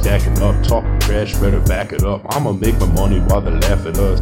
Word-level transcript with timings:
stacking 0.00 0.40
up. 0.42 0.62
Talking 0.64 0.98
trash, 1.00 1.36
better 1.36 1.60
back 1.60 1.92
it 1.92 2.02
up. 2.02 2.22
I'ma 2.34 2.52
make 2.52 2.78
my 2.80 2.86
money 2.86 3.20
while 3.20 3.40
they 3.40 3.50
laugh 3.50 3.86
at 3.86 3.98
us. 3.98 4.20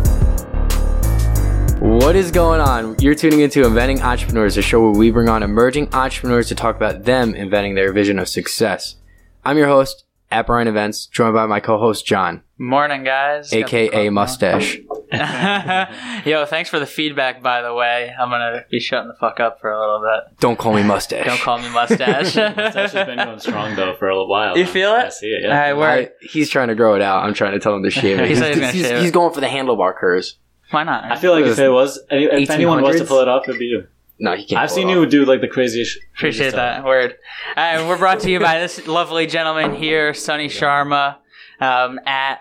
What 1.80 2.16
is 2.16 2.32
going 2.32 2.61
on? 2.61 2.96
You're 2.98 3.14
tuning 3.14 3.40
into 3.40 3.64
Inventing 3.64 4.02
Entrepreneurs, 4.02 4.56
a 4.56 4.62
show 4.62 4.80
where 4.80 4.98
we 4.98 5.12
bring 5.12 5.29
on 5.29 5.45
emerging 5.45 5.95
entrepreneurs 5.95 6.48
to 6.48 6.56
talk 6.56 6.75
about 6.75 7.04
them 7.04 7.34
inventing 7.36 7.77
their 7.77 7.93
vision 7.93 8.18
of 8.18 8.29
success. 8.29 8.96
I'm 9.45 9.56
your 9.56 9.68
host, 9.68 10.04
at 10.30 10.46
Brian 10.46 10.66
Events, 10.66 11.06
joined 11.06 11.34
by 11.34 11.46
my 11.46 11.61
co-host 11.61 12.04
John, 12.04 12.42
Morning, 12.58 13.04
guys. 13.04 13.52
aka 13.52 14.10
Mustache. 14.10 14.79
Yo, 16.27 16.45
thanks 16.46 16.68
for 16.70 16.79
the 16.79 16.86
feedback, 16.86 17.43
by 17.43 17.62
the 17.62 17.72
way. 17.75 18.12
I'm 18.18 18.29
gonna 18.30 18.64
be 18.70 18.79
shutting 18.80 19.08
the 19.08 19.14
fuck 19.14 19.40
up 19.40 19.61
for 19.61 19.70
a 19.72 19.80
little 19.80 20.00
bit. 20.00 20.38
Don't 20.40 20.58
call 20.58 20.75
me 20.75 20.82
Mustache. 20.82 21.27
Don't 21.27 21.40
call 21.40 21.58
me 21.58 21.68
mustache. 21.70 22.36
Mustache 22.57 22.93
has 22.93 23.07
been 23.07 23.16
going 23.16 23.39
strong 23.39 23.75
though 23.76 23.94
for 23.96 24.08
a 24.08 24.12
little 24.12 24.29
while. 24.29 24.57
You 24.58 24.64
now. 24.64 24.71
feel 24.71 24.94
it? 24.94 25.04
I 25.07 25.08
see 25.08 25.26
it. 25.29 25.44
All 25.44 25.50
Yeah. 25.50 25.71
right, 25.71 26.08
I, 26.08 26.26
he's 26.26 26.50
trying 26.50 26.68
to 26.68 26.75
grow 26.75 26.94
it 26.94 27.03
out. 27.03 27.25
I'm 27.25 27.34
trying 27.34 27.53
to 27.53 27.58
tell 27.58 27.75
him 27.75 27.82
to 27.84 27.90
shave 27.90 28.18
it. 28.18 28.29
He 28.29 28.34
said 28.36 28.48
he's 28.50 28.61
gonna 28.61 28.72
he's, 28.72 28.82
shave 28.86 28.96
it. 28.96 29.03
he's 29.03 29.11
going 29.11 29.32
for 29.32 29.40
the 29.40 29.46
handlebar 29.46 29.96
curves. 29.96 30.36
Why 30.71 30.84
not? 30.84 31.04
I 31.11 31.17
feel 31.17 31.32
like 31.32 31.46
if 31.46 31.59
it 31.59 31.70
was, 31.70 31.98
if 32.11 32.50
anyone 32.50 32.83
was 32.83 32.98
to 33.00 33.06
pull 33.06 33.20
it 33.20 33.28
off, 33.28 33.48
it'd 33.48 33.59
be 33.59 33.67
you. 33.67 33.86
No, 34.20 34.34
he 34.34 34.45
can't. 34.45 34.61
I've 34.61 34.70
seen 34.70 34.89
you 34.89 35.06
do 35.06 35.25
like 35.25 35.41
the 35.41 35.48
craziest. 35.48 35.97
Appreciate 36.17 36.53
craziest 36.53 36.56
that 36.56 36.84
word. 36.84 37.14
All 37.56 37.64
right, 37.78 37.89
we're 37.89 37.97
brought 37.97 38.20
to 38.20 38.31
you 38.31 38.41
by 38.41 38.59
this 38.59 38.86
lovely 38.86 39.27
gentleman 39.27 39.75
here, 39.77 40.12
Sunny 40.12 40.48
Sharma, 40.48 41.17
um, 41.61 42.00
at 42.05 42.41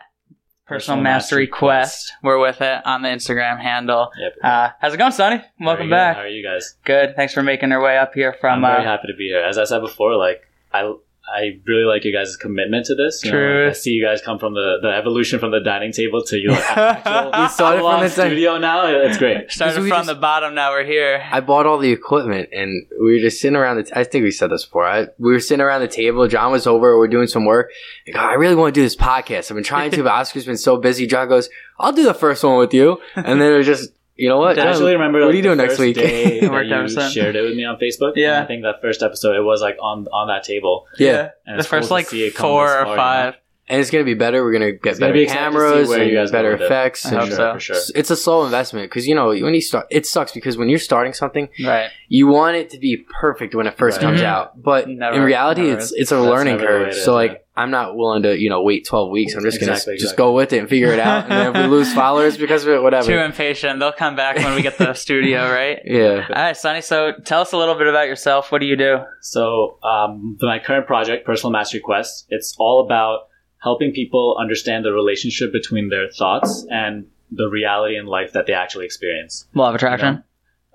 Personal 0.68 0.98
Personal 0.98 1.04
Mastery 1.04 1.44
Mastery 1.44 1.48
Quest. 1.48 2.14
We're 2.24 2.40
with 2.40 2.62
it 2.62 2.86
on 2.86 3.02
the 3.02 3.08
Instagram 3.10 3.60
handle. 3.62 4.12
Yep. 4.20 4.34
Uh, 4.44 4.70
how's 4.82 4.94
it 4.94 4.98
going, 4.98 5.14
Sonny? 5.14 5.42
Welcome 5.62 5.90
back. 5.90 6.18
How 6.18 6.24
are 6.24 6.28
you 6.28 6.44
guys? 6.44 6.76
Good. 6.84 7.16
Thanks 7.16 7.34
for 7.34 7.42
making 7.42 7.70
your 7.70 7.82
way 7.82 7.98
up 7.98 8.14
here 8.14 8.34
from. 8.34 8.66
I'm 8.66 8.72
very 8.74 8.86
Uh, 8.86 8.90
happy 8.90 9.08
to 9.08 9.16
be 9.18 9.28
here. 9.28 9.40
As 9.44 9.58
I 9.58 9.64
said 9.64 9.80
before, 9.80 10.16
like 10.16 10.42
I, 10.74 10.94
I 11.30 11.60
really 11.66 11.84
like 11.84 12.06
you 12.06 12.14
guys' 12.14 12.38
commitment 12.38 12.86
to 12.86 12.96
this. 12.96 13.22
You 13.26 13.32
know, 13.32 13.38
True. 13.38 13.64
like, 13.66 13.72
I 13.72 13.74
see 13.74 13.92
you 13.92 14.04
guys 14.04 14.22
come 14.22 14.40
from 14.40 14.54
the, 14.54 14.78
the 14.82 14.88
evolution 14.90 15.40
from 15.40 15.52
the 15.52 15.60
dining 15.60 15.92
table 15.92 16.24
to 16.24 16.38
your 16.38 16.54
actual 16.56 17.32
We 17.44 17.48
started 17.50 17.78
from 17.78 17.80
full-on 17.80 18.04
the 18.04 18.10
dining- 18.10 18.10
studio 18.32 18.58
now. 18.58 18.88
It's 18.88 19.18
great. 19.18 19.52
started 19.52 19.76
from 19.76 19.90
just- 19.90 20.08
the 20.08 20.16
bottom. 20.16 20.56
Now 20.56 20.72
we're 20.72 20.86
here. 20.86 21.22
I 21.30 21.42
bought 21.42 21.66
all 21.66 21.80
the 21.80 21.92
equipment 21.92 22.50
and 22.54 22.88
we 23.02 23.14
were 23.14 23.20
just 23.20 23.42
sitting 23.42 23.58
around 23.58 23.76
the. 23.78 23.84
T- 23.84 23.92
I 23.94 24.06
think 24.06 24.24
we 24.24 24.32
said 24.32 24.50
this 24.52 24.64
before. 24.66 24.86
I, 24.86 25.08
we 25.20 25.32
were 25.34 25.40
sitting 25.42 25.62
around 25.62 25.82
the 25.82 25.88
table. 25.90 26.28
John 26.30 26.52
was 26.52 26.66
over. 26.66 26.98
We 26.98 27.08
are 27.08 27.12
doing 27.12 27.28
some 27.28 27.44
work. 27.46 27.72
I 28.08 28.12
go, 28.12 28.20
I 28.20 28.34
really 28.36 28.56
want 28.56 28.74
to 28.74 28.80
do 28.80 28.84
this 28.84 28.96
podcast. 28.96 29.52
I've 29.52 29.56
been 29.56 29.64
trying 29.66 29.92
to, 29.92 30.04
but 30.04 30.12
Oscar's 30.14 30.46
been 30.46 30.56
so 30.58 30.78
busy. 30.78 31.08
John 31.08 31.28
goes, 31.28 31.50
I'll 31.78 31.92
do 31.92 32.04
the 32.04 32.14
first 32.14 32.44
one 32.44 32.58
with 32.58 32.74
you. 32.74 33.00
And 33.16 33.42
then 33.42 33.52
it 33.54 33.58
was 33.58 33.66
just, 33.68 33.92
you 34.18 34.28
know 34.30 34.38
what? 34.40 34.58
I 34.60 34.68
actually 34.68 34.94
remember. 34.94 35.20
what 35.20 35.28
like, 35.28 35.34
are 35.34 35.38
you 35.38 35.42
the 35.44 35.48
doing 35.50 35.58
next 35.58 35.74
first 35.74 35.80
week? 35.80 35.96
Day 35.96 36.40
that 36.42 36.90
you 36.98 37.10
shared 37.12 37.36
it 37.36 37.42
with 37.42 37.56
me 37.56 37.66
on 37.66 37.78
Facebook. 37.78 38.14
Yeah. 38.16 38.36
And 38.36 38.44
I 38.44 38.48
think 38.48 38.64
that 38.64 38.82
first 38.82 39.02
episode 39.04 39.36
it 39.36 39.42
was 39.44 39.62
like 39.62 39.78
on 39.82 40.08
on 40.12 40.28
that 40.28 40.44
table. 40.44 40.86
yeah. 40.98 41.32
And 41.46 41.56
the 41.56 41.60
it's 41.60 41.68
cool 41.70 41.80
first 41.80 41.92
like 41.92 42.08
see 42.08 42.26
it 42.28 42.36
come 42.36 42.48
four 42.50 42.66
or 42.66 42.84
far, 42.84 42.86
you 42.86 42.90
know? 42.92 42.96
five. 42.96 43.36
And 43.70 43.82
it's 43.82 43.92
going 43.92 44.02
to 44.02 44.06
be 44.10 44.14
better. 44.14 44.46
We're 44.46 44.54
going 44.58 44.62
to 44.76 44.80
get 44.80 44.92
It's 44.92 45.00
gonna 45.00 45.10
better 45.10 45.14
be 45.20 45.24
exciting 45.24 45.44
to 45.44 45.60
cameras 45.60 45.92
and 45.92 46.32
better 46.32 46.52
with 46.54 46.62
it. 46.62 46.66
effects. 46.68 47.06
I 47.06 47.10
and 47.10 47.18
hope 47.20 47.30
so. 47.32 47.36
sure, 47.36 47.54
for 47.56 47.60
sure. 47.60 47.76
It's 47.96 48.10
a 48.10 48.16
slow 48.16 48.46
investment 48.46 48.90
because, 48.90 49.06
you 49.06 49.14
know, 49.14 49.28
when 49.28 49.54
you 49.54 49.60
start, 49.60 49.88
it 49.90 50.06
sucks 50.06 50.32
because 50.32 50.56
when 50.58 50.70
you're 50.70 50.80
starting 50.80 51.12
something, 51.12 51.50
Right. 51.66 51.90
you 52.08 52.28
want 52.28 52.56
it 52.56 52.70
to 52.70 52.80
be 52.80 53.04
perfect 53.20 53.56
when 53.56 53.68
it 53.68 53.78
first 53.78 53.98
Right. 53.98 54.04
comes 54.04 54.22
Mhm. 54.22 54.26
out. 54.26 54.64
But 54.64 54.88
Never- 54.88 55.18
in 55.18 55.22
reality, 55.24 55.64
never 55.64 55.80
it's 55.80 55.92
it's 55.92 56.14
a 56.14 56.16
That's 56.16 56.28
learning 56.30 56.56
never 56.60 56.66
the 56.66 56.66
way 56.80 56.80
curve. 56.86 56.88
it 56.88 56.98
is, 56.98 57.04
so 57.04 57.14
like, 57.14 57.32
yeah. 57.32 57.38
I'm 57.58 57.72
not 57.72 57.96
willing 57.98 58.24
to 58.24 58.38
you 58.40 58.50
know 58.50 58.62
wait 58.62 58.86
12 58.86 59.10
weeks. 59.10 59.34
I'm 59.36 59.44
just 59.44 59.60
gonna 59.60 59.74
Exactly, 59.74 59.96
s- 59.96 60.02
just 60.02 60.16
go 60.16 60.32
with 60.34 60.54
it 60.54 60.60
and 60.60 60.70
figure 60.70 60.92
it 60.94 61.00
out. 61.00 61.24
and 61.24 61.32
then 61.32 61.56
if 61.56 61.62
we 61.64 61.68
lose 61.76 61.92
followers 61.94 62.38
because 62.38 62.64
of 62.64 62.70
it, 62.70 62.82
whatever. 62.84 63.08
Too 63.08 63.18
impatient. 63.18 63.80
They'll 63.80 63.92
come 63.92 64.16
back 64.16 64.38
when 64.38 64.56
we 64.56 64.62
get 64.62 64.78
the 64.78 64.94
studio, 65.06 65.50
right? 65.52 65.80
yeah. 65.84 66.26
All 66.30 66.42
right, 66.44 66.56
Sonny. 66.56 66.82
So 66.82 67.14
tell 67.26 67.42
us 67.42 67.52
a 67.54 67.58
little 67.58 67.76
bit 67.76 67.88
about 67.88 68.08
yourself. 68.08 68.52
What 68.52 68.60
do 68.62 68.68
you 68.68 68.76
do? 68.78 69.00
So, 69.22 69.80
um, 69.84 70.38
my 70.42 70.60
current 70.60 70.88
project, 70.88 71.26
Personal 71.26 71.52
Mastery 71.52 71.82
Quest, 71.82 72.28
it's 72.30 72.56
all 72.60 72.86
about 72.86 73.28
helping 73.60 73.92
people 73.92 74.38
understand 74.40 74.86
the 74.86 74.92
relationship 74.92 75.52
between 75.52 75.90
their 75.90 76.10
thoughts 76.10 76.66
and 76.70 77.08
the 77.32 77.48
reality 77.50 77.98
in 77.98 78.06
life 78.06 78.34
that 78.34 78.46
they 78.46 78.54
actually 78.54 78.86
experience. 78.86 79.48
Law 79.56 79.70
of 79.70 79.76
attraction. 79.76 80.24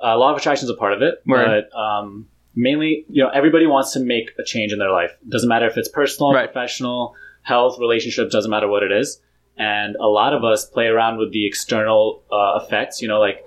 Uh, 0.03 0.19
law 0.19 0.33
of 0.33 0.37
attraction 0.37 0.65
is 0.67 0.71
a 0.71 0.75
part 0.75 0.93
of 0.93 1.01
it, 1.01 1.15
Word. 1.25 1.65
but 1.71 1.79
um, 1.79 2.27
mainly, 2.55 3.05
you 3.09 3.23
know, 3.23 3.31
everybody 3.31 3.67
wants 3.67 3.93
to 3.93 4.01
make 4.01 4.33
a 4.39 4.45
change 4.45 4.73
in 4.73 4.79
their 4.79 4.91
life. 4.91 5.13
Doesn't 5.29 5.49
matter 5.49 5.67
if 5.67 5.77
it's 5.77 5.89
personal, 5.89 6.33
Right. 6.33 6.53
professional, 6.53 7.15
health, 7.43 7.79
relationship. 7.79 8.31
Doesn't 8.31 8.51
matter 8.51 8.69
what 8.69 8.83
it 8.83 8.93
is. 8.93 9.21
And 9.57 9.97
a 9.97 10.07
lot 10.07 10.33
of 10.33 10.45
us 10.45 10.65
play 10.67 10.87
around 10.87 11.19
with 11.19 11.33
the 11.33 11.47
external 11.47 12.23
uh, 12.31 12.61
effects. 12.63 13.03
You 13.03 13.09
know, 13.09 13.21
like 13.21 13.45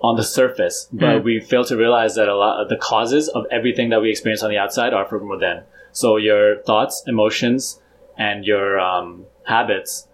on 0.00 0.14
the 0.16 0.22
surface, 0.22 0.88
but 0.92 1.06
Mm. 1.22 1.24
we 1.24 1.40
fail 1.40 1.64
to 1.64 1.76
realize 1.76 2.14
that 2.14 2.28
a 2.28 2.36
lot 2.36 2.62
of 2.62 2.68
the 2.68 2.76
causes 2.76 3.28
of 3.28 3.44
everything 3.50 3.88
that 3.90 4.00
we 4.00 4.10
experience 4.10 4.44
on 4.44 4.50
the 4.50 4.56
outside 4.58 4.94
are 4.94 5.04
from 5.04 5.28
within. 5.28 5.62
So 5.90 6.16
your 6.18 6.58
thoughts, 6.62 7.02
emotions, 7.08 7.82
and 8.16 8.44
your 8.44 8.78
um, 8.78 9.24
habits, 9.44 10.06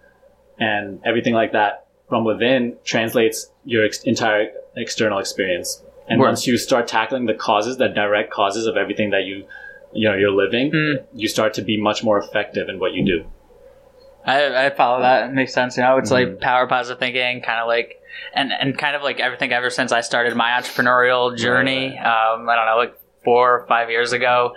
and 0.59 0.99
everything 1.05 1.35
like 1.35 1.51
that 1.51 1.85
from 2.09 2.23
within 2.23 2.77
translates 2.83 3.51
your 3.63 3.85
ex- 3.85 4.01
entire 4.03 4.51
external 4.75 5.19
experience. 5.19 5.83
And 6.07 6.19
once 6.19 6.45
you 6.45 6.57
start 6.57 6.87
tackling 6.87 7.25
the 7.25 7.33
causes, 7.33 7.77
the 7.77 7.87
direct 7.87 8.31
causes 8.31 8.67
of 8.67 8.77
everything 8.77 9.09
that 9.09 9.23
you, 9.23 9.45
you 9.93 10.07
know, 10.09 10.15
you're 10.15 10.31
living, 10.31 10.71
Mm. 10.71 11.03
you 11.13 11.27
start 11.27 11.53
to 11.55 11.61
be 11.61 11.81
much 11.81 12.03
more 12.03 12.17
effective 12.19 12.69
in 12.69 12.79
what 12.79 12.93
you 12.93 13.03
do. 13.05 13.25
I, 14.25 14.65
I 14.67 14.69
follow 14.71 15.01
that. 15.01 15.29
It 15.29 15.33
makes 15.33 15.53
sense. 15.53 15.77
You 15.77 15.83
know, 15.83 15.97
it's 15.97 16.11
Mm-hmm. 16.11 16.31
like 16.33 16.41
power 16.41 16.67
positive 16.67 16.99
thinking, 16.99 17.41
kind 17.41 17.59
of 17.59 17.67
like, 17.67 18.01
and 18.33 18.51
and 18.51 18.77
kind 18.77 18.95
of 18.95 19.01
like 19.03 19.19
everything 19.19 19.51
ever 19.51 19.69
since 19.69 19.91
I 19.91 20.01
started 20.01 20.35
my 20.35 20.51
entrepreneurial 20.51 21.37
journey. 21.37 21.97
Um, 21.97 22.47
I 22.49 22.55
don't 22.55 22.65
know, 22.65 22.77
like 22.77 22.95
four 23.23 23.59
or 23.61 23.67
five 23.67 23.89
years 23.89 24.13
ago. 24.13 24.53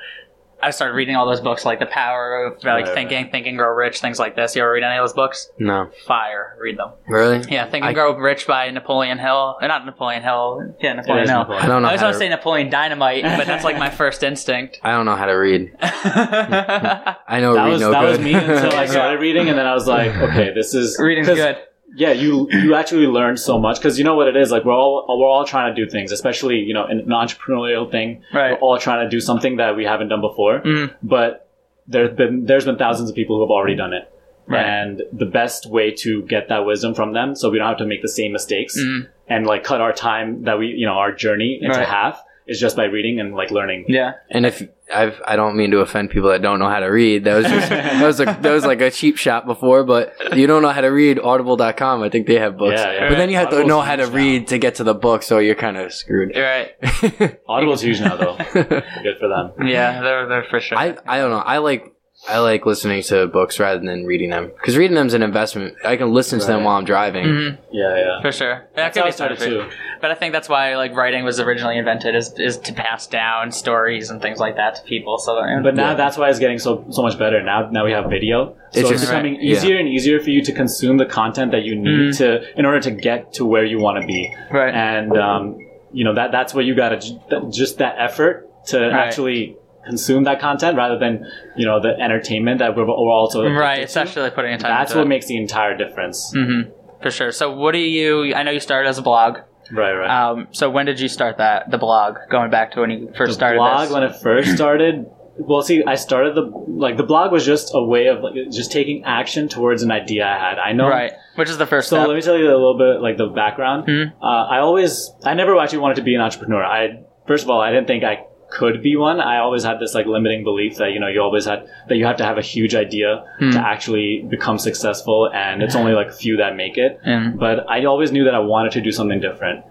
I 0.60 0.70
started 0.70 0.94
reading 0.94 1.14
all 1.14 1.26
those 1.26 1.40
books, 1.40 1.64
like 1.64 1.78
The 1.78 1.86
Power 1.86 2.44
of 2.46 2.64
like 2.64 2.86
Right, 2.86 2.94
Thinking, 2.94 3.30
Think 3.30 3.46
and 3.46 3.56
Grow 3.56 3.72
Rich, 3.74 4.00
things 4.00 4.18
like 4.18 4.34
this. 4.34 4.56
You 4.56 4.62
ever 4.62 4.72
read 4.72 4.82
any 4.82 4.98
of 4.98 5.02
those 5.04 5.12
books? 5.12 5.50
No. 5.58 5.90
Fire, 6.06 6.56
read 6.60 6.76
them. 6.78 6.90
Really? 7.08 7.38
Yeah, 7.48 7.64
Think 7.70 7.84
and 7.84 7.90
I- 7.90 7.92
Grow 7.92 8.16
Rich 8.16 8.46
by 8.46 8.68
Napoleon 8.70 9.18
Hill. 9.18 9.56
Uh, 9.62 9.66
Not 9.68 9.86
Napoleon 9.86 10.22
Hill. 10.22 10.74
Yeah, 10.80 10.94
Napoleon 10.94 11.28
Hill. 11.28 11.38
Napoleon. 11.38 11.62
I 11.62 11.66
don't 11.68 11.82
know. 11.82 11.88
I 11.88 11.90
always 11.92 12.00
how 12.00 12.06
want 12.06 12.14
to 12.14 12.18
to, 12.18 12.24
say 12.24 12.28
Napoleon 12.28 12.70
Dynamite, 12.70 13.22
but 13.22 13.46
that's 13.46 13.62
like 13.64 13.78
my 13.78 13.90
first 14.02 14.22
instinct. 14.22 14.80
I 14.82 14.90
don't 14.92 15.06
know 15.06 15.14
how 15.16 15.26
to 15.26 15.32
read. 15.34 15.72
I 15.80 17.38
know 17.40 17.54
That 17.54 17.64
read 17.64 17.72
was 17.72 17.80
no 17.80 17.90
that 17.92 18.00
good. 18.00 18.10
was 18.10 18.18
me 18.20 18.34
until 18.34 18.72
I 18.72 18.86
started 18.90 19.20
reading, 19.20 19.48
and 19.48 19.58
then 19.58 19.66
I 19.66 19.74
was 19.74 19.86
like, 19.86 20.14
okay, 20.16 20.52
this 20.54 20.74
is 20.74 20.98
Reading's 20.98 21.28
'cause- 21.28 21.36
good. 21.36 21.56
Yeah 21.96 22.12
you 22.12 22.46
you 22.50 22.74
actually 22.74 23.06
learn 23.06 23.36
so 23.36 23.58
much 23.58 23.78
because 23.78 23.98
you 23.98 24.04
know 24.04 24.14
what 24.14 24.28
it 24.28 24.36
is 24.36 24.50
like 24.50 24.64
we're 24.64 24.72
all 24.74 25.04
we're 25.18 25.26
all 25.26 25.44
trying 25.44 25.74
to 25.74 25.84
do 25.84 25.90
things 25.90 26.12
especially 26.12 26.56
you 26.56 26.74
know 26.74 26.86
in 26.86 26.98
an 27.00 27.06
entrepreneurial 27.08 27.90
thing 27.90 28.22
Right. 28.32 28.52
we're 28.52 28.58
all 28.58 28.78
trying 28.78 29.04
to 29.06 29.10
do 29.10 29.20
something 29.20 29.56
that 29.56 29.76
we 29.76 29.84
haven't 29.84 30.08
done 30.08 30.20
before 30.20 30.60
Mm. 30.60 30.94
but 31.02 31.48
there's 31.86 32.14
been 32.16 32.44
there's 32.44 32.64
been 32.66 32.76
thousands 32.76 33.08
of 33.10 33.16
people 33.16 33.36
who 33.36 33.42
have 33.42 33.50
already 33.50 33.74
done 33.76 33.92
it 33.94 34.10
Right. 34.46 34.64
and 34.64 35.02
the 35.12 35.26
best 35.26 35.66
way 35.70 35.90
to 36.04 36.22
get 36.22 36.48
that 36.48 36.64
wisdom 36.64 36.94
from 36.94 37.12
them 37.12 37.34
so 37.34 37.50
we 37.50 37.58
don't 37.58 37.68
have 37.68 37.78
to 37.78 37.86
make 37.86 38.02
the 38.02 38.08
same 38.08 38.32
mistakes 38.32 38.78
Mm. 38.78 39.08
and 39.28 39.46
like 39.46 39.64
cut 39.64 39.80
our 39.80 39.92
time 39.92 40.44
that 40.44 40.58
we 40.58 40.66
you 40.68 40.86
know 40.86 40.94
our 40.94 41.12
journey 41.12 41.58
into 41.60 41.78
Right. 41.78 41.86
half 41.88 42.22
is 42.48 42.58
just 42.58 42.76
by 42.76 42.84
reading 42.84 43.20
and 43.20 43.34
like 43.34 43.50
learning 43.50 43.84
Yeah. 43.88 44.12
And 44.30 44.46
if 44.46 44.62
I've, 44.92 45.20
I 45.26 45.36
don't 45.36 45.54
mean 45.54 45.70
to 45.72 45.80
offend 45.80 46.08
people 46.08 46.30
that 46.30 46.40
don't 46.40 46.58
know 46.58 46.68
how 46.68 46.80
to 46.80 46.86
read. 46.86 47.24
That 47.24 47.36
was 47.36 47.46
just, 47.46 47.68
that 47.68 48.04
was 48.06 48.20
a, 48.20 48.24
that 48.24 48.50
was 48.50 48.64
like 48.64 48.80
a 48.80 48.90
cheap 48.90 49.18
shot 49.18 49.44
before, 49.46 49.84
but 49.84 50.14
you 50.34 50.46
don't 50.46 50.62
know 50.62 50.70
how 50.70 50.80
to 50.80 50.88
read 50.88 51.18
audible.com. 51.18 52.02
I 52.02 52.08
think 52.08 52.26
they 52.26 52.38
have 52.38 52.56
books. 52.56 52.80
Yeah, 52.80 52.92
yeah. 52.92 53.08
But 53.10 53.16
then 53.18 53.28
you 53.28 53.36
have 53.36 53.50
to 53.50 53.64
know 53.64 53.82
how 53.82 53.96
to 53.96 54.04
huge 54.04 54.12
now. 54.12 54.16
read 54.16 54.46
to 54.48 54.58
get 54.58 54.76
to 54.76 54.84
the 54.84 54.94
book, 54.94 55.22
so 55.22 55.38
you're 55.38 55.54
kind 55.54 55.76
of 55.76 55.92
screwed. 55.92 56.34
You're 56.34 56.46
right. 56.46 57.38
audible's 57.48 57.82
huge 57.82 58.00
now 58.00 58.16
though 58.16 58.36
good 58.52 59.18
for 59.20 59.28
them 59.28 59.68
Yeah, 59.68 60.00
they're 60.00 60.26
they're 60.26 60.46
for 60.48 60.60
sure. 60.60 60.78
I, 60.78 60.96
I 61.06 61.18
don't 61.18 61.30
know. 61.30 61.38
I 61.38 61.58
like 61.58 61.92
I 62.28 62.38
like 62.40 62.66
listening 62.66 63.02
to 63.04 63.26
books 63.26 63.58
rather 63.58 63.80
than 63.80 64.04
reading 64.04 64.30
them 64.30 64.48
because 64.54 64.76
reading 64.76 64.94
them 64.96 65.06
is 65.06 65.14
an 65.14 65.22
investment. 65.22 65.74
I 65.84 65.96
can 65.96 66.12
listen 66.12 66.38
to 66.40 66.46
them 66.46 66.58
Right. 66.58 66.64
while 66.66 66.76
I'm 66.76 66.84
driving. 66.84 67.24
Mhm, 67.24 67.58
yeah 67.72 67.96
yeah 67.96 68.20
for 68.20 68.32
sure. 68.32 68.54
That 68.54 68.76
that's 68.76 68.94
could 68.94 69.00
how 69.00 69.04
be 69.06 69.08
I 69.08 69.10
started 69.12 69.38
started 69.40 69.70
too 69.70 69.76
But 70.00 70.10
I 70.10 70.14
think 70.14 70.32
that's 70.32 70.48
why 70.48 70.76
like 70.76 70.94
writing 70.94 71.24
was 71.24 71.40
originally 71.40 71.78
invented 71.78 72.14
is 72.14 72.34
is 72.38 72.58
to 72.58 72.72
pass 72.72 73.06
down 73.06 73.50
stories 73.50 74.10
and 74.10 74.20
things 74.20 74.38
like 74.38 74.56
that 74.56 74.74
to 74.76 74.82
people. 74.82 75.18
So 75.18 75.34
that, 75.36 75.62
But 75.62 75.74
now 75.74 75.90
Yeah. 75.90 75.94
that's 75.94 76.16
why 76.18 76.28
it's 76.28 76.38
getting 76.38 76.58
so 76.58 76.84
so 76.90 77.02
much 77.02 77.18
better. 77.18 77.42
Now 77.42 77.68
now 77.70 77.84
we 77.84 77.92
have 77.92 78.10
video, 78.10 78.54
so 78.72 78.80
It's 78.80 78.90
it's, 78.90 78.90
just- 78.90 79.06
becoming 79.10 79.34
right, 79.34 79.42
yeah. 79.42 79.52
easier 79.52 79.76
and 79.78 79.88
easier 79.88 80.20
for 80.20 80.30
you 80.30 80.42
to 80.42 80.52
consume 80.52 80.98
the 80.98 81.06
content 81.06 81.52
that 81.52 81.62
you 81.62 81.74
need 81.76 82.10
Mhm. 82.10 82.18
to 82.18 82.58
in 82.58 82.64
order 82.66 82.80
to 82.80 82.90
get 82.90 83.32
to 83.34 83.46
where 83.46 83.64
you 83.64 83.78
want 83.78 84.00
to 84.00 84.06
be. 84.06 84.34
right. 84.50 84.74
And 84.74 85.16
um, 85.16 85.58
you 85.92 86.04
know 86.04 86.14
that 86.14 86.30
that's 86.32 86.52
what 86.54 86.64
you 86.66 86.74
got 86.74 86.90
to 87.00 87.48
just 87.50 87.78
that 87.78 87.94
effort 87.98 88.44
to 88.66 88.78
Right. 88.78 88.92
actually 88.92 89.56
consume 89.88 90.24
that 90.24 90.38
content 90.40 90.76
rather 90.76 90.98
than 90.98 91.26
you 91.56 91.66
know 91.66 91.80
the 91.80 91.92
entertainment 92.06 92.58
that 92.60 92.76
we're, 92.76 92.84
we're 92.86 92.92
also 93.22 93.44
right. 93.50 93.80
It's 93.80 93.94
to. 93.94 94.00
actually 94.00 94.30
putting 94.30 94.52
in 94.52 94.58
time. 94.60 94.70
that's 94.70 94.94
what 94.94 95.04
it. 95.06 95.08
makes 95.08 95.26
the 95.26 95.36
entire 95.36 95.76
difference. 95.76 96.32
Mhm, 96.36 96.70
for 97.02 97.10
sure. 97.10 97.32
So 97.32 97.44
what 97.54 97.72
do 97.72 97.78
you? 97.78 98.34
I 98.34 98.42
know 98.44 98.50
you 98.52 98.60
started 98.60 98.88
as 98.88 98.98
a 98.98 99.02
blog. 99.02 99.38
Right, 99.70 99.92
right. 99.92 100.08
Um, 100.30 100.48
so 100.52 100.70
when 100.70 100.86
did 100.86 100.98
you 100.98 101.08
start 101.08 101.38
that 101.38 101.70
the 101.70 101.78
blog? 101.78 102.16
Going 102.30 102.50
back 102.50 102.72
to 102.72 102.80
when 102.80 102.90
you 102.90 103.12
first 103.16 103.30
the 103.30 103.34
started 103.34 103.58
blog 103.58 103.80
this. 103.88 103.92
when 103.92 104.02
it 104.02 104.14
first 104.22 104.50
started 104.54 105.06
well 105.40 105.62
see 105.62 105.84
i 105.86 105.94
started 105.94 106.34
the 106.34 106.42
like 106.86 106.96
the 106.96 107.04
blog 107.04 107.30
was 107.30 107.46
just 107.46 107.70
a 107.72 107.84
way 107.84 108.08
of 108.08 108.16
like 108.24 108.34
just 108.50 108.72
taking 108.72 109.04
action 109.04 109.46
towards 109.48 109.84
an 109.84 109.90
idea 109.92 110.26
i 110.26 110.36
had 110.36 110.58
i 110.58 110.72
know 110.72 110.88
right, 110.88 111.12
which 111.36 111.48
is 111.48 111.56
the 111.58 111.64
first 111.74 111.88
so 111.88 111.94
step. 111.94 112.08
let 112.08 112.16
me 112.16 112.20
tell 112.20 112.36
you 112.36 112.46
a 112.46 112.58
little 112.64 112.76
bit 112.76 113.00
like 113.00 113.16
the 113.18 113.28
background 113.28 113.86
Mhm. 113.86 114.12
uh, 114.20 114.26
i 114.54 114.58
always 114.58 115.12
i 115.24 115.34
never 115.34 115.56
actually 115.60 115.78
wanted 115.78 115.94
to 115.94 116.02
be 116.02 116.16
an 116.16 116.20
entrepreneur 116.20 116.64
i 116.64 117.04
first 117.28 117.44
of 117.44 117.50
all 117.50 117.60
i 117.60 117.70
didn't 117.70 117.86
think 117.86 118.02
i 118.02 118.14
could 118.50 118.82
be 118.82 118.96
one. 118.96 119.20
I 119.20 119.38
always 119.38 119.62
had 119.64 119.78
this 119.78 119.94
like 119.94 120.06
limiting 120.06 120.42
belief 120.42 120.76
that 120.76 120.92
you 120.92 121.00
know 121.00 121.08
you 121.08 121.20
always 121.20 121.44
had 121.44 121.68
that 121.88 121.96
you 121.96 122.06
have 122.06 122.16
to 122.16 122.24
have 122.24 122.38
a 122.38 122.42
huge 122.42 122.74
idea 122.74 123.24
to 123.52 123.58
actually 123.58 124.26
become 124.28 124.58
successful, 124.58 125.30
and 125.32 125.62
it's 125.62 125.74
only 125.74 125.92
like 125.92 126.08
a 126.08 126.12
few 126.12 126.36
that 126.38 126.56
make 126.56 126.78
it. 126.78 126.98
And 127.04 127.38
But 127.38 127.68
I 127.68 127.84
always 127.84 128.10
knew 128.12 128.24
that 128.24 128.34
I 128.34 128.40
wanted 128.40 128.72
to 128.72 128.80
do 128.80 128.90
something 128.92 129.20
different. 129.20 129.64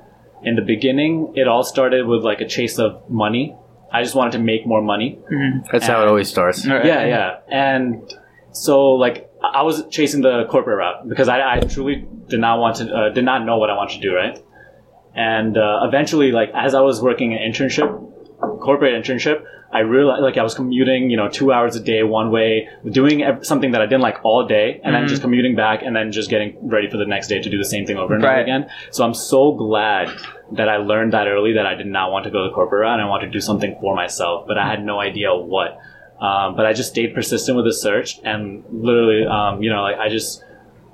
In 0.43 0.55
the 0.55 0.61
beginning, 0.61 1.33
it 1.35 1.47
all 1.47 1.63
started 1.63 2.05
with 2.05 2.23
like 2.23 2.39
a 2.41 2.47
chase 2.47 2.77
of 2.77 3.09
money. 3.09 3.55
I 3.91 4.03
just 4.03 4.15
wanted 4.15 4.33
to 4.33 4.39
make 4.39 4.67
more 4.67 4.81
money. 4.81 5.17
That's 5.71 5.87
how 5.87 6.01
it 6.03 6.07
always 6.07 6.29
starts. 6.29 6.65
Yeah, 6.85 7.05
yeah. 7.05 7.39
And 7.49 8.03
so 8.51 8.91
like 8.91 9.17
I 9.43 9.59
I 9.59 9.61
was 9.63 9.85
chasing 9.89 10.21
the 10.21 10.45
corporate 10.49 10.77
route 10.77 11.07
because 11.09 11.29
I, 11.29 11.37
I 11.53 11.59
truly 11.61 12.05
did 12.27 12.39
not 12.39 12.59
want 12.59 12.75
to 12.77 12.83
uh, 12.97 13.09
did 13.09 13.25
not 13.25 13.39
know 13.45 13.57
what 13.57 13.69
I 13.69 13.75
wanted 13.75 13.95
to 14.01 14.01
do, 14.07 14.13
right? 14.15 14.37
And 15.15 15.57
uh, 15.57 15.81
eventually, 15.87 16.31
like 16.31 16.51
as 16.53 16.75
I 16.75 16.81
was 16.81 17.01
working 17.01 17.33
an 17.33 17.39
internship, 17.39 17.89
corporate 18.39 18.93
internship, 18.93 19.43
I 19.71 19.79
realized 19.79 20.21
like 20.21 20.37
I 20.37 20.43
was 20.43 20.53
commuting, 20.53 21.09
you 21.09 21.17
know, 21.17 21.27
two 21.27 21.51
hours 21.51 21.75
a 21.75 21.79
day 21.81 22.03
one 22.03 22.31
way, 22.31 22.69
doing 22.89 23.23
something 23.41 23.71
that 23.71 23.81
I 23.81 23.85
didn't 23.85 24.01
like 24.01 24.19
all 24.23 24.45
day, 24.47 24.79
and 24.83 24.95
then 24.95 25.07
just 25.07 25.21
commuting 25.21 25.55
back, 25.55 25.81
and 25.81 25.95
then 25.95 26.11
just 26.11 26.29
getting 26.29 26.55
ready 26.69 26.89
for 26.89 26.97
the 26.97 27.05
next 27.05 27.27
day 27.27 27.41
to 27.41 27.49
do 27.49 27.57
the 27.57 27.65
same 27.65 27.85
thing 27.85 27.97
over 27.97 28.13
and 28.13 28.23
over 28.23 28.33
again. 28.43 28.69
So 28.91 29.03
I'm 29.03 29.13
so 29.13 29.51
glad 29.53 30.09
that 30.53 30.69
I 30.69 30.77
learned 30.77 31.11
that 31.13 31.27
early 31.27 31.53
that 31.53 31.65
I 31.65 31.75
did 31.75 31.87
not 31.87 32.11
want 32.11 32.23
to 32.25 32.31
go 32.31 32.43
the 32.45 32.51
corporate 32.51 32.81
route 32.81 32.93
and 32.93 33.01
I 33.01 33.09
wanted 33.09 33.25
to 33.27 33.31
do 33.33 33.41
something 33.41 33.75
for 33.81 33.93
myself, 33.95 34.47
but 34.47 34.57
I 34.57 34.65
had 34.69 34.83
no 34.85 34.99
idea 35.01 35.35
what. 35.35 35.77
Um, 36.21 36.55
but 36.55 36.65
I 36.65 36.73
just 36.73 36.89
stayed 36.89 37.13
persistent 37.13 37.57
with 37.57 37.65
the 37.65 37.73
search 37.73 38.19
and 38.23 38.63
literally, 38.71 39.27
um, 39.27 39.61
you 39.61 39.69
know, 39.69 39.81
like 39.83 39.97
I 39.97 40.09
just 40.09 40.43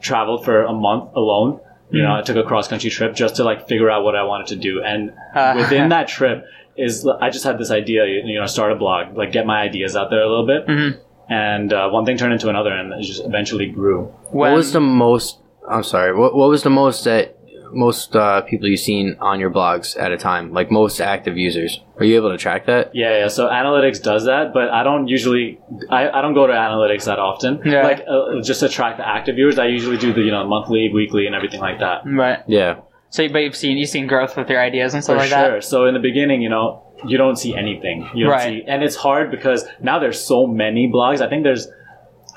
traveled 0.01 0.43
for 0.43 0.63
a 0.63 0.73
month 0.73 1.15
alone. 1.15 1.59
You 1.91 2.01
know, 2.01 2.15
I 2.15 2.21
took 2.23 2.35
a 2.37 2.43
cross 2.43 2.67
country 2.67 2.89
trip 2.89 3.13
just 3.13 3.35
to 3.35 3.43
like 3.43 3.67
figure 3.67 3.89
out 3.91 4.03
what 4.03 4.15
I 4.15 4.23
wanted 4.23 4.47
to 4.47 4.55
do. 4.55 4.81
And 4.83 5.13
Uh, 5.35 5.53
within 5.57 5.89
that 5.89 6.07
trip 6.07 6.45
is 6.77 7.07
I 7.21 7.29
just 7.29 7.43
had 7.45 7.57
this 7.57 7.71
idea, 7.71 8.05
you 8.05 8.21
you 8.25 8.39
know, 8.39 8.45
start 8.45 8.71
a 8.71 8.75
blog, 8.75 9.15
like 9.15 9.31
get 9.31 9.45
my 9.45 9.61
ideas 9.61 9.95
out 9.95 10.09
there 10.09 10.21
a 10.21 10.29
little 10.29 10.45
bit. 10.47 10.67
Mhm. 10.67 10.97
And 11.29 11.71
uh, 11.71 11.89
one 11.89 12.05
thing 12.05 12.17
turned 12.17 12.33
into 12.33 12.49
another, 12.49 12.71
and 12.71 12.91
it 12.93 13.03
just 13.03 13.23
eventually 13.23 13.67
grew. 13.67 14.05
What 14.31 14.53
was 14.53 14.73
the 14.73 14.81
most? 14.81 15.39
I'm 15.69 15.83
sorry. 15.83 16.13
What 16.13 16.35
What 16.35 16.49
was 16.49 16.63
the 16.63 16.69
most 16.69 17.05
that 17.05 17.37
most 17.71 18.15
uh, 18.15 18.41
people 18.41 18.67
you've 18.67 18.79
seen 18.81 19.15
on 19.19 19.39
your 19.39 19.49
blogs 19.49 19.99
at 19.99 20.11
a 20.11 20.17
time? 20.17 20.51
Like 20.53 20.69
most 20.69 20.99
active 20.99 21.37
users? 21.37 21.79
Are 21.97 22.03
you 22.05 22.17
able 22.17 22.29
to 22.31 22.37
track 22.37 22.65
that? 22.65 22.93
Yeah, 22.93 23.19
yeah. 23.19 23.27
So 23.29 23.47
analytics 23.47 24.03
does 24.03 24.25
that, 24.25 24.53
but 24.53 24.69
I 24.69 24.83
don't 24.83 25.07
usually, 25.07 25.59
I, 25.89 26.09
I 26.09 26.21
don't 26.21 26.33
go 26.33 26.45
to 26.45 26.53
analytics 26.53 27.05
that 27.05 27.19
often. 27.19 27.61
Yeah. 27.65 27.83
Like 27.83 28.03
uh, 28.07 28.41
just 28.41 28.59
to 28.59 28.69
track 28.69 28.97
the 28.97 29.07
active 29.07 29.35
viewers, 29.35 29.57
I 29.57 29.67
usually 29.67 29.97
do 29.97 30.11
the 30.13 30.21
you 30.21 30.31
know 30.31 30.45
monthly, 30.45 30.91
weekly, 30.93 31.25
and 31.25 31.35
everything 31.35 31.61
like 31.61 31.79
that. 31.79 32.01
Right. 32.05 32.39
Yeah. 32.47 32.81
So, 33.13 33.27
but 33.29 33.39
you've 33.43 33.55
seen 33.55 33.77
you've 33.77 33.89
seen 33.89 34.07
growth 34.07 34.35
with 34.35 34.49
your 34.49 34.59
ideas 34.59 34.95
and 34.95 35.03
stuff 35.03 35.15
For 35.15 35.19
like 35.19 35.29
sure. 35.29 35.51
that. 35.59 35.63
So 35.63 35.85
in 35.85 35.93
the 35.93 35.99
beginning, 36.09 36.41
you 36.41 36.49
know, 36.49 36.81
you 37.05 37.17
don't 37.23 37.35
see 37.43 37.55
anything. 37.55 38.09
You 38.15 38.23
don't 38.25 38.33
Right. 38.33 38.63
see, 38.63 38.63
and 38.67 38.81
it's 38.83 38.95
hard 38.95 39.29
because 39.29 39.65
now 39.79 39.99
there's 39.99 40.19
so 40.19 40.47
many 40.47 40.87
blogs. 40.91 41.21
I 41.21 41.29
think 41.29 41.43
there's, 41.43 41.67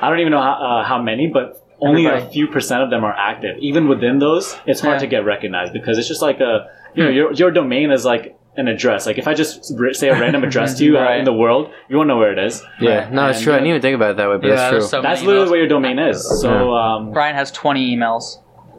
I 0.01 0.11
don't 0.11 0.21
even 0.21 0.33
know 0.33 0.43
how, 0.43 0.53
uh, 0.53 0.85
how 0.85 1.01
many, 1.01 1.29
but 1.29 1.57
only 1.81 2.05
a 2.05 2.21
few 2.35 2.47
percent 2.47 2.83
of 2.83 2.91
them 2.91 3.05
are 3.05 3.15
active. 3.17 3.57
Even 3.61 3.89
within 3.89 4.19
those, 4.19 4.55
it's 4.67 4.81
hard 4.83 4.97
Yeah. 4.97 4.99
to 5.01 5.07
get 5.07 5.25
recognized 5.25 5.73
because 5.73 5.97
it's 5.99 6.09
just 6.09 6.21
like 6.21 6.41
a, 6.41 6.67
you 6.95 7.05
know, 7.05 7.11
your 7.11 7.33
your 7.33 7.51
domain 7.51 7.91
is 7.91 8.05
like 8.05 8.37
an 8.59 8.69
address. 8.69 9.07
Like 9.07 9.17
if 9.19 9.27
I 9.29 9.35
just 9.43 9.65
say 10.01 10.09
a 10.09 10.19
random 10.21 10.43
address 10.49 10.77
to 10.79 10.85
you 10.85 10.99
Right. 10.99 11.19
in 11.19 11.25
the 11.25 11.33
world, 11.45 11.71
you 11.89 11.97
won't 11.97 12.09
know 12.09 12.19
where 12.19 12.33
it 12.33 12.39
is. 12.49 12.63
Yeah. 12.81 13.09
No, 13.11 13.29
it's 13.29 13.39
And, 13.39 13.45
true. 13.45 13.53
I 13.55 13.57
didn't 13.57 13.69
even 13.71 13.83
think 13.83 13.95
about 13.97 14.11
it 14.13 14.17
that 14.19 14.29
way, 14.31 14.37
but 14.43 14.49
Yeah, 14.49 14.57
that's 14.57 14.71
true. 14.73 14.81
so 14.83 15.01
That's 15.01 15.21
many 15.23 15.29
literally 15.29 15.47
emails. 15.47 15.51
what 15.53 15.59
your 15.59 15.69
domain 15.69 15.99
is. 15.99 16.41
So 16.43 16.75
um, 16.75 17.13
Brian 17.13 17.35
has 17.35 17.51
20 17.53 17.97
emails. 17.97 18.25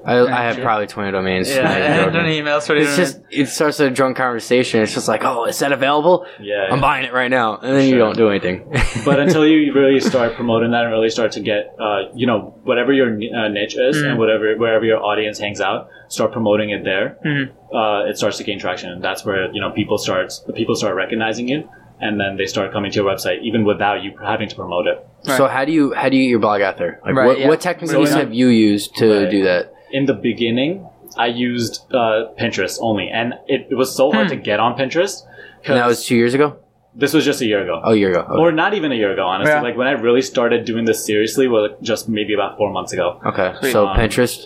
I, 0.07 0.19
I 0.25 0.41
have 0.43 0.57
probably 0.61 0.87
20 0.87 1.11
domains. 1.11 1.49
Not 1.53 1.77
even 1.77 2.13
joking. 2.13 2.45
emails. 2.45 2.65
For 2.65 2.75
It's 2.77 2.95
just 2.95 3.19
it 3.29 3.47
starts 3.49 3.79
a 3.81 3.89
drunk 3.89 4.15
conversation. 4.15 4.81
It's 4.81 4.93
just 4.93 5.07
like, 5.09 5.23
oh, 5.25 5.45
is 5.45 5.59
that 5.59 5.73
available? 5.73 6.25
yeah, 6.39 6.67
I'm 6.71 6.79
buying 6.79 7.03
it 7.05 7.11
right 7.13 7.29
now, 7.29 7.57
and 7.57 7.75
then 7.75 7.89
you 7.89 7.97
don't 7.97 8.15
do 8.15 8.29
anything. 8.29 8.65
but 9.05 9.19
until 9.19 9.45
you 9.45 9.73
really 9.81 9.99
start 9.99 10.35
promoting 10.35 10.71
that 10.71 10.83
and 10.85 10.91
really 10.93 11.09
start 11.09 11.33
to 11.33 11.41
get, 11.41 11.75
uh, 11.79 12.03
you 12.15 12.25
know, 12.25 12.55
whatever 12.63 12.93
your 12.93 13.09
uh, 13.09 13.49
niche 13.49 13.75
is 13.75 13.97
Mm. 13.97 14.11
and 14.11 14.19
whatever 14.19 14.55
wherever 14.57 14.85
your 14.85 15.03
audience 15.03 15.39
hangs 15.39 15.59
out, 15.59 15.89
start 16.07 16.31
promoting 16.31 16.69
it 16.69 16.83
there. 16.85 17.17
Mhm. 17.25 17.49
Uh, 17.73 18.09
it 18.09 18.17
starts 18.17 18.37
to 18.37 18.43
gain 18.45 18.59
traction, 18.59 18.89
and 18.91 19.03
that's 19.03 19.25
where 19.25 19.51
you 19.53 19.59
know 19.59 19.71
people 19.71 19.97
starts 19.97 20.39
the 20.47 20.53
people 20.53 20.75
start 20.75 20.95
recognizing 20.95 21.49
you, 21.49 21.67
and 21.99 22.17
then 22.19 22.37
they 22.37 22.45
start 22.45 22.71
coming 22.71 22.91
to 22.91 22.95
your 23.01 23.05
website 23.11 23.41
even 23.43 23.65
without 23.65 24.03
you 24.03 24.13
having 24.23 24.47
to 24.47 24.55
promote 24.55 24.87
it. 24.87 25.05
So 25.23 25.47
how 25.47 25.65
do 25.65 25.73
you 25.73 25.93
how 25.93 26.07
do 26.09 26.15
you 26.15 26.23
get 26.23 26.29
your 26.29 26.39
blog 26.39 26.61
out 26.61 26.77
there? 26.77 27.01
Like 27.05 27.13
Right, 27.15 27.25
what, 27.27 27.39
yeah. 27.39 27.47
what 27.49 27.59
techniques 27.59 27.91
So- 27.91 28.05
have 28.05 28.33
you 28.33 28.47
used 28.47 28.95
to 28.97 29.23
Right. 29.23 29.29
do 29.31 29.43
that? 29.43 29.73
In 29.91 30.05
the 30.05 30.13
beginning, 30.13 30.87
I 31.17 31.27
used 31.27 31.85
uh, 31.93 32.25
Pinterest 32.39 32.77
only, 32.81 33.09
and 33.09 33.33
it, 33.47 33.67
it 33.71 33.75
was 33.75 33.95
so 33.95 34.11
hard 34.11 34.27
Hmm. 34.27 34.35
to 34.35 34.35
get 34.37 34.59
on 34.59 34.77
Pinterest. 34.77 35.23
And 35.65 35.75
that 35.77 35.87
was 35.87 36.05
two 36.05 36.15
years 36.15 36.33
ago. 36.33 36.57
this 36.95 37.13
was 37.13 37.23
just 37.25 37.41
a 37.41 37.45
year 37.45 37.61
ago. 37.63 37.79
Oh, 37.83 37.93
a 37.93 37.95
year 37.95 38.09
ago. 38.11 38.21
Okay. 38.21 38.39
Or 38.41 38.51
not 38.51 38.73
even 38.73 38.91
a 38.91 38.95
year 38.95 39.11
ago, 39.13 39.23
honestly. 39.25 39.51
Yeah. 39.53 39.61
Like 39.61 39.77
when 39.77 39.87
I 39.87 39.91
really 39.91 40.21
started 40.21 40.65
doing 40.65 40.85
this 40.85 41.05
seriously 41.05 41.47
was 41.47 41.71
just 41.81 42.09
maybe 42.09 42.33
about 42.33 42.57
four 42.57 42.71
months 42.71 42.91
ago. 42.93 43.19
okay. 43.25 43.53
Sweet. 43.59 43.71
So 43.71 43.87
Um, 43.87 43.97
Pinterest. 43.97 44.45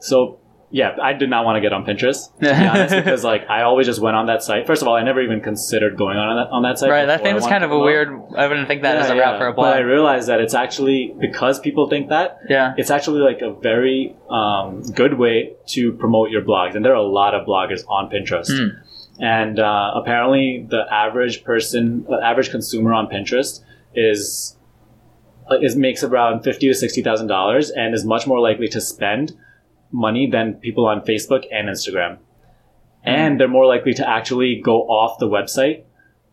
So 0.00 0.38
yeah, 0.76 0.94
I 1.02 1.14
did 1.14 1.30
not 1.30 1.46
want 1.46 1.56
to 1.56 1.62
get 1.62 1.72
on 1.72 1.86
Pinterest 1.86 2.30
to 2.34 2.40
be 2.40 2.48
honest, 2.50 2.94
because 3.02 3.24
like 3.24 3.48
I 3.48 3.62
always 3.62 3.86
just 3.86 3.98
went 3.98 4.14
on 4.14 4.26
that 4.26 4.42
site. 4.42 4.66
First 4.66 4.82
of 4.82 4.88
all, 4.88 4.94
I 4.94 5.02
never 5.02 5.22
even 5.22 5.40
considered 5.40 5.96
going 5.96 6.18
on 6.18 6.36
that 6.36 6.50
on 6.50 6.62
that 6.64 6.78
site. 6.78 6.90
Right, 6.90 7.06
that 7.06 7.22
thing 7.22 7.34
was 7.34 7.46
kind 7.46 7.64
of 7.64 7.72
a 7.72 7.78
weird. 7.78 8.10
I 8.36 8.46
wouldn't 8.46 8.68
think 8.68 8.82
that 8.82 8.96
as 8.96 9.08
a 9.08 9.16
Yeah, 9.16 9.22
route 9.22 9.38
for 9.38 9.46
a 9.46 9.54
blog. 9.54 9.68
But 9.68 9.76
I 9.78 9.80
realized 9.80 10.28
that 10.28 10.40
it's 10.42 10.52
actually 10.52 11.14
because 11.18 11.58
people 11.60 11.88
think 11.88 12.10
that 12.10 12.40
Yeah. 12.50 12.74
it's 12.76 12.90
actually 12.90 13.20
like 13.20 13.40
a 13.40 13.52
very 13.54 14.14
um, 14.28 14.82
good 14.92 15.14
way 15.14 15.54
to 15.68 15.92
promote 15.94 16.28
your 16.30 16.42
blogs, 16.42 16.74
and 16.74 16.84
there 16.84 16.92
are 16.92 17.04
a 17.10 17.10
lot 17.20 17.34
of 17.34 17.46
bloggers 17.46 17.82
on 17.88 18.10
Pinterest. 18.10 18.50
Hmm. 18.54 18.76
And 19.18 19.58
uh, 19.58 19.92
apparently, 19.94 20.66
the 20.68 20.82
average 20.92 21.42
person, 21.42 22.04
the 22.04 22.20
average 22.22 22.50
consumer 22.50 22.92
on 22.92 23.06
Pinterest 23.06 23.60
is 23.94 24.58
uh, 25.50 25.56
is 25.58 25.74
makes 25.74 26.04
around 26.04 26.42
fifty 26.42 26.68
to 26.68 26.74
sixty 26.74 27.00
thousand 27.00 27.28
dollars, 27.28 27.70
and 27.70 27.94
is 27.94 28.04
much 28.04 28.26
more 28.26 28.40
likely 28.40 28.68
to 28.68 28.80
spend 28.80 29.32
money 29.92 30.28
than 30.30 30.54
people 30.54 30.86
on 30.86 31.00
Facebook 31.02 31.44
and 31.52 31.68
Instagram. 31.68 32.18
And 33.04 33.38
they're 33.38 33.48
more 33.48 33.66
likely 33.66 33.94
to 33.94 34.08
actually 34.08 34.60
go 34.62 34.82
off 34.82 35.18
the 35.18 35.28
website 35.28 35.84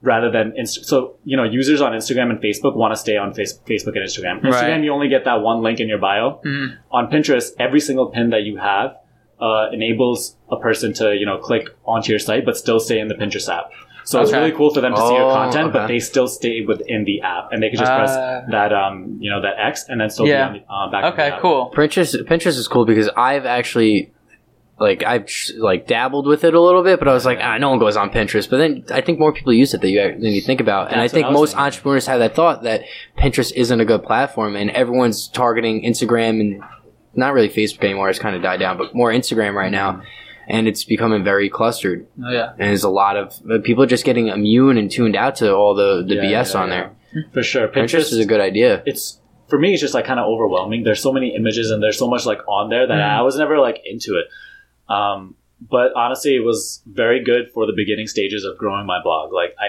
rather 0.02 0.30
than 0.32 0.54
Inst- 0.58 0.86
so 0.86 1.16
you 1.24 1.38
know 1.38 1.44
users 1.44 1.80
on 1.82 1.92
Instagram 1.94 2.30
and 2.32 2.40
Facebook 2.42 2.76
want 2.76 2.92
to 2.94 2.98
stay 2.98 3.16
on 3.16 3.34
face- 3.34 3.60
Facebook 3.66 3.96
and 3.96 4.04
Instagram. 4.10 4.42
Instagram 4.42 4.52
Right. 4.52 4.84
you 4.84 4.92
only 4.92 5.08
get 5.08 5.24
that 5.26 5.42
one 5.42 5.62
link 5.62 5.80
in 5.80 5.88
your 5.88 6.00
bio. 6.00 6.42
Mhm. 6.44 6.78
On 6.92 7.10
Pinterest, 7.12 7.52
every 7.60 7.80
single 7.80 8.08
pin 8.08 8.32
that 8.32 8.44
you 8.44 8.58
have 8.58 8.96
uh, 9.40 9.68
enables 9.72 10.38
a 10.50 10.58
person 10.58 10.94
to 10.94 11.16
you 11.16 11.26
know 11.26 11.38
click 11.38 11.70
onto 11.86 12.12
your 12.12 12.20
site 12.20 12.44
but 12.46 12.58
still 12.58 12.80
stay 12.80 13.00
in 13.00 13.08
the 13.08 13.16
Pinterest 13.16 13.50
app. 13.54 13.70
So 14.06 14.22
it's 14.22 14.32
really 14.34 14.52
cool 14.52 14.74
for 14.74 14.82
them 14.82 14.94
to 14.94 14.98
see 15.00 15.14
your 15.16 15.30
Oh, 15.30 15.34
content, 15.34 15.72
but 15.74 15.88
they 15.88 16.00
still 16.00 16.28
stay 16.28 16.62
within 16.68 17.06
the 17.06 17.22
app, 17.22 17.52
and 17.52 17.64
they 17.64 17.70
can 17.70 17.80
just 17.80 17.92
press 17.92 18.12
Uh, 18.12 18.42
that 18.52 18.74
um 18.74 19.18
you 19.20 19.30
know 19.32 19.42
that 19.42 19.56
X 19.58 19.86
and 19.90 20.00
then 20.02 20.10
still 20.10 20.28
Yeah. 20.28 20.50
be 20.50 20.60
on 20.60 20.64
the, 20.68 20.74
uh, 20.74 20.92
back. 20.92 21.04
on 21.06 21.16
the 21.16 21.24
Okay, 21.24 21.32
app. 21.36 21.42
cool. 21.42 21.72
Pinterest 21.76 22.16
Pinterest 22.28 22.58
is 22.58 22.68
cool 22.68 22.86
because 22.86 23.10
I've 23.16 23.46
actually 23.46 24.12
like 24.80 25.04
I've 25.04 25.28
like 25.58 25.88
dabbled 25.88 26.26
with 26.28 26.44
it 26.44 26.54
a 26.54 26.60
little 26.60 26.84
bit, 26.84 27.00
but 27.00 27.08
I 27.08 27.14
was 27.14 27.26
like, 27.26 27.38
ah, 27.42 27.58
no 27.58 27.70
one 27.70 27.80
goes 27.80 27.96
on 27.96 28.10
Pinterest. 28.10 28.50
But 28.50 28.58
then 28.58 28.84
I 28.92 29.02
think 29.02 29.20
more 29.20 29.32
people 29.32 29.54
use 29.54 29.74
it 29.74 29.82
than 29.82 29.92
you 29.92 30.02
than 30.02 30.32
you 30.34 30.42
think 30.42 30.60
about, 30.60 30.92
and 30.92 31.00
I 31.00 31.04
That's 31.04 31.14
what 31.14 31.18
think 31.20 31.28
I 31.28 31.32
most 31.32 31.50
thinking. 31.52 31.66
entrepreneurs 31.66 32.08
have 32.08 32.20
that 32.20 32.36
thought 32.36 32.64
that 32.64 32.82
Pinterest 33.18 33.54
isn't 33.56 33.80
a 33.80 33.86
good 33.86 34.04
platform, 34.04 34.56
and 34.56 34.70
everyone's 34.72 35.28
targeting 35.30 35.84
Instagram 35.84 36.40
and 36.42 36.62
not 37.16 37.34
really 37.34 37.50
Facebook 37.50 37.84
anymore. 37.84 38.10
It's 38.10 38.20
kind 38.20 38.36
of 38.36 38.42
died 38.42 38.60
down, 38.60 38.78
but 38.78 38.94
more 38.96 39.12
Instagram 39.12 39.54
right 39.54 39.72
now, 39.72 40.02
and 40.48 40.68
it's 40.68 40.84
becoming 40.84 41.24
very 41.24 41.50
clustered. 41.50 42.06
Oh, 42.24 42.32
yeah. 42.32 42.52
And 42.52 42.70
there's 42.70 42.84
a 42.84 42.90
lot 42.90 43.16
of 43.18 43.34
uh, 43.50 43.60
people 43.64 43.86
just 43.86 44.06
getting 44.06 44.28
immune 44.28 44.78
and 44.78 44.90
tuned 44.92 45.16
out 45.16 45.36
to 45.38 45.54
all 45.56 45.74
the 45.76 46.04
the 46.08 46.16
Yeah, 46.16 46.42
BS 46.44 46.54
yeah, 46.54 46.62
on 46.62 46.70
yeah. 46.70 46.90
there. 47.14 47.26
for 47.34 47.44
sure. 47.44 47.68
Pinterest 47.68 48.12
is 48.12 48.20
a 48.20 48.26
good 48.26 48.42
idea. 48.42 48.82
it's 48.86 49.20
for 49.50 49.60
me 49.60 49.74
it's 49.74 49.82
just 49.82 49.94
like 49.94 50.06
kind 50.06 50.20
of 50.20 50.26
overwhelming 50.26 50.84
there's 50.84 51.02
so 51.02 51.12
many 51.14 51.36
images 51.36 51.70
and 51.70 51.84
there's 51.84 51.98
so 52.00 52.08
much 52.08 52.26
like 52.26 52.40
on 52.48 52.70
there 52.70 52.88
that 52.88 52.98
Mm. 52.98 53.20
i 53.20 53.22
was 53.22 53.36
never 53.38 53.60
like 53.60 53.78
into 53.86 54.12
it 54.18 54.26
um, 54.92 55.36
but 55.70 55.94
honestly 55.96 56.36
it 56.36 56.44
was 56.44 56.82
very 56.88 57.24
good 57.24 57.52
for 57.54 57.66
the 57.68 57.74
beginning 57.76 58.08
stages 58.08 58.44
of 58.46 58.58
growing 58.58 58.86
my 58.88 59.00
blog 59.04 59.32
like 59.32 59.54
i 59.60 59.68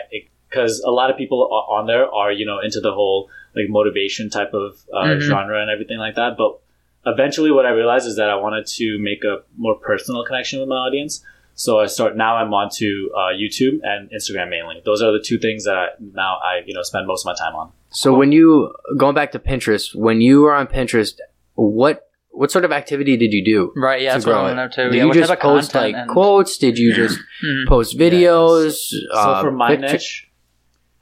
because 0.49 0.81
a 0.81 0.91
lot 0.91 1.11
of 1.11 1.17
people 1.19 1.41
on 1.77 1.87
there 1.87 2.07
are 2.21 2.33
you 2.33 2.47
know 2.47 2.61
into 2.61 2.81
the 2.81 2.93
whole 2.93 3.29
like 3.55 3.67
motivation 3.69 4.31
type 4.31 4.55
of 4.55 4.79
uh, 4.95 5.05
Mhm. 5.05 5.21
genre 5.21 5.61
and 5.61 5.71
everything 5.71 5.99
like 5.99 6.15
that 6.15 6.37
but 6.39 6.61
eventually 7.07 7.51
what 7.51 7.67
i 7.67 7.71
realized 7.71 8.07
is 8.07 8.17
that 8.17 8.29
i 8.31 8.35
wanted 8.35 8.67
to 8.67 8.99
make 9.01 9.23
a 9.25 9.39
more 9.57 9.75
personal 9.77 10.25
connection 10.25 10.61
with 10.61 10.69
my 10.69 10.77
audience 10.77 11.25
so 11.57 11.79
I 11.79 11.87
start 11.87 12.17
now. 12.17 12.35
I'm 12.35 12.53
on 12.53 12.69
to 12.79 13.11
uh, 13.15 13.19
YouTube 13.33 13.79
and 13.85 14.11
Instagram 14.11 14.51
mainly. 14.51 14.83
Those 14.85 15.01
are 15.03 15.13
the 15.13 15.21
two 15.25 15.39
things 15.39 15.63
that 15.67 15.77
I, 15.77 15.87
now 16.01 16.39
I 16.43 16.63
you 16.67 16.75
know 16.75 16.83
spend 16.83 17.07
most 17.07 17.25
of 17.25 17.27
my 17.27 17.35
time 17.35 17.55
on. 17.55 17.71
So 17.91 18.13
when 18.13 18.33
you 18.33 18.75
going 18.97 19.15
back 19.15 19.31
to 19.33 19.39
Pinterest, 19.39 19.95
when 19.95 20.21
you 20.21 20.41
were 20.41 20.53
on 20.53 20.67
Pinterest, 20.67 21.13
what 21.55 22.11
what 22.31 22.51
sort 22.51 22.65
of 22.65 22.73
activity 22.73 23.17
did 23.17 23.33
you 23.33 23.45
do? 23.45 23.73
Right, 23.77 24.03
yeah, 24.03 24.09
to 24.09 24.15
that's 24.15 24.27
what 24.27 24.35
I 24.35 24.39
grow 24.53 24.57
want 24.57 24.59
it? 24.59 24.75
to 24.75 24.83
too. 24.85 24.91
Did 24.91 24.97
yeah, 24.99 25.05
you 25.05 25.13
just 25.15 25.39
post 25.41 25.75
like 25.77 25.95
and- 25.95 26.11
quotes? 26.11 26.59
Did 26.59 26.77
you 26.77 26.93
just 27.03 27.21
Mhm. 27.45 27.69
post 27.69 27.97
videos? 27.97 28.73
So 28.91 28.97
uh, 29.15 29.41
for 29.41 29.53
my 29.53 29.77
picture- 29.77 29.93
niche, 29.93 30.29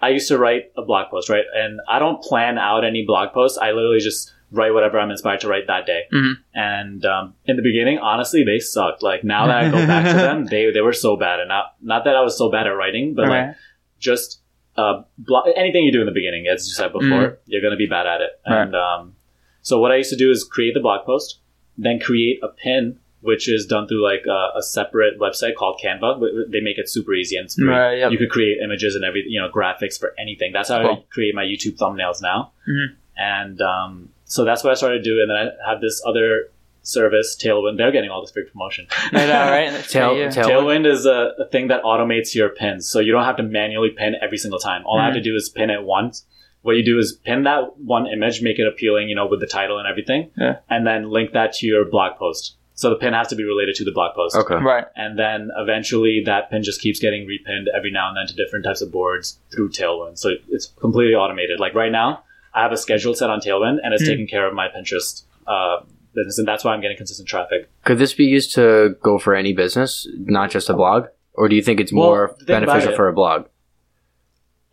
I 0.03 0.11
used 0.11 0.29
to 0.29 0.37
write 0.37 0.71
a 0.77 0.83
blog 0.83 1.11
post, 1.11 1.31
right? 1.31 1.45
And 1.55 1.81
I 1.89 1.99
don't 1.99 2.21
plan 2.23 2.59
out 2.59 2.85
any 2.85 3.07
blog 3.07 3.33
posts. 3.33 3.57
I 3.57 3.71
literally 3.73 4.01
just 4.01 4.31
write 4.53 4.73
whatever 4.75 5.01
I'm 5.01 5.11
inspired 5.11 5.41
to 5.41 5.49
write 5.49 5.67
that 5.67 5.87
day. 5.87 6.03
Mhm. 6.13 6.35
And 6.55 7.05
um, 7.07 7.35
in 7.47 7.57
the 7.57 7.63
beginning, 7.63 7.99
honestly, 7.99 8.45
they 8.45 8.59
sucked. 8.59 9.03
Like 9.03 9.25
now 9.25 9.47
that 9.47 9.57
I 9.65 9.71
go 9.71 9.87
back 9.87 10.07
to 10.07 10.17
them, 10.21 10.45
they 10.51 10.71
they 10.71 10.81
were 10.83 10.93
so 10.93 11.17
bad. 11.17 11.41
And 11.41 11.49
not 11.49 11.75
not 11.81 12.05
that 12.05 12.15
I 12.17 12.21
was 12.21 12.37
so 12.37 12.51
bad 12.51 12.67
at 12.67 12.71
writing, 12.71 13.15
but 13.15 13.29
like 13.29 13.57
just 13.99 14.41
uh, 14.77 15.03
blo- 15.19 15.43
anything 15.57 15.85
you 15.85 15.93
do 15.93 16.01
in 16.01 16.07
the 16.07 16.13
beginning, 16.13 16.47
as 16.47 16.67
you 16.67 16.75
said 16.75 16.93
before, 16.93 17.39
you're 17.47 17.61
going 17.61 17.73
to 17.73 17.77
be 17.79 17.87
bad 17.87 18.07
at 18.07 18.21
it. 18.21 18.31
Right. 18.49 18.63
And 18.63 18.75
um, 18.77 19.15
so 19.63 19.79
what 19.81 19.91
I 19.93 19.97
used 19.97 20.11
to 20.11 20.17
do 20.17 20.31
is 20.31 20.45
create 20.45 20.75
the 20.75 20.81
blog 20.81 21.05
post, 21.07 21.39
then 21.79 21.99
create 22.01 22.41
a 22.43 22.49
pin, 22.49 22.99
which 23.21 23.49
is 23.49 23.67
done 23.67 23.87
through 23.87 24.03
like 24.03 24.25
a, 24.27 24.59
a 24.59 24.63
separate 24.63 25.19
website 25.21 25.55
called 25.57 25.81
Canva. 25.83 26.51
They 26.51 26.61
make 26.61 26.79
it 26.79 26.89
super 26.89 27.15
easy 27.15 27.37
and 27.37 27.45
it's 27.45 27.55
free. 27.55 27.69
Right, 27.69 27.99
yep. 27.99 28.11
You 28.13 28.19
could 28.19 28.31
create 28.31 28.59
images 28.63 28.95
and 28.97 29.05
every 29.05 29.25
you 29.29 29.41
know 29.41 29.49
graphics 29.49 29.99
for 30.01 30.15
anything. 30.19 30.53
That's 30.53 30.69
how 30.69 30.81
I 30.81 31.05
create 31.11 31.35
my 31.35 31.45
YouTube 31.45 31.77
thumbnails 31.79 32.21
now. 32.23 32.53
Mhm. 32.69 32.87
And 33.17 33.61
um, 33.61 34.09
so 34.33 34.47
that's 34.47 34.65
what 34.65 34.71
I 34.71 34.75
started 34.75 35.05
to 35.05 35.05
do. 35.05 35.21
And 35.21 35.31
then 35.31 35.37
I 35.37 35.71
have 35.71 35.83
this 35.83 36.03
other 36.07 36.49
service, 36.81 37.37
Tailwind. 37.37 37.77
They're 37.77 37.93
getting 37.93 38.09
all 38.09 38.23
this 38.23 38.31
big 38.31 38.51
promotion. 38.51 38.87
I 39.13 39.27
know, 39.27 39.51
right? 39.51 39.85
Tail- 39.85 40.15
for 40.15 40.31
tail- 40.31 40.49
Tailwind 40.49 40.91
is 40.91 41.05
a, 41.05 41.33
a 41.39 41.47
thing 41.49 41.69
that 41.69 41.83
automates 41.83 42.35
your 42.35 42.49
pins, 42.49 42.89
so 42.89 42.99
you 42.99 43.13
don't 43.13 43.25
have 43.25 43.37
to 43.37 43.43
manually 43.43 43.91
pin 43.91 44.15
every 44.23 44.39
single 44.39 44.59
time. 44.59 44.85
All 44.87 44.99
I 44.99 45.05
have 45.05 45.13
to 45.13 45.21
mm-hmm. 45.21 45.25
do 45.25 45.37
is 45.37 45.51
pin 45.51 45.69
it 45.69 45.83
once. 45.83 46.25
What 46.63 46.77
you 46.77 46.83
do 46.83 46.99
is 46.99 47.13
pin 47.13 47.43
that 47.43 47.79
one 47.79 48.07
image, 48.07 48.41
make 48.41 48.59
it 48.59 48.67
appealing, 48.67 49.11
you 49.11 49.17
know, 49.17 49.27
with 49.27 49.41
the 49.41 49.47
title 49.47 49.79
and 49.79 49.87
everything, 49.87 50.31
Yeah. 50.39 50.61
and 50.71 50.87
then 50.87 51.11
link 51.11 51.33
that 51.33 51.53
to 51.55 51.67
your 51.67 51.85
blog 51.85 52.17
post. 52.17 52.57
So 52.75 52.89
the 52.89 52.97
pin 52.97 53.13
has 53.13 53.29
to 53.29 53.37
be 53.37 53.45
related 53.45 53.75
to 53.77 53.85
the 53.85 53.93
blog 53.93 54.15
post. 54.15 54.35
Okay. 54.35 54.55
Right. 54.55 54.87
And 54.97 55.19
then 55.19 55.51
eventually 55.59 56.23
that 56.25 56.51
pin 56.51 56.63
just 56.63 56.81
keeps 56.81 57.01
getting 57.01 57.29
repinned 57.29 57.67
every 57.77 57.91
now 57.91 58.09
and 58.09 58.17
then 58.17 58.27
to 58.29 58.35
different 58.35 58.65
types 58.65 58.81
of 58.81 58.91
boards 58.91 59.39
through 59.53 59.71
Tailwind. 59.71 60.19
So 60.19 60.31
it's 60.49 60.73
completely 60.81 61.15
automated. 61.15 61.61
Like 61.61 61.75
right 61.75 61.93
now, 61.93 62.25
I 62.55 62.63
have 62.63 62.73
a 62.73 62.77
schedule 62.77 63.15
set 63.15 63.31
on 63.31 63.41
Tailwind 63.41 63.79
and 63.83 63.95
it's 63.95 64.03
Hmm. 64.03 64.11
taking 64.11 64.27
care 64.27 64.47
of 64.47 64.55
my 64.55 64.69
Pinterest 64.69 65.23
uh, 65.47 65.81
business, 66.15 66.39
and 66.39 66.47
that's 66.47 66.65
why 66.65 66.73
I'm 66.75 66.81
getting 66.81 66.97
consistent 66.97 67.29
traffic. 67.29 67.69
Could 67.85 67.99
this 67.99 68.13
be 68.13 68.25
used 68.25 68.55
to 68.55 68.97
go 69.03 69.19
for 69.19 69.35
any 69.35 69.53
business, 69.53 70.07
not 70.19 70.51
just 70.51 70.69
a 70.69 70.75
blog? 70.75 71.07
Or 71.35 71.49
do 71.49 71.57
you 71.57 71.63
think 71.63 71.81
it's 71.81 71.93
Well, 71.93 72.07
more 72.07 72.37
the 72.39 72.45
thing 72.45 72.61
beneficial 72.65 72.93
it- 72.93 72.97
for 72.97 73.09
a 73.09 73.13
blog? 73.13 73.47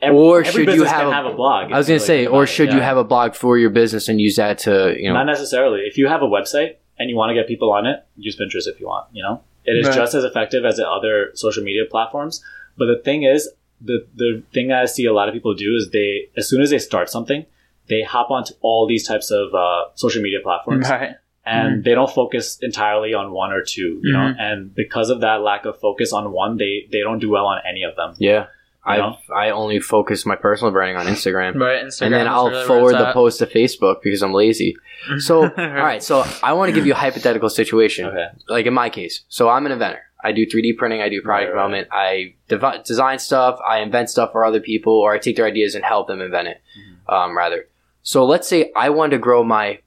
Ev- 0.01 0.13
Or 0.15 0.39
every 0.43 0.65
should 0.65 0.75
you 0.75 0.83
have 0.83 1.01
can 1.01 1.07
a- 1.07 1.13
have 1.13 1.25
a 1.25 1.33
blog? 1.33 1.71
I 1.71 1.77
was 1.77 1.87
gonna 1.87 1.99
say, 1.99 2.25
or 2.25 2.29
about 2.29 2.41
it, 2.43 2.45
should 2.47 2.71
you 2.71 2.77
yeah. 2.77 2.83
have 2.85 2.97
a 2.97 3.03
blog 3.03 3.35
for 3.35 3.57
your 3.57 3.69
business 3.69 4.07
and 4.07 4.19
use 4.21 4.37
that 4.37 4.57
to, 4.59 4.95
you 4.97 5.09
know, 5.09 5.13
Not 5.15 5.25
necessarily. 5.25 5.81
If 5.81 5.97
you 5.97 6.07
have 6.07 6.21
a 6.21 6.27
website 6.27 6.75
and 6.97 7.09
you 7.09 7.15
want 7.17 7.31
to 7.31 7.33
get 7.33 7.47
people 7.47 7.71
on 7.71 7.85
it, 7.85 8.03
use 8.17 8.37
Pinterest 8.37 8.67
if 8.67 8.79
you 8.79 8.87
want. 8.87 9.07
You 9.11 9.23
know, 9.23 9.41
it 9.65 9.73
is 9.73 9.87
Right. 9.87 9.95
just 9.95 10.13
as 10.15 10.23
effective 10.23 10.63
as 10.63 10.77
the 10.77 10.87
other 10.89 11.31
social 11.33 11.63
media 11.63 11.83
platforms. 11.89 12.41
But 12.77 12.85
the 12.85 12.97
thing 12.97 13.23
is, 13.23 13.49
the 13.81 14.05
the 14.15 14.41
thing 14.53 14.71
I 14.71 14.85
see 14.85 15.05
a 15.05 15.13
lot 15.13 15.27
of 15.27 15.33
people 15.33 15.53
do 15.53 15.75
is 15.75 15.89
they, 15.91 16.29
as 16.37 16.47
soon 16.47 16.61
as 16.61 16.69
they 16.69 16.79
start 16.79 17.09
something, 17.09 17.45
they 17.89 18.01
hop 18.03 18.29
onto 18.31 18.53
all 18.61 18.87
these 18.87 19.07
types 19.07 19.31
of 19.31 19.53
uh, 19.53 19.85
social 19.95 20.21
media 20.21 20.39
platforms, 20.43 20.89
Right. 20.89 21.15
and 21.45 21.83
they 21.83 21.95
don't 21.95 22.09
focus 22.11 22.57
entirely 22.61 23.13
on 23.13 23.31
one 23.31 23.51
or 23.51 23.63
two. 23.63 23.99
You 24.03 24.13
know, 24.13 24.19
Mhm. 24.19 24.35
and 24.39 24.75
because 24.75 25.09
of 25.09 25.21
that 25.21 25.41
lack 25.41 25.65
of 25.65 25.79
focus 25.79 26.13
on 26.13 26.31
one, 26.31 26.57
they 26.57 26.87
they 26.91 26.99
don't 27.01 27.19
do 27.19 27.29
well 27.29 27.45
on 27.47 27.61
any 27.67 27.83
of 27.83 27.95
them. 27.95 28.13
yeah. 28.19 28.45
I 28.85 28.97
know? 28.97 29.17
I 29.35 29.49
only 29.49 29.79
focus 29.79 30.25
my 30.25 30.35
personal 30.37 30.71
branding 30.71 30.95
on 30.95 31.05
Instagram. 31.05 31.53
Right. 31.59 31.83
Instagram 31.85 32.05
and 32.05 32.13
then 32.13 32.27
I'll 32.27 32.49
really 32.49 32.65
forward 32.65 32.93
the 32.93 33.09
at. 33.09 33.13
post 33.13 33.37
to 33.39 33.45
Facebook 33.45 33.97
because 34.01 34.23
I'm 34.23 34.33
lazy. 34.33 34.75
So, 35.19 35.43
all 35.43 35.49
right. 35.89 36.01
So 36.01 36.23
I 36.41 36.53
want 36.53 36.69
to 36.69 36.73
give 36.73 36.85
you 36.87 36.93
a 36.93 36.95
hypothetical 37.05 37.49
situation. 37.49 38.05
Okay. 38.05 38.27
Like 38.47 38.65
in 38.65 38.73
my 38.73 38.89
case, 38.89 39.23
so 39.27 39.47
I'm 39.49 39.65
an 39.65 39.73
inventor. 39.73 40.01
I 40.23 40.31
do 40.31 40.45
3D 40.45 40.77
printing. 40.77 41.01
I 41.01 41.09
do 41.09 41.21
product 41.21 41.27
Right, 41.27 41.39
right. 41.43 41.51
development. 41.51 41.87
I 41.91 42.33
devi- 42.47 42.81
design 42.85 43.19
stuff. 43.19 43.59
I 43.67 43.79
invent 43.79 44.09
stuff 44.09 44.31
for 44.31 44.43
other 44.45 44.59
people, 44.61 44.93
or 44.93 45.13
I 45.13 45.17
take 45.19 45.35
their 45.35 45.45
ideas 45.45 45.75
and 45.75 45.83
help 45.85 46.07
them 46.07 46.21
invent 46.21 46.47
it. 46.47 46.57
Mm-hmm. 46.77 47.13
Um, 47.13 47.37
rather. 47.37 47.67
So 48.01 48.25
let's 48.25 48.47
say 48.47 48.71
I 48.75 48.89
wanted 48.89 49.11
to 49.11 49.19
grow 49.19 49.43
my 49.43 49.79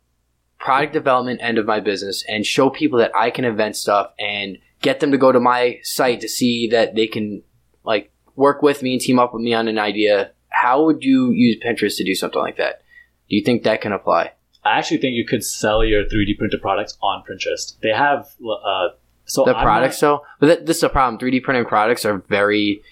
product 0.58 0.92
development 0.92 1.40
end 1.42 1.58
of 1.58 1.66
my 1.66 1.80
business 1.80 2.24
and 2.28 2.46
show 2.46 2.70
people 2.70 2.98
that 3.00 3.14
I 3.16 3.30
can 3.30 3.44
invent 3.44 3.76
stuff 3.76 4.12
and 4.18 4.58
get 4.80 5.00
them 5.00 5.10
to 5.12 5.18
go 5.18 5.32
to 5.32 5.40
my 5.40 5.80
site 5.82 6.20
to 6.20 6.28
see 6.28 6.68
that 6.68 6.94
they 6.94 7.06
can 7.06 7.42
like 7.84 8.12
work 8.36 8.62
with 8.62 8.82
me 8.82 8.92
and 8.92 9.00
team 9.00 9.18
up 9.18 9.34
with 9.34 9.42
me 9.42 9.54
on 9.54 9.68
an 9.68 9.78
idea. 9.78 10.32
How 10.48 10.84
would 10.84 11.02
you 11.02 11.32
use 11.32 11.56
Pinterest 11.64 11.96
to 11.96 12.04
do 12.04 12.14
something 12.14 12.40
like 12.40 12.58
that? 12.58 12.82
Do 13.28 13.36
you 13.36 13.42
think 13.42 13.64
that 13.64 13.80
can 13.80 13.92
apply? 13.92 14.32
I 14.64 14.78
actually 14.78 14.98
think 14.98 15.14
you 15.14 15.26
could 15.26 15.44
sell 15.44 15.84
your 15.84 16.04
3D 16.04 16.38
printed 16.38 16.62
products 16.62 16.96
on 17.02 17.24
Pinterest. 17.28 17.78
They 17.80 17.90
have 17.90 18.30
uh, 18.40 18.88
so 19.24 19.44
The 19.44 19.56
I'm 19.56 19.64
products, 19.64 20.00
though, 20.00 20.22
but 20.40 20.46
that, 20.46 20.66
this 20.66 20.78
is 20.78 20.82
a 20.82 20.88
problem. 20.88 21.18
3D 21.18 21.42
printing 21.42 21.64
products 21.64 22.04
are 22.04 22.18
very, 22.28 22.76
not, 22.76 22.82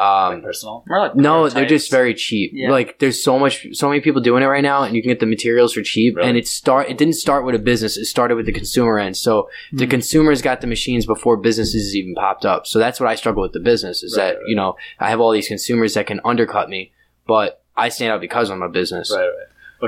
um, 0.00 0.34
like, 0.34 0.42
personal. 0.44 0.84
More 0.86 1.00
like 1.00 1.14
no, 1.16 1.48
they're 1.48 1.66
just 1.66 1.90
very 1.90 2.14
cheap. 2.14 2.52
Yeah. 2.54 2.70
Like 2.70 2.98
there's 2.98 3.22
so 3.22 3.38
much, 3.38 3.66
so 3.72 3.88
many 3.88 4.00
people 4.00 4.20
doing 4.20 4.42
it 4.42 4.46
right 4.46 4.62
now, 4.62 4.82
and 4.84 4.94
you 4.94 5.02
can 5.02 5.10
get 5.10 5.20
the 5.20 5.26
materials 5.26 5.72
for 5.74 5.82
cheap. 5.82 6.16
Really? 6.16 6.28
And 6.28 6.36
it 6.38 6.46
start, 6.46 6.88
it 6.88 6.96
didn't 6.98 7.14
start 7.14 7.44
with 7.44 7.54
a 7.54 7.58
business. 7.58 7.96
It 7.96 8.04
started 8.04 8.36
with 8.36 8.46
the 8.46 8.52
consumer 8.52 8.98
end. 8.98 9.16
So 9.16 9.48
the 9.72 9.86
Mhm. 9.86 9.90
consumers 9.90 10.42
got 10.42 10.60
the 10.60 10.66
machines 10.66 11.06
before 11.06 11.36
businesses 11.36 11.96
even 11.96 12.14
popped 12.14 12.44
up. 12.46 12.66
So 12.66 12.78
that's 12.78 13.00
what 13.00 13.08
I 13.08 13.14
struggle 13.14 13.42
with 13.42 13.52
the 13.52 13.60
business 13.60 14.02
is 14.02 14.16
Right, 14.16 14.24
that 14.28 14.34
right. 14.36 14.44
you 14.48 14.56
know 14.56 14.76
I 15.00 15.10
have 15.10 15.20
all 15.20 15.32
these 15.32 15.48
consumers 15.48 15.94
that 15.94 16.06
can 16.06 16.20
undercut 16.24 16.68
me, 16.68 16.92
but 17.26 17.62
I 17.76 17.88
stand 17.88 18.12
out 18.12 18.20
because 18.20 18.50
I'm 18.50 18.62
a 18.62 18.68
business. 18.68 19.10
Right, 19.14 19.22
right. 19.22 19.32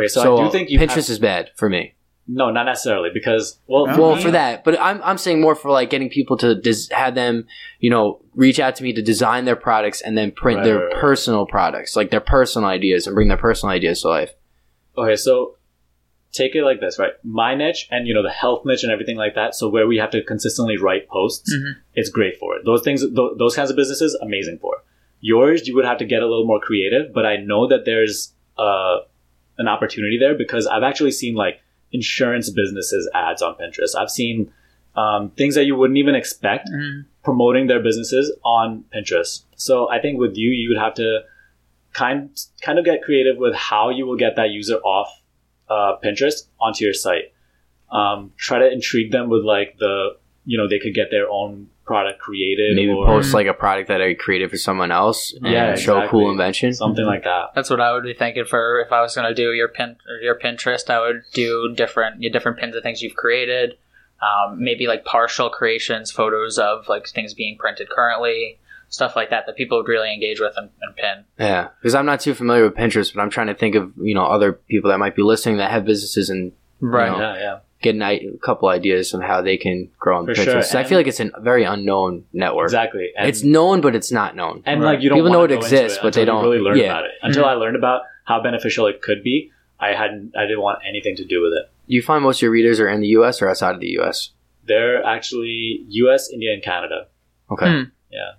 Okay, 0.02 0.08
so, 0.08 0.22
So, 0.22 0.38
I 0.38 0.44
do 0.44 0.50
think 0.52 0.70
you 0.70 0.78
Pinterest 0.78 0.88
have- 0.94 1.10
is 1.10 1.18
bad 1.18 1.50
for 1.56 1.68
me. 1.68 1.94
No, 2.32 2.50
not 2.50 2.64
necessarily 2.64 3.10
because 3.12 3.58
well, 3.66 3.86
for 3.94 4.00
Well, 4.00 4.16
me- 4.16 4.22
for 4.22 4.30
that, 4.30 4.62
but 4.64 4.78
I'm 4.80 5.02
I'm 5.02 5.18
saying 5.18 5.40
more 5.40 5.54
for 5.54 5.70
like 5.70 5.90
getting 5.90 6.08
people 6.08 6.36
to 6.38 6.54
des- 6.54 6.92
have 6.94 7.14
them, 7.14 7.46
you 7.80 7.90
know, 7.90 8.20
reach 8.34 8.60
out 8.60 8.76
to 8.76 8.82
me 8.84 8.92
to 8.92 9.02
design 9.02 9.44
their 9.46 9.56
products 9.56 10.00
and 10.00 10.16
then 10.16 10.30
print 10.30 10.58
Right, 10.58 10.64
their 10.64 10.78
right, 10.78 10.92
right. 10.92 11.00
personal 11.00 11.46
products, 11.46 11.96
like 11.96 12.10
their 12.10 12.20
personal 12.20 12.68
ideas, 12.68 13.06
and 13.06 13.14
bring 13.14 13.28
their 13.28 13.36
personal 13.36 13.74
ideas 13.74 14.02
to 14.02 14.08
life. 14.08 14.32
Okay, 14.96 15.16
so 15.16 15.56
take 16.32 16.54
it 16.54 16.62
like 16.62 16.78
this, 16.80 16.98
right? 16.98 17.12
My 17.24 17.54
niche 17.56 17.88
and 17.90 18.06
you 18.06 18.14
know 18.14 18.22
the 18.22 18.30
health 18.30 18.62
niche 18.64 18.84
and 18.84 18.92
everything 18.92 19.16
like 19.16 19.34
that. 19.34 19.54
So 19.56 19.68
where 19.68 19.86
we 19.86 19.96
have 19.96 20.10
to 20.10 20.22
consistently 20.22 20.76
write 20.76 21.08
posts, 21.08 21.52
Mhm. 21.52 21.74
it's 21.94 22.10
great 22.10 22.36
for 22.38 22.56
it. 22.56 22.64
Those 22.64 22.82
things, 22.82 23.00
th- 23.02 23.32
those 23.38 23.56
kinds 23.56 23.70
of 23.70 23.76
businesses, 23.76 24.14
amazing 24.22 24.58
for. 24.60 24.76
It. 24.76 24.82
Yours, 25.22 25.66
you 25.66 25.74
would 25.74 25.84
have 25.84 25.98
to 25.98 26.04
get 26.04 26.22
a 26.22 26.26
little 26.26 26.46
more 26.46 26.60
creative, 26.60 27.12
but 27.12 27.26
I 27.26 27.36
know 27.36 27.66
that 27.68 27.84
there's 27.84 28.32
uh, 28.58 28.98
an 29.58 29.68
opportunity 29.68 30.18
there 30.18 30.34
because 30.34 30.66
I've 30.66 30.82
actually 30.82 31.10
seen 31.12 31.34
like 31.34 31.60
insurance 31.92 32.50
businesses 32.50 33.08
ads 33.14 33.42
on 33.42 33.54
Pinterest. 33.56 33.94
I've 33.96 34.10
seen 34.10 34.52
um, 34.96 35.30
things 35.30 35.54
that 35.54 35.64
you 35.66 35.76
wouldn't 35.76 35.98
even 35.98 36.14
expect 36.16 36.68
Mhm. 36.68 37.04
promoting 37.22 37.68
their 37.68 37.80
businesses 37.80 38.32
on 38.44 38.84
Pinterest. 38.92 39.44
So 39.54 39.88
I 39.88 40.00
think 40.00 40.18
with 40.18 40.36
you, 40.36 40.50
you 40.50 40.68
would 40.70 40.78
have 40.78 40.94
to 40.94 41.20
kind 41.92 42.30
kind 42.60 42.78
of 42.78 42.84
get 42.84 43.02
creative 43.02 43.36
with 43.36 43.54
how 43.54 43.90
you 43.90 44.04
will 44.06 44.16
get 44.16 44.34
that 44.36 44.50
user 44.50 44.78
off 44.78 45.08
uh, 45.68 45.96
Pinterest 46.02 46.48
onto 46.60 46.84
your 46.84 46.92
site. 46.94 47.32
Um, 47.92 48.32
try 48.36 48.58
to 48.58 48.70
intrigue 48.70 49.12
them 49.12 49.28
with 49.28 49.44
like 49.44 49.78
the 49.78 50.16
you 50.44 50.58
know 50.58 50.66
they 50.68 50.78
could 50.80 50.94
get 50.94 51.10
their 51.12 51.28
own 51.30 51.68
product 51.90 52.20
created 52.20 52.76
Maybe 52.76 52.92
or 52.92 53.04
post 53.06 53.34
like 53.34 53.48
a 53.48 53.52
product 53.54 53.88
that 53.88 54.00
I 54.00 54.14
created 54.14 54.48
for 54.50 54.56
someone 54.56 54.92
else 54.92 55.32
and 55.34 55.44
Yeah, 55.46 55.74
show 55.74 55.94
a 55.94 55.98
exactly. 55.98 56.08
cool 56.10 56.30
invention. 56.30 56.72
something 56.72 57.04
like 57.04 57.24
that. 57.24 57.46
That's 57.54 57.68
what 57.68 57.80
I 57.80 57.92
would 57.92 58.04
be 58.04 58.14
thinking 58.14 58.44
for 58.44 58.80
if 58.80 58.92
I 58.92 59.00
was 59.02 59.14
going 59.16 59.26
to 59.28 59.34
do 59.34 59.52
your 59.52 59.68
pin 59.68 59.96
or 60.08 60.16
your 60.22 60.38
Pinterest. 60.38 60.88
I 60.88 61.00
would 61.00 61.22
do 61.32 61.74
different 61.74 62.22
your 62.22 62.30
different 62.30 62.58
pins 62.58 62.76
of 62.76 62.82
things 62.84 63.02
you've 63.02 63.16
created. 63.16 63.74
Um, 64.22 64.62
maybe 64.62 64.86
like 64.86 65.04
partial 65.04 65.48
creations, 65.50 66.10
photos 66.12 66.58
of 66.58 66.88
like 66.88 67.08
things 67.08 67.32
being 67.34 67.56
printed 67.58 67.88
currently, 67.88 68.58
stuff 68.88 69.16
like 69.16 69.30
that 69.30 69.46
that 69.46 69.56
people 69.56 69.78
would 69.78 69.88
really 69.88 70.12
engage 70.12 70.40
with 70.40 70.52
and, 70.56 70.70
and 70.82 70.94
pin. 70.94 71.24
Yeah, 71.38 71.68
because 71.80 71.94
I'm 71.94 72.06
not 72.06 72.20
too 72.20 72.34
familiar 72.34 72.64
with 72.64 72.74
Pinterest, 72.74 73.12
but 73.14 73.20
I'm 73.22 73.30
trying 73.30 73.46
to 73.48 73.54
think 73.54 73.74
of 73.74 73.92
you 74.00 74.14
know 74.14 74.26
other 74.26 74.52
people 74.52 74.90
that 74.90 74.98
might 74.98 75.16
be 75.16 75.22
listening 75.22 75.56
that 75.56 75.70
have 75.72 75.84
businesses 75.84 76.28
and 76.30 76.52
Right. 76.82 77.10
know, 77.10 77.18
Yeah, 77.18 77.36
yeah, 77.38 77.58
get 77.82 77.94
an, 77.94 78.02
i- 78.02 78.20
a 78.34 78.38
couple 78.44 78.68
ideas 78.68 79.14
on 79.14 79.20
how 79.22 79.40
they 79.42 79.56
can 79.56 79.88
grow 79.98 80.18
on 80.18 80.26
For 80.26 80.32
Pinterest. 80.32 80.44
sure, 80.44 80.54
'Cause 80.54 80.74
I 80.74 80.84
feel 80.84 80.98
like 80.98 81.06
it's 81.06 81.20
a 81.20 81.30
very 81.40 81.64
unknown 81.64 82.24
network. 82.32 82.66
exactly. 82.66 83.10
And, 83.16 83.28
it's 83.28 83.42
known, 83.42 83.80
but 83.80 83.94
it's 83.94 84.12
not 84.12 84.36
known. 84.36 84.62
and 84.66 84.82
Right. 84.82 84.92
like 84.94 85.02
you 85.02 85.08
don't 85.08 85.18
People 85.18 85.32
know 85.32 85.44
it 85.44 85.52
exists, 85.52 85.98
it 85.98 86.02
but 86.02 86.12
they 86.14 86.24
don't- 86.24 86.44
really 86.44 86.58
learn 86.58 86.76
yeah. 86.76 86.84
about 86.86 87.04
it. 87.04 87.12
Until 87.22 87.44
Mhm. 87.44 87.48
I 87.48 87.54
learned 87.54 87.76
about 87.76 88.02
how 88.24 88.40
beneficial 88.42 88.86
it 88.86 89.00
could 89.02 89.22
be, 89.22 89.50
I 89.80 89.94
hadn't 89.94 90.32
I 90.36 90.42
didn't 90.42 90.60
want 90.60 90.80
anything 90.86 91.16
to 91.16 91.24
do 91.24 91.40
with 91.42 91.52
it. 91.54 91.70
You 91.86 92.02
find 92.02 92.22
most 92.22 92.38
of 92.38 92.42
your 92.42 92.50
readers 92.52 92.78
are 92.80 92.88
in 92.88 93.00
the 93.00 93.08
U.S. 93.18 93.40
or 93.42 93.48
outside 93.48 93.74
of 93.74 93.80
the 93.80 93.88
U.S. 94.00 94.30
They're 94.66 95.02
actually 95.04 95.84
U.S., 95.88 96.30
India, 96.30 96.52
and 96.52 96.62
Canada. 96.62 97.06
Okay. 97.50 97.66
Hmm. 97.66 97.82
Yeah. 98.12 98.32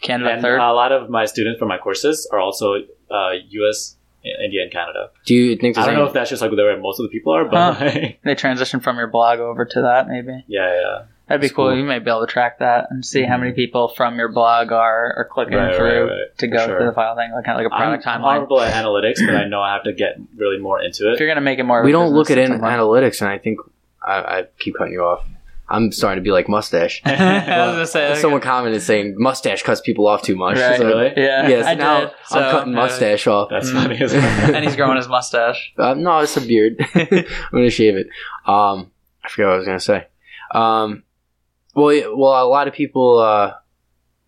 Canada 0.00 0.30
and 0.30 0.40
third. 0.42 0.60
a 0.60 0.72
lot 0.72 0.92
of 0.92 1.10
my 1.10 1.24
students 1.24 1.58
for 1.58 1.66
my 1.66 1.78
courses 1.78 2.28
are 2.32 2.38
also 2.38 2.74
uh, 3.10 3.32
U.S., 3.50 3.96
India, 4.24 4.62
and 4.62 4.72
Canada. 4.72 5.10
Do 5.26 5.34
you 5.34 5.56
think 5.56 5.76
I 5.78 5.86
don't 5.86 5.94
know 5.94 6.04
if 6.06 6.12
that's 6.12 6.30
just 6.30 6.42
like 6.42 6.50
where 6.52 6.78
most 6.80 6.98
of 7.00 7.04
the 7.04 7.10
people 7.10 7.32
are, 7.34 7.44
but 7.44 7.74
Huh. 7.74 7.84
like, 7.84 8.20
they 8.24 8.34
transition 8.34 8.80
from 8.80 8.96
your 8.96 9.06
blog 9.08 9.38
over 9.38 9.64
to 9.64 9.82
that 9.82 10.08
maybe. 10.08 10.44
yeah, 10.46 10.74
yeah, 10.80 11.02
That'd 11.28 11.40
be 11.40 11.48
cool. 11.48 11.68
cool. 11.68 11.76
You 11.76 11.84
might 11.84 12.04
be 12.04 12.10
able 12.10 12.26
to 12.26 12.32
track 12.32 12.58
that 12.58 12.88
and 12.90 13.04
see 13.04 13.22
how 13.22 13.36
many 13.38 13.50
mm-hmm. 13.50 13.56
people 13.56 13.88
from 13.88 14.18
your 14.18 14.28
blog 14.28 14.72
are, 14.72 15.14
are 15.16 15.28
clicking 15.30 15.54
Right, 15.56 15.74
through 15.74 16.02
right, 16.04 16.10
right. 16.10 16.38
to 16.38 16.46
go 16.48 16.58
sure. 16.66 16.76
through 16.78 16.86
the 16.86 16.92
file 16.92 17.16
thing, 17.16 17.32
like 17.32 17.44
kind 17.44 17.58
of 17.58 17.64
like 17.64 17.72
a 17.72 17.74
I'm, 17.74 17.80
product 17.80 18.06
I'm 18.06 18.20
timeline. 18.20 18.34
horrible 18.34 18.60
at 18.60 18.74
analytics, 18.74 19.24
but 19.26 19.34
I 19.36 19.46
know 19.48 19.60
I 19.62 19.72
have 19.74 19.84
to 19.84 19.92
get 19.92 20.16
really 20.36 20.58
more 20.58 20.80
into 20.82 21.08
If 21.10 21.14
it. 21.14 21.20
you're 21.20 21.28
gonna 21.28 21.40
make 21.40 21.58
it 21.58 21.64
more, 21.64 21.80
of 21.80 21.84
we 21.84 21.90
a 21.90 21.94
don't 21.94 22.12
look 22.12 22.30
at 22.30 22.38
in 22.38 22.52
analytics, 22.52 23.20
and 23.22 23.30
I 23.30 23.38
think 23.38 23.58
I, 24.06 24.12
I 24.16 24.44
keep 24.58 24.74
cutting 24.76 24.92
you 24.92 25.02
off. 25.02 25.24
I'm 25.68 25.90
starting 25.92 26.22
to 26.22 26.26
be 26.26 26.30
like 26.32 26.48
mustache. 26.48 27.00
I 27.06 27.10
was 27.12 27.74
gonna 27.74 27.86
say 27.86 28.10
like- 28.10 28.18
Someone 28.18 28.40
commented 28.42 28.82
saying 28.82 29.14
mustache 29.16 29.62
cuts 29.62 29.80
people 29.80 30.06
off 30.06 30.22
too 30.22 30.36
much. 30.36 30.58
Right. 30.58 30.76
So- 30.78 30.86
Really? 30.86 31.12
Yeah, 31.16 31.48
Yes, 31.48 31.66
I 31.66 31.74
now 31.74 32.00
did. 32.00 32.08
I'm 32.08 32.14
so, 32.26 32.50
cutting 32.50 32.72
yeah. 32.74 32.78
mustache 32.78 33.26
off. 33.26 33.48
That's 33.50 33.70
Mm. 33.70 33.82
funny 33.98 34.52
and 34.56 34.64
he's 34.64 34.76
growing 34.76 34.96
his 34.96 35.08
mustache. 35.08 35.72
Uh, 35.78 35.94
no, 35.94 36.18
it's 36.18 36.36
a 36.36 36.40
beard. 36.42 36.76
I'm 36.94 37.24
gonna 37.52 37.70
shave 37.70 37.96
it. 37.96 38.08
Um, 38.46 38.90
I 39.24 39.28
forgot 39.30 39.46
what 39.48 39.54
I 39.54 39.56
was 39.56 39.66
gonna 39.66 39.80
say. 39.80 40.06
Um, 40.50 41.02
well, 41.74 41.92
yeah, 41.92 42.06
well, 42.14 42.46
a 42.46 42.48
lot 42.48 42.68
of 42.68 42.74
people. 42.74 43.18
Uh, 43.18 43.54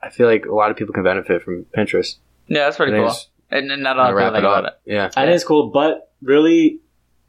I 0.03 0.11
feel 0.11 0.27
like 0.27 0.47
a 0.47 0.55
lot 0.55 0.71
of 0.71 0.77
people 0.77 0.95
can 0.95 1.03
benefit 1.05 1.43
from 1.43 1.67
Pinterest. 1.77 2.17
Yeah, 2.49 2.65
that's 2.65 2.77
pretty 2.77 2.93
cool. 2.93 3.13
And, 3.51 3.71
and 3.71 3.83
not 3.83 3.97
a 3.97 4.01
lot 4.01 4.11
of 4.11 4.17
wrap 4.17 4.33
people 4.33 4.37
it 4.37 4.43
think 4.43 4.53
about 4.53 4.65
up. 4.67 4.81
Yeah. 4.85 5.11
And 5.17 5.31
it's 5.31 5.45
cool, 5.45 5.69
but 5.71 6.11
really 6.23 6.81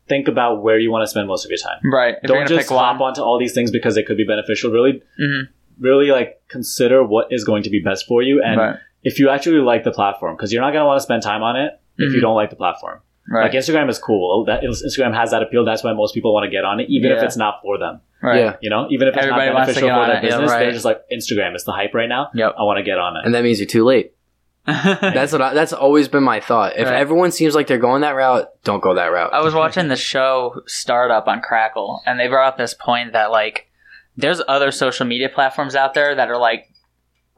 think 0.07 0.27
about 0.27 0.61
where 0.63 0.77
you 0.79 0.91
want 0.91 1.03
to 1.03 1.07
spend 1.07 1.27
most 1.27 1.45
of 1.45 1.51
your 1.51 1.57
time. 1.57 1.79
Right. 1.91 2.15
If 2.21 2.27
Don't 2.27 2.47
just 2.47 2.69
hop 2.69 2.99
one. 2.99 3.09
onto 3.09 3.21
all 3.21 3.37
these 3.39 3.53
things 3.53 3.71
because 3.71 3.97
it 3.97 4.05
could 4.05 4.17
be 4.17 4.23
beneficial. 4.25 4.71
Really, 4.71 5.01
Mhm. 5.21 5.47
really 5.79 6.11
like 6.11 6.41
consider 6.47 7.03
what 7.03 7.27
is 7.31 7.43
going 7.43 7.63
to 7.63 7.69
be 7.69 7.79
best 7.79 8.05
for 8.07 8.21
you, 8.21 8.41
and 8.43 8.59
Right. 8.59 8.75
if 9.03 9.19
you 9.19 9.29
actually 9.29 9.59
like 9.59 9.83
the 9.83 9.91
platform, 9.91 10.35
because 10.35 10.51
you're 10.53 10.61
not 10.61 10.71
going 10.71 10.81
to 10.81 10.85
want 10.87 10.97
to 10.97 11.03
spend 11.03 11.21
time 11.23 11.43
on 11.43 11.55
it 11.55 11.73
if 11.97 12.11
you 12.13 12.19
Mhm. 12.19 12.21
don't 12.21 12.35
like 12.35 12.49
the 12.49 12.55
platform. 12.55 12.99
Right. 13.29 13.43
Like 13.43 13.51
Instagram 13.51 13.89
is 13.89 13.99
cool. 13.99 14.45
That 14.45 14.63
Instagram 14.63 15.13
has 15.13 15.31
that 15.31 15.43
appeal. 15.43 15.65
That's 15.65 15.83
why 15.83 15.91
most 15.93 16.13
people 16.13 16.33
want 16.33 16.45
to 16.45 16.49
get 16.49 16.63
on 16.63 16.79
it, 16.79 16.89
even 16.89 17.11
if 17.11 17.21
it's 17.21 17.35
not 17.37 17.59
for 17.61 17.77
them. 17.77 17.99
right. 18.23 18.39
Yeah. 18.39 18.55
You 18.61 18.69
know, 18.71 18.87
even 18.89 19.07
if 19.07 19.15
it's 19.15 19.23
Everybody 19.25 19.47
not 19.49 19.55
wants 19.55 19.73
to 19.75 19.79
beneficial 19.81 19.89
get 19.89 19.93
for 19.95 20.01
on 20.01 20.07
their 20.09 20.17
it. 20.17 20.23
Yeah, 20.47 20.51
right. 20.51 20.59
they're 20.61 20.71
just 20.71 20.85
like 20.85 21.01
Instagram. 21.13 21.53
It's 21.53 21.65
the 21.65 21.71
hype 21.71 21.93
right 21.93 22.09
now. 22.09 22.29
Yep. 22.33 22.55
I 22.57 22.63
want 22.63 22.77
to 22.77 22.83
get 22.83 22.97
on 22.97 23.15
it. 23.15 23.21
And 23.25 23.35
that 23.35 23.43
means 23.43 23.59
you're 23.59 23.67
too 23.67 23.83
late. 23.83 24.13
That's 25.01 25.31
what 25.31 25.41
I, 25.41 25.53
that's 25.53 25.71
always 25.73 26.07
been 26.09 26.23
my 26.23 26.39
thought. 26.41 26.73
If 26.77 26.87
Right. 26.87 26.95
everyone 26.99 27.31
seems 27.31 27.55
like 27.55 27.67
they're 27.67 27.77
going 27.77 28.01
that 28.01 28.15
route, 28.15 28.49
don't 28.65 28.83
go 28.83 28.93
that 28.95 29.05
route. 29.07 29.33
I 29.33 29.41
was 29.41 29.53
watching 29.63 29.87
the 29.87 29.95
show 29.95 30.61
Startup 30.67 31.25
on 31.27 31.41
Crackle, 31.41 32.01
and 32.05 32.19
they 32.19 32.27
brought 32.27 32.49
up 32.49 32.57
this 32.57 32.73
point 32.73 33.13
that 33.13 33.31
like 33.31 33.69
there's 34.17 34.41
other 34.47 34.71
social 34.71 35.05
media 35.05 35.29
platforms 35.29 35.73
out 35.75 35.93
there 35.93 36.13
that 36.15 36.29
are 36.29 36.37
like 36.37 36.65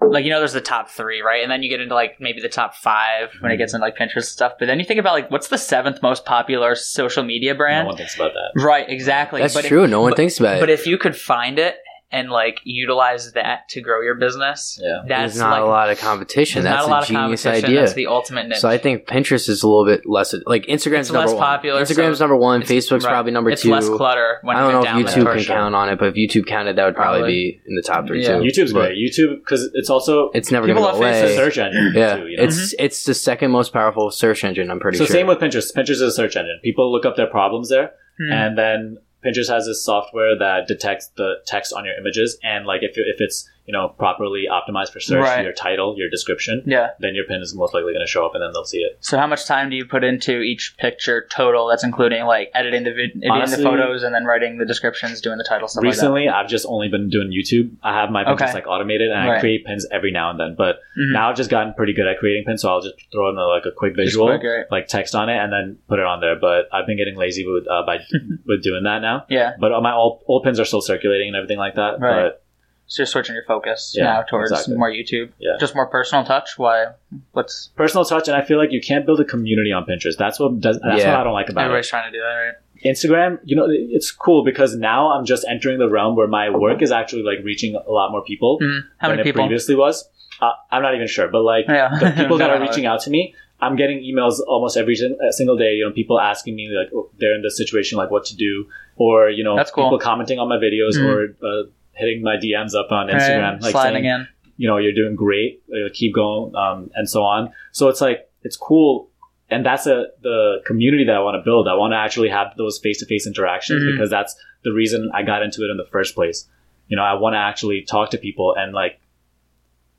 like 0.02 0.24
you 0.24 0.32
know 0.32 0.40
there's 0.40 0.54
the 0.54 0.62
top 0.62 0.90
three 0.90 1.22
right 1.22 1.44
and 1.44 1.52
then 1.52 1.62
you 1.62 1.70
get 1.70 1.82
into 1.82 1.94
like 1.94 2.16
maybe 2.22 2.40
the 2.42 2.48
top 2.48 2.74
five 2.74 3.32
when 3.42 3.52
it 3.52 3.58
gets 3.58 3.74
into 3.74 3.86
like 3.86 3.98
pinterest 3.98 4.28
stuff 4.28 4.54
but 4.58 4.66
then 4.66 4.80
you 4.80 4.86
think 4.86 4.98
about 4.98 5.12
like 5.12 5.30
what's 5.30 5.50
the 5.50 5.58
seventh 5.58 6.02
most 6.02 6.24
popular 6.24 6.74
social 6.74 7.22
media 7.22 7.54
brand 7.54 7.84
no 7.84 7.90
one 7.90 7.98
thinks 7.98 8.16
about 8.16 8.32
that. 8.34 8.64
right 8.64 8.90
exactly 8.90 9.42
That's 9.42 9.54
but 9.54 9.66
true. 9.66 9.84
if, 9.84 9.90
no 9.90 10.00
one 10.00 10.12
but, 10.12 10.16
thinks 10.18 10.40
about 10.40 10.56
it. 10.56 10.60
but 10.62 10.70
if 10.70 10.88
you 10.88 10.98
could 10.98 11.18
find 11.18 11.60
it 11.60 11.76
and 12.12 12.30
like 12.32 12.60
utilize 12.64 13.34
that 13.34 13.70
to 13.70 13.82
grow 13.82 14.02
your 14.02 14.16
business 14.16 14.80
Yeah. 14.82 15.02
that's 15.08 15.34
There's 15.34 15.38
not 15.42 15.52
like 15.52 15.62
a 15.62 15.66
lot 15.66 15.90
of 15.92 16.00
competition. 16.00 16.64
That's 16.64 16.88
not 16.88 16.88
a 16.88 16.92
lot 16.92 16.98
a 16.98 17.02
of 17.04 17.08
genius 17.08 17.44
competition 17.44 17.66
idea. 17.70 17.80
that's 17.82 17.94
the 17.94 18.08
ultimate 18.08 18.48
niche 18.48 18.58
So 18.60 18.68
I 18.68 18.80
think 18.80 19.06
Pinterest 19.06 19.48
is 19.48 19.62
a 19.62 19.68
little 19.70 19.86
bit 19.86 20.08
less 20.08 20.34
like 20.48 20.66
Instagram's 20.66 21.02
It's 21.02 21.12
number 21.12 21.28
less 21.28 21.34
one. 21.36 21.44
popular, 21.44 21.82
Instagram's 21.82 22.18
so 22.18 22.24
number 22.26 22.36
one. 22.36 22.62
Facebook's 22.64 23.04
right. 23.06 23.12
probably 23.12 23.32
number 23.32 23.52
it's 23.52 23.62
two. 23.62 23.70
less 23.72 23.88
clutter 23.88 24.40
when 24.42 24.58
I 24.58 24.62
don't 24.72 24.84
know 24.84 25.00
if 25.00 25.06
YouTube 25.08 25.32
can 25.32 25.40
sure. 25.40 25.56
count 25.56 25.76
on 25.76 25.90
it, 25.90 26.00
but 26.00 26.08
if 26.08 26.16
YouTube 26.16 26.48
counted, 26.48 26.78
that 26.78 26.86
would 26.86 26.96
probably, 26.96 27.20
Probably. 27.20 27.34
be 27.34 27.62
in 27.68 27.76
the 27.76 27.84
top 27.84 28.08
three 28.08 28.24
Yeah. 28.24 28.40
too. 28.40 28.44
YouTube's 28.44 28.74
But 28.74 28.88
great. 28.88 28.98
YouTube 28.98 29.36
because 29.42 29.70
it's 29.76 29.90
also 29.92 30.32
It's 30.34 30.52
never 30.52 30.66
People 30.66 30.82
going 30.84 30.96
to 30.96 31.00
go 31.00 31.06
love 31.06 31.14
away. 31.14 31.22
it's 31.22 31.34
a 31.34 31.36
search 31.36 31.58
engine. 31.60 31.94
Yeah, 31.96 32.16
too, 32.16 32.28
you 32.28 32.38
know? 32.38 32.44
it's 32.44 32.74
it's 32.80 33.04
the 33.04 33.14
second 33.14 33.52
most 33.52 33.72
powerful 33.72 34.10
search 34.10 34.44
engine. 34.44 34.72
I'm 34.72 34.80
pretty 34.80 34.98
so 34.98 35.06
sure. 35.06 35.14
So 35.14 35.20
same 35.20 35.28
with 35.28 35.38
Pinterest. 35.38 35.76
Pinterest 35.76 35.92
is 35.92 36.02
a 36.02 36.12
search 36.12 36.36
engine. 36.36 36.60
People 36.64 36.92
look 36.92 37.06
up 37.06 37.16
their 37.18 37.28
problems 37.28 37.70
there, 37.70 37.92
Hmm. 38.20 38.34
and 38.34 38.58
then 38.58 38.98
Pinterest 39.24 39.50
has 39.50 39.66
this 39.66 39.84
software 39.84 40.38
that 40.38 40.68
detects 40.68 41.08
the 41.18 41.36
text 41.46 41.74
on 41.74 41.86
your 41.86 41.96
images, 41.96 42.38
and 42.44 42.66
like 42.66 42.84
if 42.84 42.92
if 42.96 43.20
it's 43.20 43.50
you 43.70 43.74
know 43.74 43.90
properly 44.04 44.46
optimized 44.58 44.92
for 44.92 45.00
search, 45.00 45.24
Right. 45.30 45.44
your 45.44 45.54
title, 45.54 45.90
your 45.96 46.10
description, 46.10 46.64
yeah 46.66 46.88
then 47.00 47.14
your 47.14 47.26
pin 47.26 47.40
is 47.46 47.54
most 47.56 47.72
likely 47.76 47.94
going 47.94 48.06
to 48.10 48.12
show 48.16 48.26
up, 48.26 48.34
and 48.34 48.42
then 48.44 48.50
they'll 48.54 48.66
see 48.76 48.80
it. 48.88 48.98
So 49.00 49.18
how 49.22 49.28
much 49.28 49.46
time 49.46 49.70
do 49.70 49.76
you 49.76 49.86
put 49.86 50.04
into 50.04 50.42
each 50.52 50.64
picture 50.80 51.28
total? 51.32 51.68
That's 51.68 51.84
including 51.84 52.26
like 52.26 52.50
editing 52.56 52.84
the 52.84 52.94
vid- 53.00 53.12
editing 53.18 53.32
Honestly- 53.32 53.64
the 53.64 53.70
photos 53.70 54.02
and 54.04 54.12
then 54.16 54.26
writing 54.26 54.58
the 54.58 54.66
descriptions, 54.66 55.22
doing 55.22 55.38
the 55.38 55.44
title 55.44 55.68
stuff 55.68 55.84
Recently, 55.84 56.28
I've 56.30 56.50
just 56.50 56.66
only 56.68 56.90
been 56.90 57.10
doing 57.10 57.30
YouTube. 57.30 57.70
I 57.84 57.94
have 57.94 58.10
my 58.10 58.24
pins 58.24 58.42
Okay. 58.42 58.54
like 58.54 58.68
automated, 58.68 59.12
and 59.12 59.20
I 59.30 59.40
create 59.40 59.66
pins 59.66 59.86
every 59.92 60.12
now 60.12 60.32
and 60.32 60.40
then. 60.40 60.56
But 60.58 60.78
Mhm. 60.98 61.14
now 61.14 61.30
I've 61.30 61.36
just 61.38 61.52
gotten 61.52 61.74
pretty 61.76 61.94
good 61.94 62.08
at 62.08 62.18
creating 62.18 62.46
pins, 62.46 62.64
so 62.64 62.70
I'll 62.70 62.82
just 62.82 62.96
throw 63.12 63.30
in 63.30 63.38
a, 63.38 63.46
like 63.46 63.66
a 63.68 63.72
quick 63.72 63.96
visual, 63.96 64.28
quick, 64.30 64.44
right. 64.44 64.66
like 64.72 64.88
text 64.88 65.14
on 65.14 65.30
it, 65.30 65.38
and 65.38 65.54
then 65.54 65.78
put 65.88 66.00
it 66.00 66.06
on 66.06 66.22
there. 66.22 66.36
But 66.36 66.70
I've 66.74 66.88
been 66.88 66.98
getting 66.98 67.18
lazy 67.18 67.46
with 67.48 67.68
uh, 67.70 67.84
by 67.86 68.00
with 68.48 68.64
doing 68.64 68.84
that 68.84 69.00
now. 69.04 69.26
Yeah, 69.30 69.54
But 69.60 69.72
all 69.74 69.82
my 69.82 69.94
old, 69.94 70.22
old 70.28 70.44
pins 70.44 70.60
are 70.60 70.66
still 70.66 70.82
circulating 70.82 71.28
and 71.28 71.36
everything 71.38 71.60
like 71.60 71.76
that. 71.76 72.00
Right. 72.00 72.24
But 72.24 72.42
so 72.90 73.02
you're 73.02 73.08
switching 73.08 73.34
your 73.36 73.46
focus 73.46 73.94
Yeah, 73.98 74.04
now 74.06 74.22
towards 74.24 74.52
exactly. 74.52 74.76
more 74.76 74.92
YouTube, 74.92 75.30
Yeah. 75.40 75.52
just 75.60 75.74
more 75.76 75.88
personal 75.88 76.26
touch. 76.26 76.58
Why? 76.58 76.88
What's 77.32 77.70
personal 77.78 78.04
touch, 78.04 78.28
and 78.28 78.36
I 78.36 78.42
feel 78.44 78.58
like 78.58 78.72
you 78.72 78.82
can't 78.82 79.06
build 79.06 79.20
a 79.22 79.26
community 79.26 79.72
on 79.72 79.86
Pinterest. 79.86 80.18
That's 80.18 80.40
what 80.40 80.60
does. 80.60 80.80
That's 80.82 81.02
Yeah. 81.04 81.12
what 81.12 81.22
I 81.22 81.24
don't 81.24 81.34
like 81.34 81.50
about 81.50 81.62
everybody's 81.66 81.88
it. 81.88 81.90
trying 81.90 82.12
to 82.12 82.18
do 82.18 82.22
that, 82.22 82.34
right? 82.34 82.54
Instagram, 82.86 83.40
you 83.44 83.56
know, 83.56 83.68
it's 83.70 84.10
cool 84.12 84.44
because 84.44 84.76
now 84.76 85.12
I'm 85.12 85.26
just 85.26 85.46
entering 85.48 85.80
the 85.80 85.90
realm 85.90 86.16
where 86.16 86.28
my 86.28 86.50
work 86.50 86.82
is 86.82 86.92
actually 86.92 87.24
like 87.24 87.40
reaching 87.44 87.76
a 87.76 87.92
lot 87.92 88.12
more 88.12 88.24
people 88.24 88.60
Mhm. 88.62 88.82
How 88.98 89.10
than 89.10 89.20
it 89.20 89.24
people? 89.24 89.42
previously 89.44 89.76
was. 89.76 90.10
Uh, 90.42 90.52
I'm 90.72 90.82
not 90.82 90.96
even 90.96 91.08
sure, 91.08 91.28
but 91.28 91.42
like 91.42 91.66
Yeah. 91.68 91.90
the 92.00 92.12
people 92.16 92.38
that 92.38 92.50
are 92.54 92.62
reaching 92.62 92.86
out 92.86 93.02
to 93.02 93.10
me, 93.10 93.36
I'm 93.62 93.76
getting 93.76 94.00
emails 94.00 94.36
almost 94.48 94.78
every 94.78 94.96
uh, 94.96 95.32
single 95.32 95.58
day. 95.58 95.74
You 95.74 95.86
know, 95.86 95.92
people 95.92 96.18
asking 96.22 96.56
me 96.56 96.70
like 96.74 96.90
oh, 96.96 97.10
they're 97.20 97.36
in 97.36 97.42
this 97.42 97.58
situation, 97.58 97.98
like 97.98 98.10
what 98.10 98.24
to 98.26 98.36
do, 98.38 98.66
or 98.96 99.30
you 99.30 99.44
know, 99.44 99.58
That's 99.58 99.72
cool. 99.72 99.84
people 99.84 100.00
commenting 100.00 100.40
on 100.40 100.48
my 100.48 100.56
videos 100.56 100.96
Mhm. 100.96 101.06
or 101.06 101.36
uh, 101.46 101.64
hitting 102.00 102.24
my 102.24 102.38
DMs 102.38 102.74
up 102.74 102.92
on 102.92 103.08
Instagram, 103.08 103.54
Right, 103.54 103.62
like 103.62 103.72
sliding 103.72 104.04
saying, 104.04 104.22
in. 104.22 104.28
you 104.58 104.68
know, 104.68 104.78
you're 104.78 104.94
doing 104.94 105.16
great, 105.16 105.62
uh, 105.72 105.90
keep 105.94 106.16
going, 106.16 106.56
um, 106.56 106.90
and 106.96 107.08
so 107.10 107.24
on. 107.24 107.52
So 107.72 107.90
it's 107.90 108.02
like 108.02 108.30
it's 108.44 108.58
cool, 108.58 109.10
and 109.50 109.66
that's 109.66 109.86
a 109.86 110.06
the 110.22 110.62
community 110.66 111.04
that 111.06 111.16
I 111.16 111.20
want 111.20 111.36
to 111.36 111.44
build. 111.44 111.68
I 111.68 111.76
want 111.76 111.92
to 111.94 111.98
actually 111.98 112.30
have 112.30 112.54
those 112.58 112.80
face 112.80 113.00
to 113.00 113.06
face 113.06 113.28
interactions 113.28 113.84
Mhm. 113.84 113.92
because 113.94 114.10
that's 114.10 114.36
the 114.64 114.72
reason 114.72 115.12
I 115.14 115.24
got 115.24 115.44
into 115.44 115.64
it 115.66 115.70
in 115.70 115.78
the 115.78 115.86
first 115.92 116.16
place. 116.16 116.48
You 116.88 116.96
know, 116.98 117.04
I 117.04 117.14
want 117.16 117.34
to 117.36 117.38
actually 117.40 117.82
talk 117.84 118.10
to 118.12 118.18
people 118.18 118.56
and 118.58 118.74
like 118.74 119.00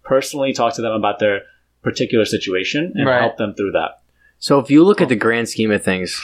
personally 0.03 0.53
talk 0.53 0.75
to 0.75 0.83
them 0.83 0.93
about 0.93 1.19
their 1.19 1.43
particular 1.83 2.25
situation 2.25 2.93
and 2.97 3.07
Right. 3.07 3.21
help 3.21 3.37
them 3.37 3.55
through 3.55 3.73
that. 3.73 4.01
So 4.39 4.59
if 4.59 4.71
you 4.71 4.85
look 4.85 5.01
at 5.01 5.09
the 5.09 5.17
grand 5.17 5.49
scheme 5.49 5.71
of 5.71 5.83
things, 5.85 6.21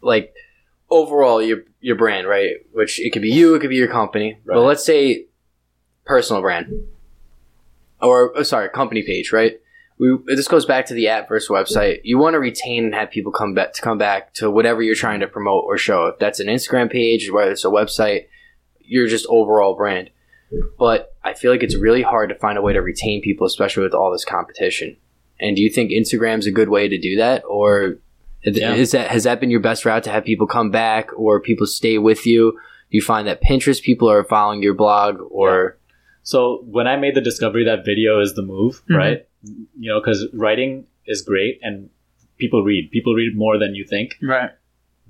like 0.00 0.34
overall 0.90 1.42
your 1.42 1.64
your 1.82 1.96
brand, 1.96 2.26
right? 2.26 2.54
Which 2.72 2.98
it 3.00 3.12
could 3.12 3.22
be 3.22 3.30
you, 3.30 3.54
it 3.54 3.60
could 3.60 3.70
be 3.70 3.76
your 3.76 3.88
company. 3.88 4.38
But 4.46 4.60
let's 4.60 4.84
say 4.84 5.26
personal 6.06 6.40
brand. 6.40 6.72
Or 8.00 8.32
oh, 8.36 8.42
sorry, 8.42 8.70
company 8.70 9.02
page, 9.02 9.32
right? 9.32 9.60
We, 9.98 10.16
this 10.26 10.48
goes 10.48 10.64
back 10.64 10.86
to 10.86 10.94
the 10.94 11.08
app 11.08 11.28
versus 11.28 11.48
website. 11.48 12.00
You 12.02 12.18
want 12.18 12.34
to 12.34 12.40
retain 12.40 12.84
and 12.84 12.94
have 12.94 13.10
people 13.10 13.30
come 13.30 13.54
back 13.54 13.74
to 13.74 13.82
come 13.82 13.98
back 13.98 14.32
to 14.34 14.50
whatever 14.50 14.82
you're 14.82 14.94
trying 14.94 15.20
to 15.20 15.28
promote 15.28 15.64
or 15.64 15.76
show. 15.76 16.06
If 16.06 16.18
that's 16.18 16.40
an 16.40 16.46
Instagram 16.46 16.90
page, 16.90 17.30
whether 17.30 17.52
it's 17.52 17.64
a 17.64 17.68
website, 17.68 18.26
you're 18.80 19.06
just 19.06 19.26
overall 19.28 19.76
brand. 19.76 20.10
But 20.78 21.14
I 21.22 21.34
feel 21.34 21.50
like 21.50 21.62
it's 21.62 21.76
really 21.76 22.02
hard 22.02 22.30
to 22.30 22.34
find 22.34 22.58
a 22.58 22.62
way 22.62 22.72
to 22.72 22.82
retain 22.82 23.22
people, 23.22 23.46
especially 23.46 23.84
with 23.84 23.94
all 23.94 24.10
this 24.10 24.24
competition. 24.24 24.96
And 25.40 25.56
do 25.56 25.62
you 25.62 25.70
think 25.70 25.90
Instagram's 25.90 26.46
a 26.46 26.52
good 26.52 26.68
way 26.68 26.88
to 26.88 26.98
do 26.98 27.16
that, 27.16 27.44
or 27.48 27.98
Yeah. 28.44 28.74
is 28.74 28.90
that 28.92 29.08
has 29.10 29.24
that 29.24 29.40
been 29.40 29.50
your 29.50 29.60
best 29.60 29.84
route 29.84 30.02
to 30.04 30.10
have 30.10 30.24
people 30.24 30.46
come 30.46 30.70
back 30.70 31.10
or 31.16 31.40
people 31.40 31.66
stay 31.66 31.98
with 31.98 32.26
you? 32.26 32.52
Do 32.52 32.96
you 32.98 33.02
find 33.02 33.26
that 33.28 33.42
Pinterest 33.42 33.82
people 33.82 34.10
are 34.10 34.24
following 34.24 34.62
your 34.62 34.74
blog, 34.74 35.18
or 35.30 35.78
So 36.24 36.62
when 36.66 36.86
I 36.86 36.96
made 36.96 37.14
the 37.14 37.20
discovery 37.20 37.64
that 37.64 37.84
video 37.84 38.20
is 38.20 38.34
the 38.34 38.42
move, 38.42 38.82
Mhm. 38.90 38.96
right? 38.96 39.26
You 39.78 39.90
know, 39.92 40.00
because 40.00 40.28
writing 40.34 40.86
is 41.06 41.22
great 41.22 41.58
and 41.62 41.90
people 42.38 42.62
read. 42.62 42.90
People 42.90 43.14
read 43.14 43.36
more 43.36 43.58
than 43.58 43.74
you 43.74 43.84
think. 43.84 44.16
Right. 44.22 44.50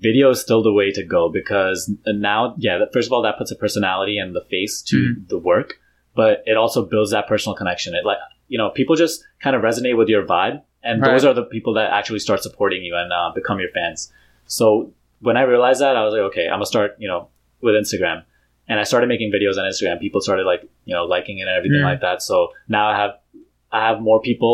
video 0.01 0.31
is 0.31 0.41
still 0.41 0.65
the 0.65 0.73
way 0.73 0.91
to 0.91 1.05
go 1.05 1.29
because 1.29 1.89
now, 2.07 2.57
yeah, 2.59 2.85
first 2.93 3.07
of 3.07 3.13
all, 3.13 3.23
that 3.23 3.39
puts 3.39 3.53
a 3.53 3.55
personality 3.55 4.19
and 4.19 4.35
the 4.35 4.41
face 4.51 4.83
to 4.83 4.97
Mm-hmm. 4.97 5.27
the 5.29 5.39
work, 5.39 5.79
but 6.17 6.43
it 6.45 6.57
also 6.57 6.85
builds 6.85 7.13
that 7.13 7.29
personal 7.29 7.55
connection. 7.55 7.95
It 7.95 8.05
like, 8.05 8.19
you 8.53 8.59
know, 8.61 8.69
people 8.79 8.95
just 9.05 9.25
kind 9.45 9.55
of 9.57 9.63
resonate 9.69 9.97
with 10.01 10.09
your 10.15 10.25
vibe, 10.33 10.57
and 10.89 10.95
Right. 11.01 11.11
those 11.11 11.25
are 11.29 11.35
the 11.41 11.45
people 11.55 11.73
that 11.79 11.89
actually 11.99 12.19
start 12.27 12.41
supporting 12.49 12.81
you 12.89 12.95
and 13.03 13.09
uh, 13.19 13.31
become 13.41 13.59
your 13.65 13.71
fans. 13.79 14.01
So 14.59 14.67
when 15.27 15.37
I 15.41 15.43
realized 15.55 15.81
that, 15.85 15.95
I 16.01 16.03
was 16.07 16.13
like, 16.17 16.27
okay, 16.31 16.47
I'm 16.51 16.59
gonna 16.61 16.67
start, 16.75 16.91
you 17.03 17.09
know, 17.11 17.21
with 17.65 17.75
Instagram. 17.83 18.19
And 18.69 18.77
I 18.83 18.85
started 18.91 19.09
making 19.15 19.29
videos 19.37 19.57
on 19.61 19.65
Instagram. 19.73 20.01
People 20.07 20.21
started 20.21 20.45
like, 20.53 20.63
you 20.89 20.95
know, 20.97 21.05
liking 21.15 21.39
it 21.39 21.43
and 21.49 21.51
everything 21.61 21.81
Mm. 21.81 21.91
like 21.93 22.01
that. 22.07 22.19
So 22.29 22.37
now 22.69 22.85
I 22.93 22.97
have, 23.03 23.13
I 23.79 23.81
have 23.89 24.01
more 24.11 24.21
people 24.21 24.53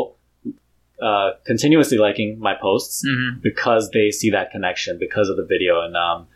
uh, 1.09 1.31
continuously 1.47 1.99
liking 2.07 2.39
my 2.49 2.55
posts 2.67 2.97
hmm 3.07 3.29
because 3.49 3.91
they 3.97 4.11
see 4.11 4.31
that 4.31 4.47
connection 4.51 4.93
because 5.07 5.29
of 5.33 5.37
the 5.41 5.45
video 5.55 5.73
and 5.87 5.95
um, 5.97 6.27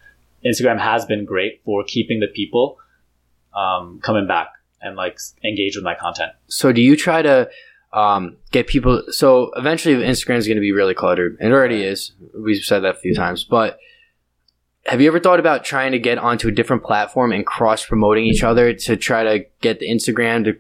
instagram 0.51 0.79
has 0.91 1.05
been 1.13 1.25
great 1.33 1.61
for 1.65 1.83
keeping 1.95 2.19
the 2.21 2.29
people 2.41 2.65
um, 3.63 3.99
coming 4.09 4.27
back 4.35 4.49
and 4.83 4.97
like 4.97 5.19
engage 5.45 5.77
with 5.77 5.85
my 5.85 5.95
content 5.95 6.33
so? 6.49 6.73
Do 6.73 6.81
you 6.81 6.97
try 6.97 7.23
to 7.23 7.49
um, 7.93 8.37
get 8.51 8.67
people? 8.67 9.03
So 9.11 9.51
eventually, 9.57 9.95
Instagram 9.97 10.37
is 10.37 10.47
going 10.47 10.57
to 10.57 10.63
be 10.63 10.73
really 10.73 10.95
cluttered, 10.95 11.37
it 11.41 11.53
already 11.53 11.83
is. 11.83 12.13
We've 12.39 12.63
said 12.63 12.81
that 12.81 12.97
a 12.97 12.99
few 12.99 13.15
times, 13.15 13.45
but 13.45 13.79
have 14.87 15.01
you 15.01 15.07
ever 15.09 15.21
thought 15.21 15.39
about 15.39 15.65
trying 15.65 15.93
to 15.93 15.99
get 15.99 16.19
onto 16.19 16.49
a 16.49 16.51
different 16.51 16.83
platform 16.83 17.33
and 17.33 17.47
cross 17.47 17.87
promoting 17.87 18.25
each 18.25 18.43
other 18.43 18.75
to 18.75 18.97
try 18.97 19.23
to 19.23 19.45
get 19.61 19.79
the 19.79 19.89
Instagram 19.89 20.45
to 20.45 20.59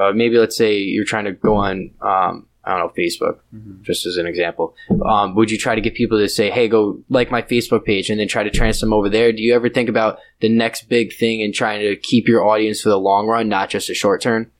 uh, 0.00 0.12
maybe 0.12 0.38
let's 0.38 0.56
say 0.56 0.78
you're 0.78 1.04
trying 1.04 1.24
to 1.24 1.32
go 1.32 1.56
on 1.56 1.90
um, 2.00 2.46
I 2.66 2.76
don't 2.76 2.86
know 2.86 3.02
Facebook 3.02 3.38
just 3.82 4.06
as 4.06 4.16
an 4.16 4.26
example. 4.26 4.74
Um, 5.04 5.34
would 5.34 5.50
you 5.50 5.58
try 5.58 5.74
to 5.74 5.80
get 5.80 5.94
people 5.94 6.18
to 6.18 6.28
say, 6.28 6.50
"Hey, 6.50 6.68
go 6.68 7.00
like 7.08 7.30
my 7.30 7.42
Facebook 7.42 7.84
page," 7.84 8.10
and 8.10 8.18
then 8.18 8.28
try 8.28 8.42
to 8.42 8.50
transfer 8.50 8.86
them 8.86 8.92
over 8.92 9.08
there? 9.08 9.32
Do 9.32 9.42
you 9.42 9.54
ever 9.54 9.68
think 9.68 9.88
about 9.88 10.18
the 10.40 10.48
next 10.48 10.88
big 10.88 11.14
thing 11.14 11.42
and 11.42 11.52
trying 11.54 11.80
to 11.80 11.96
keep 11.96 12.26
your 12.26 12.44
audience 12.46 12.80
for 12.80 12.88
the 12.88 12.98
long 12.98 13.26
run, 13.26 13.48
not 13.48 13.68
just 13.70 13.90
a 13.90 13.94
short 13.94 14.22
term, 14.22 14.50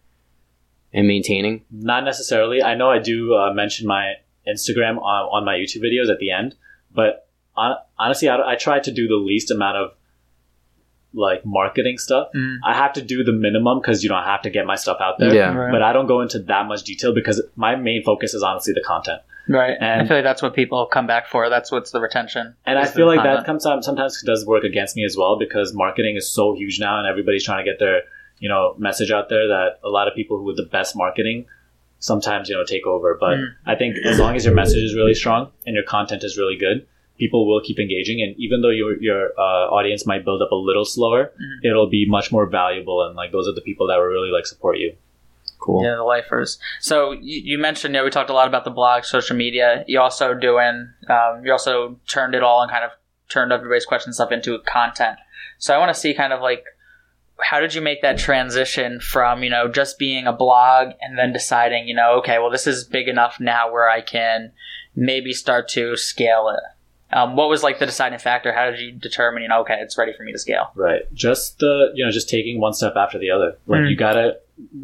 and 0.92 1.06
maintaining? 1.06 1.64
not 1.70 2.04
necessarily 2.04 2.62
i 2.62 2.74
know 2.74 2.90
i 2.90 2.98
do 2.98 3.34
uh, 3.34 3.52
mention 3.52 3.86
my 3.86 4.14
instagram 4.46 4.98
on, 4.98 5.28
on 5.32 5.44
my 5.44 5.54
youtube 5.54 5.82
videos 5.82 6.10
at 6.10 6.18
the 6.18 6.30
end 6.30 6.54
but 6.94 7.28
hon- 7.52 7.76
honestly 7.98 8.28
I, 8.28 8.52
I 8.52 8.56
try 8.56 8.78
to 8.80 8.92
do 8.92 9.08
the 9.08 9.16
least 9.16 9.50
amount 9.50 9.76
of 9.76 9.90
like 11.14 11.44
marketing 11.46 11.96
stuff 11.98 12.28
Mm. 12.34 12.56
i 12.64 12.74
have 12.74 12.92
to 12.94 13.02
do 13.02 13.22
the 13.24 13.32
minimum 13.32 13.78
because 13.80 14.02
you 14.02 14.08
don't 14.08 14.24
have 14.24 14.42
to 14.42 14.50
get 14.50 14.66
my 14.66 14.74
stuff 14.74 14.98
out 15.00 15.18
there 15.18 15.32
Yeah. 15.34 15.54
Right. 15.54 15.72
but 15.72 15.82
I 15.82 15.92
don't 15.92 16.06
go 16.06 16.20
into 16.20 16.38
that 16.40 16.66
much 16.66 16.82
detail 16.82 17.14
because 17.14 17.40
my 17.56 17.76
main 17.76 18.02
focus 18.02 18.34
is 18.34 18.42
honestly 18.42 18.72
the 18.74 18.80
content. 18.82 19.20
Right. 19.46 19.76
And 19.80 20.02
I 20.02 20.06
feel 20.08 20.16
like 20.16 20.24
that's 20.24 20.40
what 20.40 20.54
people 20.54 20.86
come 20.86 21.06
back 21.06 21.26
for. 21.28 21.50
That's 21.50 21.70
what's 21.70 21.90
the 21.90 22.00
retention. 22.00 22.54
And 22.64 22.78
I 22.78 22.86
feel 22.86 23.06
like 23.06 23.22
that 23.22 23.44
comes 23.44 23.66
out 23.66 23.84
sometimes 23.84 24.22
does 24.22 24.46
work 24.46 24.64
against 24.64 24.96
me 24.96 25.04
as 25.04 25.16
well 25.16 25.38
because 25.38 25.74
marketing 25.74 26.16
is 26.16 26.26
so 26.38 26.54
huge 26.54 26.80
now 26.80 26.98
and 26.98 27.06
everybody's 27.06 27.44
trying 27.44 27.62
to 27.64 27.70
get 27.70 27.78
their 27.78 28.02
you 28.38 28.48
know 28.48 28.74
message 28.78 29.10
out 29.10 29.28
there 29.28 29.46
that 29.48 29.78
a 29.84 29.88
lot 29.90 30.08
of 30.08 30.14
people 30.14 30.38
who 30.38 30.44
with 30.44 30.56
the 30.56 30.68
best 30.78 30.96
marketing 30.96 31.44
sometimes 31.98 32.48
you 32.48 32.56
know 32.56 32.64
take 32.64 32.86
over. 32.86 33.16
But 33.20 33.34
Mm. 33.38 33.48
I 33.66 33.74
think 33.74 33.96
as 34.04 34.18
long 34.18 34.34
as 34.36 34.44
your 34.44 34.54
message 34.54 34.82
is 34.82 34.94
really 34.94 35.14
strong 35.14 35.50
and 35.66 35.74
your 35.74 35.84
content 35.84 36.24
is 36.24 36.36
really 36.38 36.56
good, 36.56 36.86
people 37.18 37.46
will 37.48 37.60
keep 37.60 37.78
engaging. 37.78 38.20
And 38.22 38.34
even 38.38 38.62
though 38.62 38.70
your 38.70 39.00
your 39.02 39.30
uh, 39.38 39.70
audience 39.70 40.06
might 40.06 40.24
build 40.24 40.42
up 40.42 40.50
a 40.50 40.56
little 40.56 40.84
slower, 40.84 41.32
Mhm. 41.40 41.70
it'll 41.70 41.88
be 41.88 42.06
much 42.08 42.32
more 42.32 42.46
valuable. 42.46 43.02
And 43.06 43.14
like 43.16 43.32
those 43.32 43.46
are 43.48 43.52
the 43.52 43.60
people 43.60 43.86
that 43.88 43.96
will 43.96 44.04
really 44.04 44.30
like 44.30 44.46
support 44.46 44.78
you. 44.78 44.94
Cool. 45.60 45.82
Yeah, 45.84 45.94
the 45.96 46.02
lifers. 46.02 46.58
So 46.80 47.12
you, 47.12 47.40
you 47.52 47.58
mentioned, 47.58 47.94
you 47.94 48.00
know, 48.00 48.04
we 48.04 48.10
talked 48.10 48.28
a 48.30 48.34
lot 48.34 48.48
about 48.48 48.64
the 48.64 48.70
blog, 48.70 49.04
social 49.04 49.36
media. 49.36 49.84
You 49.86 50.00
also 50.00 50.34
doing, 50.34 50.90
um, 51.08 51.42
you 51.44 51.52
also 51.52 51.98
turned 52.06 52.34
it 52.34 52.42
all 52.42 52.60
and 52.60 52.70
kind 52.70 52.84
of 52.84 52.90
turned 53.30 53.50
everybody's 53.52 53.86
questions 53.86 54.16
stuff 54.16 54.30
into 54.32 54.58
content. 54.66 55.16
So 55.58 55.74
I 55.74 55.78
want 55.78 55.94
to 55.94 55.98
see 55.98 56.12
kind 56.12 56.32
of 56.34 56.42
like, 56.42 56.64
how 57.40 57.60
did 57.60 57.72
you 57.74 57.80
make 57.80 58.02
that 58.02 58.18
transition 58.18 59.00
from, 59.00 59.42
you 59.42 59.48
know, 59.50 59.66
just 59.66 59.98
being 59.98 60.26
a 60.26 60.32
blog 60.32 60.88
and 61.00 61.16
then 61.18 61.32
deciding, 61.32 61.88
you 61.88 61.94
know, 61.94 62.18
okay, 62.18 62.38
well, 62.38 62.50
this 62.50 62.66
is 62.66 62.84
big 62.84 63.08
enough 63.08 63.40
now 63.40 63.72
where 63.72 63.88
I 63.88 64.02
can 64.02 64.52
maybe 64.94 65.32
start 65.32 65.68
to 65.70 65.96
scale 65.96 66.48
it? 66.50 66.60
Um, 67.14 67.36
what 67.36 67.48
was 67.48 67.62
like 67.62 67.78
the 67.78 67.86
deciding 67.86 68.18
factor? 68.18 68.52
How 68.52 68.70
did 68.70 68.80
you 68.80 68.90
determine, 68.92 69.42
you 69.44 69.48
know, 69.48 69.60
okay, 69.60 69.76
it's 69.80 69.96
ready 69.96 70.12
for 70.16 70.24
me 70.24 70.32
to 70.32 70.38
scale? 70.38 70.70
Right. 70.74 71.02
Just 71.14 71.60
the 71.60 71.90
you 71.94 72.04
know 72.04 72.10
just 72.10 72.28
taking 72.28 72.60
one 72.60 72.74
step 72.74 72.94
after 72.96 73.18
the 73.18 73.30
other. 73.30 73.56
Like 73.66 73.82
Mhm. 73.82 73.90
you 73.90 73.96
gotta 73.96 74.38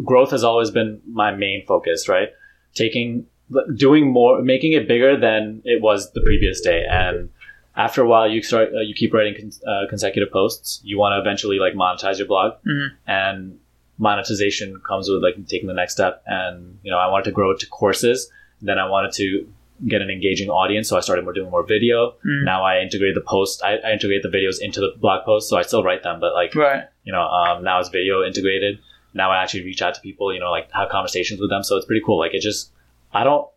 growth 0.04 0.30
has 0.30 0.44
always 0.44 0.70
been 0.70 1.00
my 1.10 1.34
main 1.34 1.66
focus. 1.66 2.08
Right. 2.08 2.28
Taking 2.74 3.26
doing 3.74 4.10
more, 4.12 4.40
making 4.42 4.72
it 4.72 4.86
bigger 4.86 5.16
than 5.18 5.60
it 5.64 5.82
was 5.82 6.12
the 6.12 6.20
previous 6.20 6.60
day, 6.60 6.84
and 6.88 7.30
after 7.76 8.00
a 8.02 8.06
while 8.08 8.28
you 8.30 8.42
start 8.42 8.68
uh, 8.74 8.80
you 8.80 8.94
keep 8.94 9.12
writing 9.12 9.34
con- 9.40 9.68
uh, 9.68 9.88
consecutive 9.88 10.30
posts. 10.32 10.80
You 10.84 10.98
want 10.98 11.14
to 11.14 11.18
eventually 11.20 11.58
like 11.58 11.74
monetize 11.74 12.18
your 12.18 12.28
blog, 12.28 12.52
Mhm. 12.64 12.88
and 13.08 13.58
monetization 13.98 14.80
comes 14.88 15.08
with 15.10 15.22
like 15.22 15.34
taking 15.46 15.66
the 15.68 15.74
next 15.74 15.92
step. 15.94 16.22
And 16.26 16.78
you 16.84 16.90
know 16.92 16.98
I 16.98 17.08
wanted 17.08 17.24
to 17.24 17.32
grow 17.32 17.50
it 17.50 17.58
to 17.60 17.66
courses. 17.66 18.30
Then 18.62 18.78
I 18.78 18.88
wanted 18.88 19.12
to 19.12 19.48
get 19.88 20.02
an 20.02 20.10
engaging 20.10 20.50
audience, 20.50 20.88
so 20.88 20.96
I 20.96 21.00
started 21.00 21.24
more 21.24 21.32
doing 21.32 21.50
more 21.50 21.64
video. 21.66 22.12
Mm. 22.26 22.44
Now 22.44 22.62
I 22.64 22.80
integrate 22.80 23.14
the 23.14 23.20
post, 23.22 23.62
I, 23.64 23.76
I 23.76 23.92
integrate 23.92 24.22
the 24.22 24.28
videos 24.28 24.56
into 24.60 24.80
the 24.80 24.92
blog 24.98 25.24
post, 25.24 25.48
so 25.48 25.56
I 25.56 25.62
still 25.62 25.82
write 25.82 26.02
them, 26.02 26.20
but 26.20 26.34
like 26.34 26.54
Right. 26.54 26.84
you 27.04 27.12
know, 27.12 27.22
um, 27.22 27.64
now 27.64 27.80
it's 27.80 27.88
video 27.88 28.22
integrated. 28.22 28.78
Now 29.14 29.30
I 29.30 29.42
actually 29.42 29.64
reach 29.64 29.80
out 29.82 29.94
to 29.94 30.00
people, 30.00 30.32
you 30.34 30.40
know, 30.40 30.50
like 30.50 30.70
have 30.72 30.88
conversations 30.90 31.40
with 31.40 31.50
them. 31.50 31.62
So 31.62 31.76
it's 31.76 31.86
pretty 31.86 32.02
cool. 32.04 32.18
Like 32.18 32.34
it 32.34 32.40
just, 32.40 32.72
I 33.12 33.24
don't, 33.24 33.48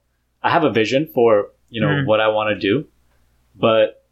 I 0.41 0.49
have 0.49 0.63
a 0.63 0.71
vision 0.71 1.07
for, 1.13 1.51
you 1.69 1.81
know, 1.81 1.87
Mhm. 1.87 2.05
what 2.05 2.19
I 2.19 2.27
want 2.29 2.49
to 2.49 2.59
do, 2.59 2.87
but 3.55 4.03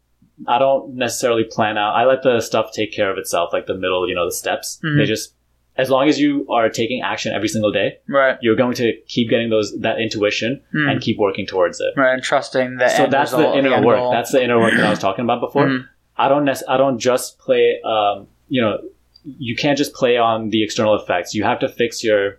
I 0.46 0.58
don't 0.58 0.94
necessarily 0.94 1.44
plan 1.44 1.78
out. 1.78 1.94
I 1.94 2.04
let 2.04 2.22
the 2.22 2.40
stuff 2.40 2.72
take 2.72 2.92
care 2.92 3.10
of 3.10 3.18
itself, 3.18 3.52
like 3.52 3.66
the 3.66 3.74
middle, 3.74 4.08
you 4.08 4.14
know, 4.14 4.24
the 4.26 4.32
steps. 4.32 4.80
Mhm. 4.84 4.98
They 4.98 5.04
just, 5.06 5.34
as 5.76 5.88
long 5.88 6.06
as 6.08 6.20
you 6.20 6.46
are 6.50 6.68
taking 6.68 7.00
action 7.02 7.32
every 7.34 7.48
single 7.48 7.72
day, 7.72 7.98
Right. 8.08 8.36
you're 8.42 8.56
going 8.56 8.74
to 8.74 8.92
keep 9.06 9.30
getting 9.30 9.48
those, 9.50 9.78
that 9.80 9.98
intuition 10.00 10.60
Mm. 10.74 10.90
and 10.90 11.00
keep 11.00 11.18
working 11.18 11.46
towards 11.46 11.80
it. 11.80 11.94
Right. 11.96 12.12
And 12.14 12.22
trusting 12.22 12.76
that. 12.76 12.96
So 12.96 13.06
that's 13.06 13.32
result, 13.32 13.54
the 13.54 13.58
inner 13.58 13.74
end 13.74 13.84
work. 13.86 13.96
goal. 13.98 14.10
That's 14.12 14.32
the 14.32 14.42
inner 14.44 14.58
work 14.60 14.72
that 14.74 14.84
I 14.84 14.90
was 14.90 14.98
talking 14.98 15.24
about 15.24 15.40
before. 15.40 15.66
Mhm. 15.66 15.88
I 16.16 16.28
don't 16.28 16.44
nec- 16.44 16.68
I 16.68 16.76
don't 16.76 16.98
just 16.98 17.38
play 17.38 17.80
um, 17.84 18.26
you 18.48 18.60
know 18.60 18.78
you 19.24 19.54
can't 19.56 19.78
just 19.78 19.94
play 19.94 20.16
on 20.18 20.50
the 20.50 20.62
external 20.62 20.94
effects. 20.96 21.34
You 21.34 21.44
have 21.44 21.60
to 21.60 21.68
fix 21.68 22.02
your 22.04 22.38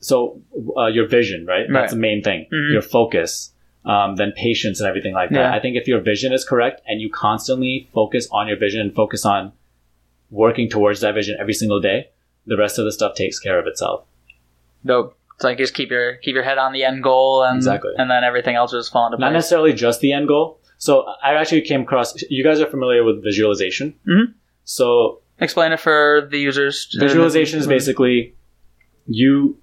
so 0.00 0.40
uh, 0.76 0.86
your 0.86 1.06
vision, 1.06 1.46
right? 1.46 1.60
Right. 1.68 1.72
That's 1.72 1.92
the 1.92 1.98
main 1.98 2.22
thing. 2.22 2.46
Mhm. 2.52 2.72
Your 2.72 2.82
focus, 2.82 3.52
um, 3.84 4.16
then 4.16 4.32
patience 4.36 4.80
and 4.80 4.88
everything 4.88 5.14
like 5.14 5.30
that. 5.30 5.36
Yeah. 5.36 5.54
I 5.54 5.60
think 5.60 5.76
if 5.76 5.86
your 5.88 6.00
vision 6.00 6.32
is 6.32 6.44
correct 6.44 6.80
and 6.86 7.00
you 7.00 7.08
constantly 7.10 7.88
focus 7.94 8.28
on 8.32 8.48
your 8.48 8.58
vision 8.58 8.80
and 8.80 8.94
focus 8.94 9.24
on 9.24 9.52
working 10.30 10.68
towards 10.68 11.00
that 11.00 11.14
vision 11.14 11.36
every 11.40 11.54
single 11.54 11.80
day, 11.80 12.08
the 12.50 12.56
rest 12.58 12.78
of 12.78 12.84
the 12.84 12.92
stuff 12.92 13.14
takes 13.14 13.38
care 13.38 13.58
of 13.58 13.66
itself. 13.66 14.04
Nope. 14.84 15.16
It's 15.36 15.44
like 15.44 15.56
just 15.56 15.72
keep 15.72 15.90
your 15.90 16.16
keep 16.16 16.34
your 16.34 16.44
head 16.44 16.58
on 16.58 16.72
the 16.74 16.84
end 16.84 17.02
goal, 17.02 17.42
and 17.44 17.56
Exactly. 17.56 17.92
and 17.96 18.10
then 18.10 18.22
everything 18.24 18.56
else 18.56 18.72
will 18.72 18.80
just 18.80 18.92
fall 18.92 19.06
into 19.06 19.16
place. 19.16 19.24
Not 19.24 19.32
necessarily 19.32 19.72
just 19.72 20.00
the 20.00 20.12
end 20.12 20.28
goal. 20.28 20.58
So 20.76 21.06
I 21.22 21.34
actually 21.34 21.62
came 21.62 21.82
across. 21.82 22.14
You 22.28 22.44
guys 22.44 22.60
are 22.60 22.66
familiar 22.66 23.04
with 23.04 23.22
visualization. 23.24 23.94
Mhm. 24.06 24.34
So 24.64 25.20
Explain 25.38 25.72
it 25.72 25.80
for 25.80 26.28
the 26.30 26.38
users. 26.38 26.94
visualization 27.00 27.58
is 27.58 27.66
basically 27.66 28.34
you 29.06 29.56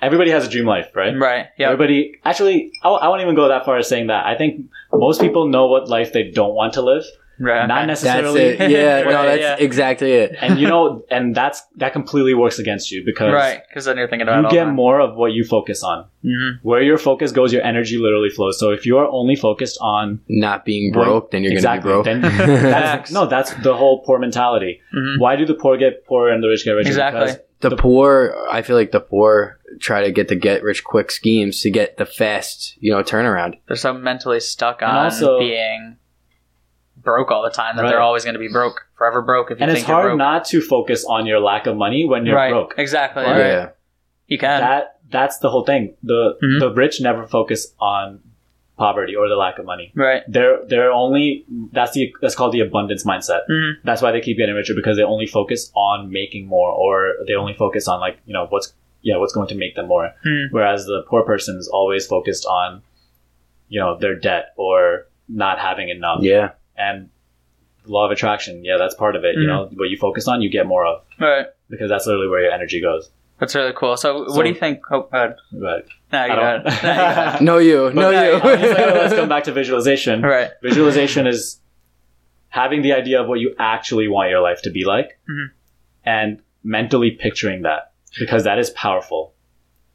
everybody 0.00 0.30
has 0.30 0.46
a 0.46 0.48
dream 0.48 0.66
life 0.66 0.90
right 0.94 1.16
right. 1.18 1.46
Yeah. 1.58 1.66
everybody 1.70 2.14
actually 2.24 2.70
I, 2.82 2.88
I 2.90 3.08
won't 3.08 3.22
even 3.22 3.34
go 3.34 3.48
that 3.48 3.64
far 3.64 3.76
as 3.78 3.88
saying 3.88 4.06
that 4.08 4.26
i 4.26 4.36
think 4.36 4.66
most 4.92 5.20
people 5.20 5.48
know 5.48 5.66
what 5.66 5.88
life 5.88 6.12
they 6.12 6.30
don't 6.30 6.54
want 6.54 6.74
to 6.74 6.82
live 6.82 7.04
Right. 7.38 7.66
not 7.66 7.78
okay. 7.82 7.86
That's 7.88 8.02
necessarily 8.04 8.40
it. 8.42 8.70
Yeah, 8.70 9.02
no, 9.02 9.22
that's 9.24 9.40
yeah. 9.40 9.56
exactly 9.58 10.12
it. 10.12 10.36
and 10.40 10.58
you 10.58 10.66
know 10.68 11.04
and 11.10 11.34
that's 11.34 11.62
that 11.76 11.92
completely 11.92 12.34
works 12.34 12.58
against 12.58 12.90
you 12.92 13.02
because 13.04 13.32
Right. 13.32 13.60
Because 13.68 13.84
then 13.86 13.96
you're 13.96 14.08
thinking 14.08 14.28
about 14.28 14.40
you 14.42 14.46
it 14.46 14.50
get 14.50 14.58
the 14.60 14.64
time. 14.66 14.74
more 14.76 15.00
of 15.00 15.16
what 15.16 15.32
you 15.32 15.44
focus 15.44 15.82
on 15.82 16.04
Mhm. 16.24 16.58
where 16.62 16.80
your 16.82 16.96
focus 16.98 17.32
goes 17.32 17.52
your 17.52 17.62
energy 17.62 17.98
literally 17.98 18.30
flows 18.30 18.58
so 18.58 18.70
if 18.70 18.86
you 18.86 18.96
are 18.98 19.08
only 19.08 19.36
focused 19.36 19.78
on 19.80 20.20
Not 20.28 20.64
being 20.64 20.92
Well, 20.94 21.04
broke, 21.04 21.30
then 21.32 21.42
you're 21.42 21.52
exactly 21.52 21.90
gonna 21.90 22.02
be 22.04 22.10
then 22.10 22.20
broke. 22.46 22.60
that's, 22.62 23.10
no 23.12 23.26
that's 23.26 23.52
the 23.62 23.74
whole 23.76 24.02
poor 24.04 24.18
mentality 24.18 24.80
Mhm. 24.96 25.18
why 25.18 25.36
do 25.36 25.44
the 25.44 25.54
poor 25.54 25.76
get 25.76 26.06
poorer 26.06 26.30
and 26.32 26.42
the 26.42 26.48
rich 26.48 26.64
get 26.64 26.72
richer 26.72 26.88
Exactly. 26.88 27.20
Because 27.26 27.38
the 27.60 27.76
poor, 27.76 28.34
I 28.50 28.60
feel 28.60 28.76
like 28.76 28.90
the 28.92 29.00
poor 29.00 29.58
try 29.80 30.04
to 30.04 30.12
get 30.12 30.28
the 30.28 30.34
get 30.34 30.62
rich 30.62 30.84
quick 30.84 31.10
schemes 31.10 31.60
to 31.62 31.70
get 31.70 31.96
the 31.96 32.04
fast, 32.04 32.76
you 32.78 32.92
know, 32.92 33.02
turnaround. 33.02 33.54
They're 33.66 33.76
so 33.76 33.94
mentally 33.94 34.40
stuck 34.40 34.82
And 34.82 34.90
on 34.90 35.04
also- 35.06 35.38
being 35.38 35.96
broke 37.04 37.30
all 37.30 37.42
the 37.42 37.50
time 37.50 37.76
that 37.76 37.82
Right. 37.82 37.90
they're 37.90 38.00
always 38.00 38.24
going 38.24 38.34
to 38.34 38.40
be 38.40 38.48
broke, 38.48 38.86
forever 38.96 39.22
broke. 39.22 39.50
If 39.50 39.58
you 39.58 39.64
and 39.64 39.70
think 39.70 39.80
it's 39.82 39.88
you're 39.88 39.96
hard 39.96 40.08
broke. 40.10 40.18
not 40.18 40.44
to 40.46 40.60
focus 40.60 41.04
on 41.04 41.26
your 41.26 41.40
lack 41.40 41.66
of 41.66 41.76
money 41.76 42.04
when 42.04 42.26
you're 42.26 42.36
right. 42.36 42.50
broke 42.50 42.74
Exactly. 42.78 43.22
Right. 43.24 43.32
right. 43.32 43.46
Yeah. 43.46 43.68
You 44.26 44.38
can. 44.38 44.60
that 44.60 44.98
that's 45.10 45.38
the 45.38 45.50
whole 45.50 45.64
thing. 45.64 45.94
The 46.02 46.36
Mhm. 46.42 46.60
the 46.60 46.72
rich 46.72 47.00
never 47.00 47.26
focus 47.26 47.72
on 47.78 48.20
poverty 48.76 49.14
or 49.14 49.28
the 49.28 49.36
lack 49.36 49.58
of 49.60 49.64
money. 49.66 49.92
right. 49.94 50.22
They're 50.26 50.64
they're 50.66 50.90
only 50.92 51.44
that's 51.72 51.92
the 51.92 52.12
that's 52.20 52.34
called 52.34 52.52
the 52.52 52.60
abundance 52.60 53.04
mindset. 53.04 53.42
Mhm. 53.48 53.74
That's 53.84 54.02
why 54.02 54.10
they 54.10 54.20
keep 54.20 54.36
getting 54.38 54.54
richer 54.56 54.74
because 54.74 54.96
they 54.96 55.04
only 55.04 55.26
focus 55.26 55.70
on 55.74 56.10
making 56.10 56.46
more 56.48 56.70
or 56.72 57.12
they 57.28 57.34
only 57.34 57.52
focus 57.54 57.86
on 57.86 58.00
like, 58.00 58.18
you 58.26 58.32
know, 58.32 58.46
what's 58.48 58.72
yeah, 59.02 59.18
what's 59.18 59.34
going 59.34 59.48
to 59.48 59.54
make 59.54 59.74
them 59.76 59.86
more. 59.86 60.12
Hmm. 60.24 60.44
Whereas 60.50 60.86
the 60.86 61.02
poor 61.06 61.22
person 61.24 61.56
is 61.58 61.68
always 61.68 62.06
focused 62.06 62.46
on 62.46 62.82
you 63.68 63.80
know, 63.80 63.96
their 63.98 64.14
debt 64.14 64.52
or 64.56 65.06
not 65.28 65.58
having 65.58 65.88
enough. 65.88 66.18
Yeah. 66.22 66.50
And 66.76 67.10
law 67.86 68.04
of 68.06 68.10
attraction, 68.10 68.64
yeah, 68.64 68.76
that's 68.78 68.94
part 68.94 69.14
of 69.16 69.24
it. 69.24 69.34
You 69.36 69.42
Mhm. 69.42 69.46
know, 69.46 69.70
what 69.74 69.90
you 69.90 69.96
focus 69.98 70.26
on, 70.28 70.40
you 70.42 70.48
get 70.48 70.66
more 70.66 70.86
of 70.86 71.02
Right. 71.20 71.46
because 71.68 71.88
that's 71.90 72.06
literally 72.06 72.28
where 72.28 72.42
your 72.42 72.52
energy 72.52 72.80
goes. 72.80 73.10
That's 73.38 73.54
really 73.54 73.72
cool. 73.74 73.96
So, 73.96 74.26
So- 74.26 74.34
what 74.36 74.42
do 74.44 74.48
you 74.48 74.54
think? 74.54 74.80
Oh, 74.90 75.02
go 75.02 75.08
ahead. 75.12 75.36
But 75.52 75.86
No, 76.12 76.24
you 76.24 76.32
I 76.32 76.36
got 76.36 76.64
don't- 76.64 76.66
it. 76.66 76.82
No, 76.84 76.88
you 76.88 76.94
got 76.94 77.42
No, 77.42 77.58
you. 77.58 77.84
But 77.86 77.94
No, 77.94 78.10
yeah, 78.10 78.24
you. 78.26 78.32
yeah, 78.34 78.92
let's 78.94 79.14
come 79.14 79.28
back 79.28 79.44
to 79.44 79.52
visualization. 79.52 80.22
right. 80.36 80.50
Visualization 80.62 81.26
is 81.26 81.60
having 82.48 82.82
the 82.82 82.92
idea 82.92 83.20
of 83.20 83.28
what 83.28 83.40
you 83.40 83.54
actually 83.58 84.08
want 84.08 84.30
your 84.30 84.40
life 84.40 84.62
to 84.62 84.70
be 84.70 84.84
like 84.84 85.18
Mhm. 85.28 85.50
and 86.04 86.38
mentally 86.62 87.10
picturing 87.10 87.62
that 87.62 87.90
because 88.18 88.44
that 88.44 88.58
is 88.58 88.70
powerful. 88.70 89.34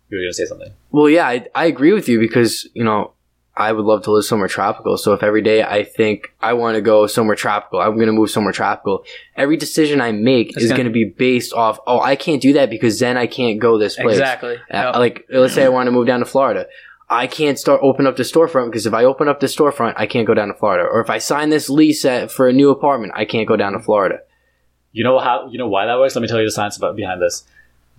You 0.10 0.18
were 0.18 0.22
going 0.24 0.30
to 0.32 0.34
say 0.36 0.46
something. 0.46 0.72
Well, 0.92 1.10
yeah, 1.10 1.26
I, 1.28 1.46
I 1.56 1.66
agree 1.66 1.94
with 1.94 2.10
you 2.10 2.20
because, 2.20 2.68
you 2.74 2.84
know, 2.84 3.14
I 3.60 3.72
would 3.74 3.84
love 3.86 4.04
to 4.04 4.12
live 4.12 4.24
somewhere 4.26 4.48
tropical. 4.48 4.98
So 4.98 5.12
if 5.14 5.22
every 5.22 5.42
day 5.42 5.62
I 5.64 5.84
think 5.84 6.34
I 6.42 6.54
want 6.54 6.76
to 6.76 6.82
go 6.82 7.06
somewhere 7.08 7.36
tropical, 7.36 7.82
I'm 7.82 7.96
going 7.96 8.08
to 8.08 8.14
move 8.14 8.32
somewhere 8.32 8.54
tropical, 8.54 9.04
every 9.36 9.58
decision 9.58 10.00
I 10.02 10.14
make 10.14 10.52
It's 10.56 10.64
is 10.64 10.72
gonna- 10.72 10.84
going 10.84 10.88
to 10.88 10.94
be 10.94 11.04
based 11.06 11.54
off, 11.54 11.78
oh, 11.86 12.00
I 12.00 12.16
can't 12.16 12.42
do 12.42 12.54
that 12.54 12.70
because 12.70 13.00
then 13.00 13.18
I 13.18 13.28
can't 13.28 13.60
go 13.60 13.78
this 13.78 13.96
place. 13.98 14.18
Exactly. 14.18 14.56
Uh, 14.56 14.78
Yep. 14.92 14.96
Like, 14.96 15.26
let's 15.30 15.54
say 15.54 15.66
I 15.66 15.70
want 15.70 15.88
to 15.88 15.92
move 15.92 16.08
down 16.08 16.22
to 16.22 16.26
Florida. 16.26 16.68
I 17.12 17.28
can't 17.28 17.58
start 17.60 17.82
open 17.84 18.08
up 18.08 18.16
the 18.18 18.24
storefront 18.24 18.68
because 18.68 18.86
if 18.86 18.94
I 18.94 19.04
open 19.04 19.28
up 19.28 19.40
the 19.40 19.48
storefront, 19.48 19.96
I 19.98 20.06
can't 20.06 20.26
go 20.28 20.34
down 20.36 20.48
to 20.50 20.54
Florida. 20.54 20.84
Or 20.88 21.02
if 21.02 21.10
I 21.10 21.18
sign 21.18 21.50
this 21.50 21.68
lease 21.70 22.06
at, 22.06 22.32
for 22.32 22.48
a 22.48 22.54
new 22.54 22.70
apartment, 22.70 23.14
I 23.16 23.26
can't 23.26 23.48
go 23.48 23.56
down 23.58 23.74
to 23.74 23.80
Florida. 23.80 24.20
You 24.92 25.04
know 25.04 25.20
how 25.20 25.50
you 25.52 25.58
know 25.58 25.68
why 25.68 25.86
that 25.86 26.00
works? 26.00 26.16
Let 26.16 26.22
me 26.22 26.28
tell 26.28 26.40
you 26.40 26.46
the 26.46 26.52
science 26.52 26.78
about 26.78 26.96
behind 26.96 27.22
this. 27.22 27.44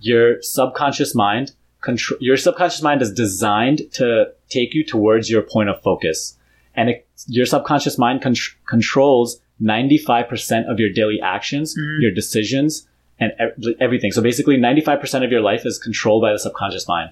Your 0.01 0.41
subconscious 0.43 1.15
mind, 1.15 1.53
contr- 1.83 2.17
your 2.21 2.37
subconscious 2.37 2.83
mind 2.83 3.03
is 3.03 3.13
designed 3.13 3.83
to 3.93 4.33
take 4.49 4.75
you 4.75 4.85
towards 4.85 5.31
your 5.31 5.43
point 5.43 5.69
of 5.69 5.81
focus, 5.83 6.37
and 6.75 6.91
it, 6.91 7.07
your 7.27 7.47
subconscious 7.47 7.99
mind 7.99 8.23
con- 8.23 8.35
controls 8.69 9.41
ninety 9.59 9.99
five 9.99 10.29
percent 10.29 10.69
of 10.71 10.79
your 10.81 10.91
daily 10.91 11.21
actions, 11.21 11.77
Mhm. 11.77 12.01
your 12.03 12.11
decisions, 12.11 12.87
and 13.19 13.33
ev- 13.39 13.53
everything. 13.81 14.11
So 14.13 14.23
basically, 14.23 14.57
ninety 14.57 14.81
five 14.81 15.01
percent 15.01 15.25
of 15.25 15.31
your 15.31 15.41
life 15.43 15.65
is 15.67 15.79
controlled 15.79 16.23
by 16.23 16.33
the 16.33 16.39
subconscious 16.39 16.87
mind. 16.89 17.11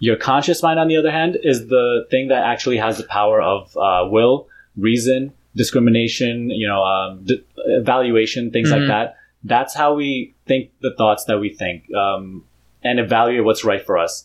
Your 0.00 0.16
conscious 0.16 0.62
mind, 0.62 0.78
on 0.78 0.86
the 0.86 0.96
other 0.96 1.10
hand, 1.10 1.36
is 1.42 1.66
the 1.68 2.06
thing 2.10 2.28
that 2.28 2.44
actually 2.44 2.76
has 2.76 2.98
the 2.98 3.04
power 3.04 3.40
of 3.42 3.76
uh, 3.76 4.06
will, 4.08 4.46
reason, 4.76 5.32
discrimination, 5.56 6.50
you 6.50 6.68
know, 6.68 6.82
um, 6.84 7.24
d- 7.24 7.42
evaluation, 7.66 8.50
things 8.50 8.68
Mhm. 8.70 8.78
like 8.78 8.88
that. 8.88 9.16
That's 9.44 9.74
how 9.74 9.94
we 9.94 10.34
think 10.46 10.70
the 10.80 10.92
thoughts 10.94 11.24
that 11.24 11.38
we 11.40 11.48
think 11.50 11.92
um, 11.94 12.44
and 12.88 12.98
evaluate 12.98 13.44
what's 13.44 13.64
right 13.64 13.84
for 13.84 13.98
us. 13.98 14.24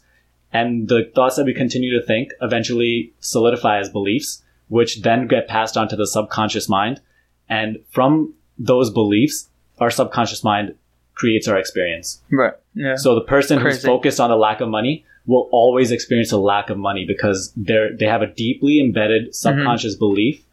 And 0.53 0.87
the 0.87 1.11
thoughts 1.13 1.35
that 1.35 1.45
we 1.45 1.53
continue 1.53 1.99
to 1.99 2.05
think 2.05 2.31
eventually 2.41 3.13
solidify 3.19 3.79
as 3.79 3.89
beliefs, 3.89 4.43
which 4.67 5.01
then 5.01 5.27
get 5.27 5.47
passed 5.47 5.75
on 5.75 5.87
to 5.89 5.95
the 5.95 6.07
subconscious 6.07 6.69
mind. 6.69 7.01
And 7.49 7.79
from 7.89 8.33
those 8.57 8.89
beliefs, 8.89 9.49
our 9.79 9.89
subconscious 9.89 10.43
mind 10.43 10.75
creates 11.15 11.47
our 11.47 11.57
experience. 11.57 12.21
Right. 12.31 12.53
Yeah. 12.73 12.95
So 12.95 13.15
the 13.15 13.21
person 13.21 13.59
who's 13.59 13.83
focused 13.83 14.19
on 14.19 14.29
the 14.29 14.37
lack 14.37 14.61
of 14.61 14.69
money 14.69 15.05
will 15.25 15.49
always 15.51 15.91
experience 15.91 16.31
a 16.31 16.37
lack 16.37 16.69
of 16.69 16.77
money 16.77 17.05
because 17.05 17.51
they're 17.55 17.95
they 17.95 18.05
have 18.05 18.21
a 18.21 18.27
deeply 18.27 18.79
embedded 18.79 19.23
mm-hmm. 19.23 19.31
subconscious 19.31 19.95
belief 19.95 20.43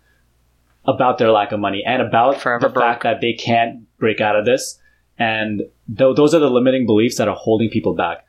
about 0.86 1.18
their 1.18 1.30
lack 1.30 1.52
of 1.52 1.60
money 1.60 1.82
and 1.86 2.02
about 2.02 2.40
Forever 2.40 2.68
the 2.68 2.80
fact 2.80 3.02
that 3.02 3.20
they 3.20 3.32
can't 3.32 3.86
break 3.98 4.20
out 4.20 4.36
of 4.36 4.44
this. 4.44 4.78
And 5.20 5.60
th- 5.96 6.16
those 6.16 6.34
are 6.34 6.40
the 6.40 6.50
limiting 6.50 6.86
beliefs 6.86 7.16
that 7.18 7.28
are 7.28 7.36
holding 7.36 7.68
people 7.70 7.94
back. 7.94 8.24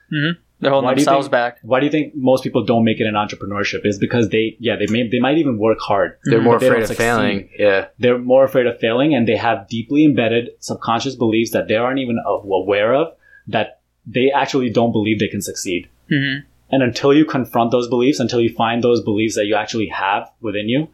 They're 0.60 0.70
holding 0.70 0.86
Why 0.86 0.94
do 0.94 1.02
you 1.02 1.06
themselves 1.06 1.26
think- 1.26 1.32
back. 1.32 1.58
Why 1.64 1.80
do 1.80 1.86
you 1.88 1.92
think 1.92 2.14
most 2.16 2.44
people 2.44 2.64
don't 2.64 2.84
make 2.84 3.00
it 3.00 3.08
in 3.08 3.16
entrepreneurship? 3.16 3.84
Is 3.84 3.98
because 3.98 4.30
they 4.30 4.56
yeah 4.60 4.76
they 4.76 4.86
may 4.92 5.08
they 5.10 5.20
might 5.20 5.40
even 5.40 5.58
work 5.58 5.80
hard. 5.80 6.18
They're 6.26 6.42
more 6.42 6.60
they 6.60 6.68
afraid 6.68 6.82
of 6.84 6.88
succeed. 6.90 7.04
failing. 7.04 7.50
Yeah. 7.58 7.88
They're 7.98 8.20
more 8.20 8.44
afraid 8.44 8.68
of 8.68 8.78
failing, 8.80 9.16
and 9.16 9.28
they 9.28 9.38
have 9.38 9.68
deeply 9.70 10.06
embedded 10.06 10.50
subconscious 10.60 11.16
beliefs 11.16 11.52
that 11.52 11.68
they 11.68 11.76
aren't 11.78 12.00
even 12.00 12.20
aware 12.28 12.94
of 12.94 13.08
that 13.48 13.80
they 14.06 14.30
actually 14.32 14.70
don't 14.70 14.92
believe 14.92 15.18
they 15.20 15.28
can 15.30 15.42
succeed. 15.42 15.88
hmm 16.10 16.36
And 16.74 16.84
until 16.84 17.12
you 17.14 17.26
confront 17.26 17.72
those 17.72 17.88
beliefs, 17.88 18.20
until 18.20 18.42
you 18.42 18.54
find 18.54 18.84
those 18.84 19.02
beliefs 19.02 19.36
that 19.36 19.46
you 19.48 19.56
actually 19.56 19.88
have 19.88 20.30
within 20.42 20.70
you, 20.70 20.88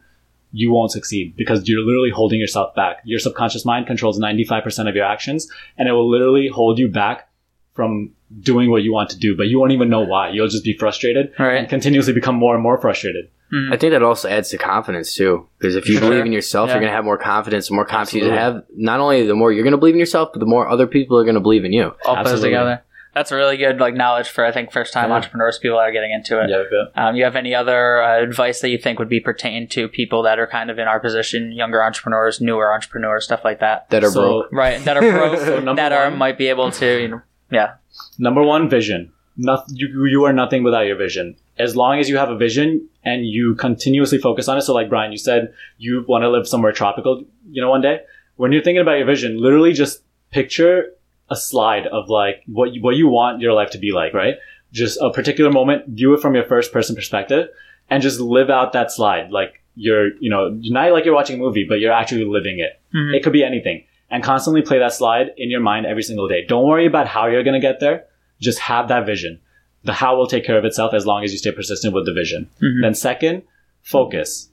you 0.52 0.70
won't 0.72 0.90
succeed 0.90 1.36
because 1.36 1.68
you're 1.68 1.80
literally 1.82 2.10
holding 2.10 2.40
yourself 2.40 2.74
back. 2.74 2.98
Your 3.04 3.18
subconscious 3.18 3.64
mind 3.64 3.86
controls 3.86 4.18
95% 4.18 4.88
of 4.88 4.94
your 4.96 5.04
actions 5.04 5.50
and 5.76 5.88
it 5.88 5.92
will 5.92 6.10
literally 6.10 6.48
hold 6.48 6.78
you 6.78 6.88
back 6.88 7.28
from 7.74 8.10
doing 8.40 8.70
what 8.70 8.82
you 8.82 8.92
want 8.92 9.10
to 9.10 9.18
do, 9.18 9.36
but 9.36 9.44
you 9.48 9.58
won't 9.58 9.72
even 9.72 9.88
know 9.88 10.00
why. 10.00 10.30
You'll 10.30 10.48
just 10.48 10.64
be 10.64 10.76
frustrated 10.76 11.32
Right. 11.38 11.56
and 11.58 11.68
continuously 11.68 12.12
become 12.12 12.34
more 12.34 12.54
and 12.54 12.62
more 12.62 12.78
frustrated. 12.78 13.28
Hmm. 13.50 13.72
I 13.72 13.76
think 13.78 13.92
that 13.92 14.02
also 14.02 14.28
adds 14.28 14.50
to 14.50 14.58
confidence 14.58 15.14
too. 15.14 15.46
Because 15.58 15.74
if 15.76 15.88
you 15.88 15.98
Sure. 15.98 16.08
believe 16.10 16.26
in 16.26 16.32
yourself, 16.32 16.68
Yeah. 16.68 16.74
you're 16.74 16.80
gonna 16.82 16.92
have 16.92 17.04
more 17.04 17.16
confidence. 17.16 17.68
The 17.68 17.74
more 17.74 17.86
confidence 17.86 18.26
you 18.26 18.30
have, 18.32 18.64
not 18.76 19.00
only 19.00 19.26
the 19.26 19.34
more 19.34 19.52
you're 19.52 19.64
gonna 19.64 19.78
believe 19.78 19.94
in 19.94 20.00
yourself, 20.00 20.30
but 20.34 20.40
the 20.40 20.46
more 20.46 20.68
other 20.68 20.86
people 20.86 21.16
are 21.18 21.24
gonna 21.24 21.40
believe 21.40 21.64
in 21.64 21.72
you. 21.72 21.94
All 22.04 22.16
put 22.16 22.18
Absolutely. 22.18 22.48
together. 22.50 22.82
That's 23.18 23.32
a 23.32 23.36
really 23.36 23.56
good 23.56 23.80
like 23.80 23.94
knowledge 23.94 24.28
for 24.28 24.44
I 24.44 24.52
think 24.52 24.70
first 24.70 24.92
time 24.92 25.08
Yeah. 25.10 25.16
entrepreneurs, 25.16 25.58
people 25.58 25.76
that 25.78 25.82
are 25.88 25.92
getting 25.92 26.12
into 26.12 26.40
it. 26.40 26.48
Yeah, 26.50 26.62
but 26.70 27.00
Um, 27.02 27.16
you 27.16 27.24
have 27.24 27.34
any 27.34 27.52
other 27.52 28.00
uh, 28.00 28.22
advice 28.22 28.60
that 28.60 28.68
you 28.70 28.78
think 28.78 28.98
would 29.00 29.08
be 29.08 29.18
pertain 29.18 29.66
to 29.70 29.88
people 29.88 30.22
that 30.22 30.38
are 30.38 30.46
kind 30.46 30.70
of 30.70 30.78
in 30.78 30.86
our 30.86 31.00
position, 31.00 31.50
younger 31.50 31.82
entrepreneurs, 31.82 32.40
newer 32.40 32.72
entrepreneurs, 32.72 33.24
stuff 33.24 33.40
like 33.44 33.58
that? 33.58 33.90
That 33.90 34.04
are 34.04 34.10
So- 34.10 34.20
broke. 34.20 34.52
Right, 34.52 34.78
that 34.84 34.96
are 34.96 35.00
broke, 35.18 35.38
So 35.48 35.58
number 35.58 35.82
that 35.82 35.92
are 35.92 36.08
one- 36.10 36.18
might 36.18 36.38
be 36.38 36.46
able 36.46 36.70
to, 36.70 36.86
you 37.02 37.08
know, 37.08 37.22
yeah, 37.50 37.70
Number 38.18 38.42
one, 38.44 38.68
vision. 38.68 39.10
Noth- 39.36 39.66
you, 39.68 40.06
you 40.06 40.24
are 40.24 40.32
nothing 40.32 40.62
without 40.62 40.86
your 40.86 40.96
vision. 40.96 41.34
As 41.58 41.74
long 41.76 41.98
as 41.98 42.08
you 42.08 42.16
have 42.18 42.30
a 42.30 42.36
vision 42.36 42.88
and 43.04 43.26
you 43.26 43.54
continuously 43.56 44.18
focus 44.18 44.48
on 44.48 44.58
it. 44.58 44.62
So, 44.62 44.72
like 44.74 44.88
Brian, 44.88 45.10
you 45.10 45.18
said 45.18 45.52
you 45.78 46.04
want 46.06 46.22
to 46.22 46.28
live 46.28 46.46
somewhere 46.46 46.72
tropical, 46.72 47.24
you 47.50 47.60
know, 47.62 47.70
one 47.70 47.80
day. 47.80 48.00
When 48.36 48.52
you're 48.52 48.62
thinking 48.62 48.80
about 48.82 48.98
your 48.98 49.06
vision, 49.06 49.38
literally 49.40 49.72
just 49.72 50.02
picture 50.30 50.92
a 51.30 51.36
slide 51.36 51.86
of 51.86 52.08
like 52.08 52.42
what 52.46 52.72
you, 52.74 52.82
what 52.82 52.96
you 52.96 53.08
want 53.08 53.40
your 53.40 53.52
life 53.52 53.70
to 53.70 53.78
be 53.78 53.92
like, 53.92 54.14
right? 54.14 54.36
Just 54.72 54.98
a 55.00 55.10
particular 55.10 55.50
moment, 55.50 55.86
view 55.88 56.14
it 56.14 56.20
from 56.20 56.34
your 56.34 56.44
first 56.44 56.72
person 56.72 56.94
perspective, 56.94 57.48
and 57.90 58.02
just 58.02 58.20
live 58.20 58.50
out 58.50 58.72
that 58.72 58.90
slide. 58.92 59.30
Like 59.30 59.62
you're, 59.74 60.14
you 60.18 60.30
know, 60.30 60.50
not 60.62 60.92
like 60.92 61.04
you're 61.04 61.14
watching 61.14 61.36
a 61.36 61.42
movie, 61.42 61.64
but 61.68 61.80
you're 61.80 61.92
actually 61.92 62.24
living 62.24 62.58
it. 62.58 62.80
Mhm. 62.94 63.14
It 63.14 63.22
could 63.22 63.32
be 63.32 63.44
anything. 63.44 63.84
And 64.10 64.22
constantly 64.24 64.62
play 64.62 64.78
that 64.78 64.94
slide 64.94 65.32
in 65.36 65.50
your 65.50 65.60
mind 65.60 65.84
every 65.86 66.02
single 66.02 66.28
day. 66.28 66.44
Don't 66.46 66.66
worry 66.66 66.86
about 66.86 67.06
how 67.06 67.26
you're 67.26 67.42
going 67.44 67.60
to 67.60 67.60
get 67.60 67.78
there. 67.78 68.04
Just 68.40 68.58
have 68.60 68.88
that 68.88 69.04
vision. 69.06 69.38
The 69.84 69.92
how 69.92 70.16
will 70.16 70.26
take 70.26 70.44
care 70.44 70.58
of 70.58 70.64
itself 70.64 70.94
as 70.94 71.06
long 71.06 71.24
as 71.24 71.32
you 71.32 71.38
stay 71.38 71.52
persistent 71.52 71.94
with 71.94 72.06
the 72.06 72.12
vision. 72.14 72.48
Mhm. 72.62 72.82
Then 72.82 72.94
second, 72.94 73.42
focus. 73.82 74.50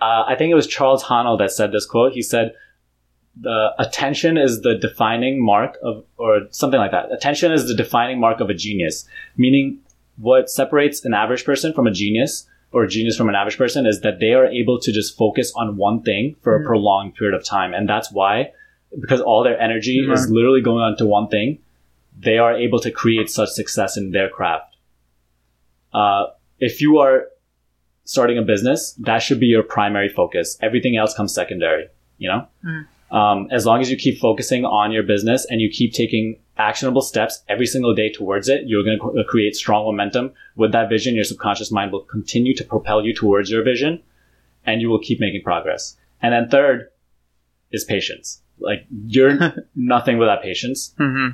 Uh, 0.00 0.24
I 0.26 0.34
think 0.36 0.50
it 0.50 0.54
was 0.54 0.66
Charles 0.66 1.04
Haanel 1.04 1.38
that 1.38 1.52
said 1.52 1.72
this 1.72 1.86
quote. 1.86 2.12
He 2.12 2.22
said, 2.22 2.52
the 3.40 3.70
attention 3.78 4.36
is 4.36 4.60
the 4.60 4.76
defining 4.76 5.44
mark 5.44 5.78
of, 5.82 6.04
or 6.18 6.42
something 6.50 6.78
like 6.78 6.90
that. 6.90 7.12
Attention 7.12 7.52
is 7.52 7.66
the 7.66 7.74
defining 7.74 8.20
mark 8.20 8.40
of 8.40 8.50
a 8.50 8.54
genius, 8.54 9.06
meaning 9.36 9.78
what 10.16 10.50
separates 10.50 11.04
an 11.04 11.14
average 11.14 11.44
person 11.44 11.72
from 11.72 11.86
a 11.86 11.90
genius 11.90 12.46
or 12.72 12.84
a 12.84 12.88
genius 12.88 13.16
from 13.16 13.28
an 13.28 13.34
average 13.34 13.58
person 13.58 13.86
is 13.86 14.00
that 14.00 14.18
they 14.20 14.32
are 14.32 14.46
able 14.46 14.78
to 14.80 14.92
just 14.92 15.16
focus 15.16 15.52
on 15.56 15.76
one 15.76 16.02
thing 16.02 16.36
for 16.42 16.54
a 16.54 16.58
mm-hmm. 16.58 16.66
prolonged 16.66 17.14
period 17.14 17.34
of 17.34 17.44
time. 17.44 17.74
And 17.74 17.88
that's 17.88 18.10
why, 18.10 18.52
because 18.98 19.20
all 19.20 19.42
their 19.44 19.60
energy 19.60 20.00
mm-hmm. 20.02 20.12
is 20.12 20.30
literally 20.30 20.60
going 20.60 20.82
on 20.82 20.96
to 20.98 21.06
one 21.06 21.28
thing, 21.28 21.58
they 22.18 22.38
are 22.38 22.54
able 22.54 22.80
to 22.80 22.90
create 22.90 23.30
such 23.30 23.50
success 23.50 23.96
in 23.96 24.10
their 24.10 24.28
craft. 24.28 24.76
Uh, 25.92 26.26
if 26.58 26.80
you 26.80 26.98
are 26.98 27.28
starting 28.04 28.38
a 28.38 28.42
business, 28.42 28.92
that 29.00 29.18
should 29.18 29.40
be 29.40 29.46
your 29.46 29.62
primary 29.62 30.08
focus. 30.08 30.58
Everything 30.60 30.96
else 30.96 31.14
comes 31.14 31.34
secondary, 31.34 31.88
you 32.18 32.28
know? 32.28 32.46
Mm. 32.64 32.86
Um, 33.12 33.48
as 33.50 33.66
long 33.66 33.80
as 33.82 33.90
you 33.90 33.96
keep 33.96 34.18
focusing 34.18 34.64
on 34.64 34.90
your 34.90 35.02
business 35.02 35.46
and 35.50 35.60
you 35.60 35.68
keep 35.70 35.92
taking 35.92 36.38
actionable 36.56 37.02
steps 37.02 37.42
every 37.48 37.66
single 37.66 37.94
day 37.94 38.10
towards 38.10 38.48
it, 38.48 38.62
you're 38.66 38.82
going 38.82 38.98
to 38.98 39.24
create 39.24 39.54
strong 39.54 39.84
momentum. 39.84 40.32
With 40.56 40.72
that 40.72 40.88
vision, 40.88 41.14
your 41.14 41.24
subconscious 41.24 41.70
mind 41.70 41.92
will 41.92 42.00
continue 42.04 42.54
to 42.56 42.64
propel 42.64 43.04
you 43.04 43.14
towards 43.14 43.50
your 43.50 43.62
vision 43.62 44.02
and 44.64 44.80
you 44.80 44.88
will 44.88 44.98
keep 44.98 45.20
making 45.20 45.42
progress. 45.42 45.96
And 46.22 46.32
then 46.32 46.48
third 46.48 46.88
is 47.70 47.84
patience. 47.84 48.40
Like 48.58 48.86
you're 49.06 49.38
nothing 49.76 50.16
without 50.18 50.42
patience. 50.42 50.94
hmm 50.96 51.28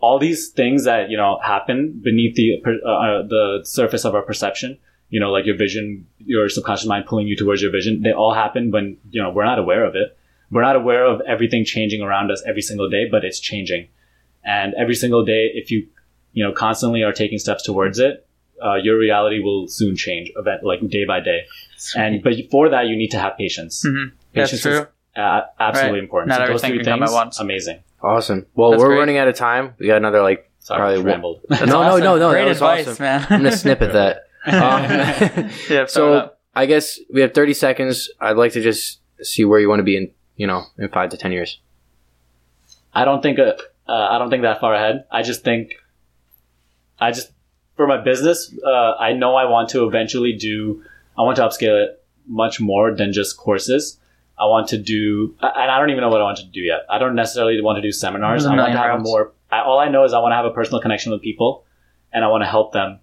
All 0.00 0.18
these 0.18 0.48
things 0.48 0.84
that, 0.84 1.10
you 1.10 1.18
know, 1.18 1.38
happen 1.42 2.00
beneath 2.02 2.34
the, 2.34 2.62
uh, 2.64 3.22
the 3.28 3.60
surface 3.64 4.06
of 4.06 4.14
our 4.14 4.22
perception, 4.22 4.78
you 5.10 5.20
know, 5.20 5.30
like 5.30 5.44
your 5.44 5.56
vision, 5.56 6.06
your 6.18 6.48
subconscious 6.48 6.86
mind 6.86 7.04
pulling 7.04 7.26
you 7.26 7.36
towards 7.36 7.60
your 7.60 7.72
vision, 7.72 8.00
they 8.02 8.12
all 8.12 8.32
happen 8.32 8.70
when, 8.70 8.96
you 9.10 9.20
know, 9.22 9.30
we're 9.30 9.44
not 9.44 9.58
aware 9.58 9.84
of 9.84 9.94
it. 9.96 10.16
We're 10.50 10.62
not 10.62 10.76
aware 10.76 11.04
of 11.06 11.20
everything 11.26 11.64
changing 11.64 12.02
around 12.02 12.30
us 12.30 12.42
every 12.46 12.62
single 12.62 12.88
day, 12.90 13.06
but 13.10 13.24
it's 13.24 13.38
changing. 13.40 13.88
And 14.44 14.74
every 14.74 14.94
single 14.94 15.24
day, 15.24 15.50
if 15.54 15.70
you, 15.70 15.86
you 16.32 16.42
know, 16.44 16.52
constantly 16.52 17.02
are 17.02 17.12
taking 17.12 17.38
steps 17.38 17.62
towards 17.62 17.98
it, 17.98 18.26
uh, 18.64 18.74
your 18.74 18.98
reality 18.98 19.40
will 19.40 19.68
soon 19.68 19.96
change, 19.96 20.30
event 20.36 20.62
like 20.64 20.80
day 20.88 21.04
by 21.04 21.20
day. 21.20 21.44
And 21.96 22.22
but 22.22 22.34
for 22.50 22.68
that, 22.70 22.86
you 22.86 22.96
need 22.96 23.10
to 23.12 23.18
have 23.18 23.36
patience. 23.38 23.82
hmm 23.86 24.06
That's 24.34 24.50
Patience 24.50 24.62
true. 24.62 24.80
is 24.80 24.86
uh, 25.16 25.40
absolutely 25.58 25.98
Right. 26.00 26.02
important. 26.04 26.28
Not 26.30 26.46
so 26.46 26.52
those 26.52 26.62
three 26.62 26.82
things, 26.84 27.10
at 27.10 27.14
once. 27.14 27.40
amazing. 27.40 27.80
Awesome. 28.02 28.46
Well, 28.54 28.70
That's 28.72 28.80
we're 28.80 28.88
great. 28.88 28.98
running 28.98 29.18
out 29.18 29.28
of 29.28 29.34
time. 29.36 29.74
We 29.78 29.86
got 29.86 29.96
another 29.98 30.22
like 30.22 30.50
Sorry, 30.60 30.78
probably 30.78 31.02
rambled. 31.02 31.40
No, 31.50 31.56
awesome. 31.56 31.68
no, 31.70 31.96
no, 31.98 32.18
no. 32.18 32.30
Great 32.30 32.42
that 32.42 32.48
was 32.48 32.56
advice, 32.58 32.88
awesome. 32.88 33.02
man. 33.04 33.26
I'm 33.30 33.42
gonna 33.42 33.56
snip 33.56 33.82
at 33.82 33.92
that. 33.92 34.22
Um, 34.46 35.50
yeah, 35.68 35.84
so 35.86 36.30
I 36.54 36.64
guess 36.64 36.98
we 37.12 37.20
have 37.20 37.34
30 37.34 37.52
seconds. 37.52 38.08
I'd 38.20 38.36
like 38.38 38.52
to 38.52 38.62
just 38.62 39.00
see 39.20 39.44
where 39.44 39.60
you 39.60 39.68
want 39.68 39.80
to 39.80 39.84
be 39.84 39.98
in, 39.98 40.10
you 40.40 40.46
know, 40.46 40.64
in 40.78 40.88
five 40.88 41.10
to 41.10 41.18
10 41.18 41.32
years. 41.32 41.60
I 42.94 43.04
don't 43.04 43.22
think 43.22 43.38
uh, 43.38 43.52
uh, 43.86 44.08
I 44.12 44.18
don't 44.18 44.30
think 44.30 44.42
that 44.42 44.58
far 44.58 44.72
ahead. 44.74 45.04
I 45.12 45.20
just 45.22 45.44
think 45.44 45.74
I 46.98 47.12
just 47.12 47.30
for 47.76 47.86
my 47.86 47.98
business, 48.00 48.54
uh, 48.64 48.92
I 49.08 49.12
know 49.12 49.36
I 49.36 49.44
want 49.44 49.68
to 49.70 49.86
eventually 49.86 50.32
do. 50.32 50.82
I 51.18 51.22
want 51.22 51.36
to 51.36 51.42
upscale 51.42 51.84
it 51.84 52.02
much 52.26 52.58
more 52.58 52.96
than 52.96 53.12
just 53.12 53.36
courses. 53.36 53.98
I 54.38 54.46
want 54.46 54.68
to 54.68 54.78
do, 54.78 55.36
and 55.42 55.70
I 55.70 55.78
don't 55.78 55.90
even 55.90 56.00
know 56.00 56.08
what 56.08 56.22
I 56.22 56.24
want 56.24 56.38
to 56.38 56.46
do 56.46 56.60
yet. 56.60 56.80
I 56.88 56.98
don't 56.98 57.14
necessarily 57.14 57.60
want 57.60 57.76
to 57.76 57.82
do 57.82 57.92
seminars. 57.92 58.46
I 58.46 58.56
want 58.56 58.72
to 58.72 58.78
have 58.78 58.98
a 58.98 59.02
more. 59.02 59.32
I, 59.50 59.60
all 59.60 59.78
I 59.78 59.90
know 59.90 60.04
is 60.04 60.14
I 60.14 60.20
want 60.20 60.32
to 60.32 60.36
have 60.36 60.46
a 60.46 60.54
personal 60.60 60.80
connection 60.80 61.12
with 61.12 61.20
people, 61.20 61.66
and 62.14 62.24
I 62.24 62.28
want 62.28 62.42
to 62.44 62.48
help 62.48 62.72
them 62.72 63.00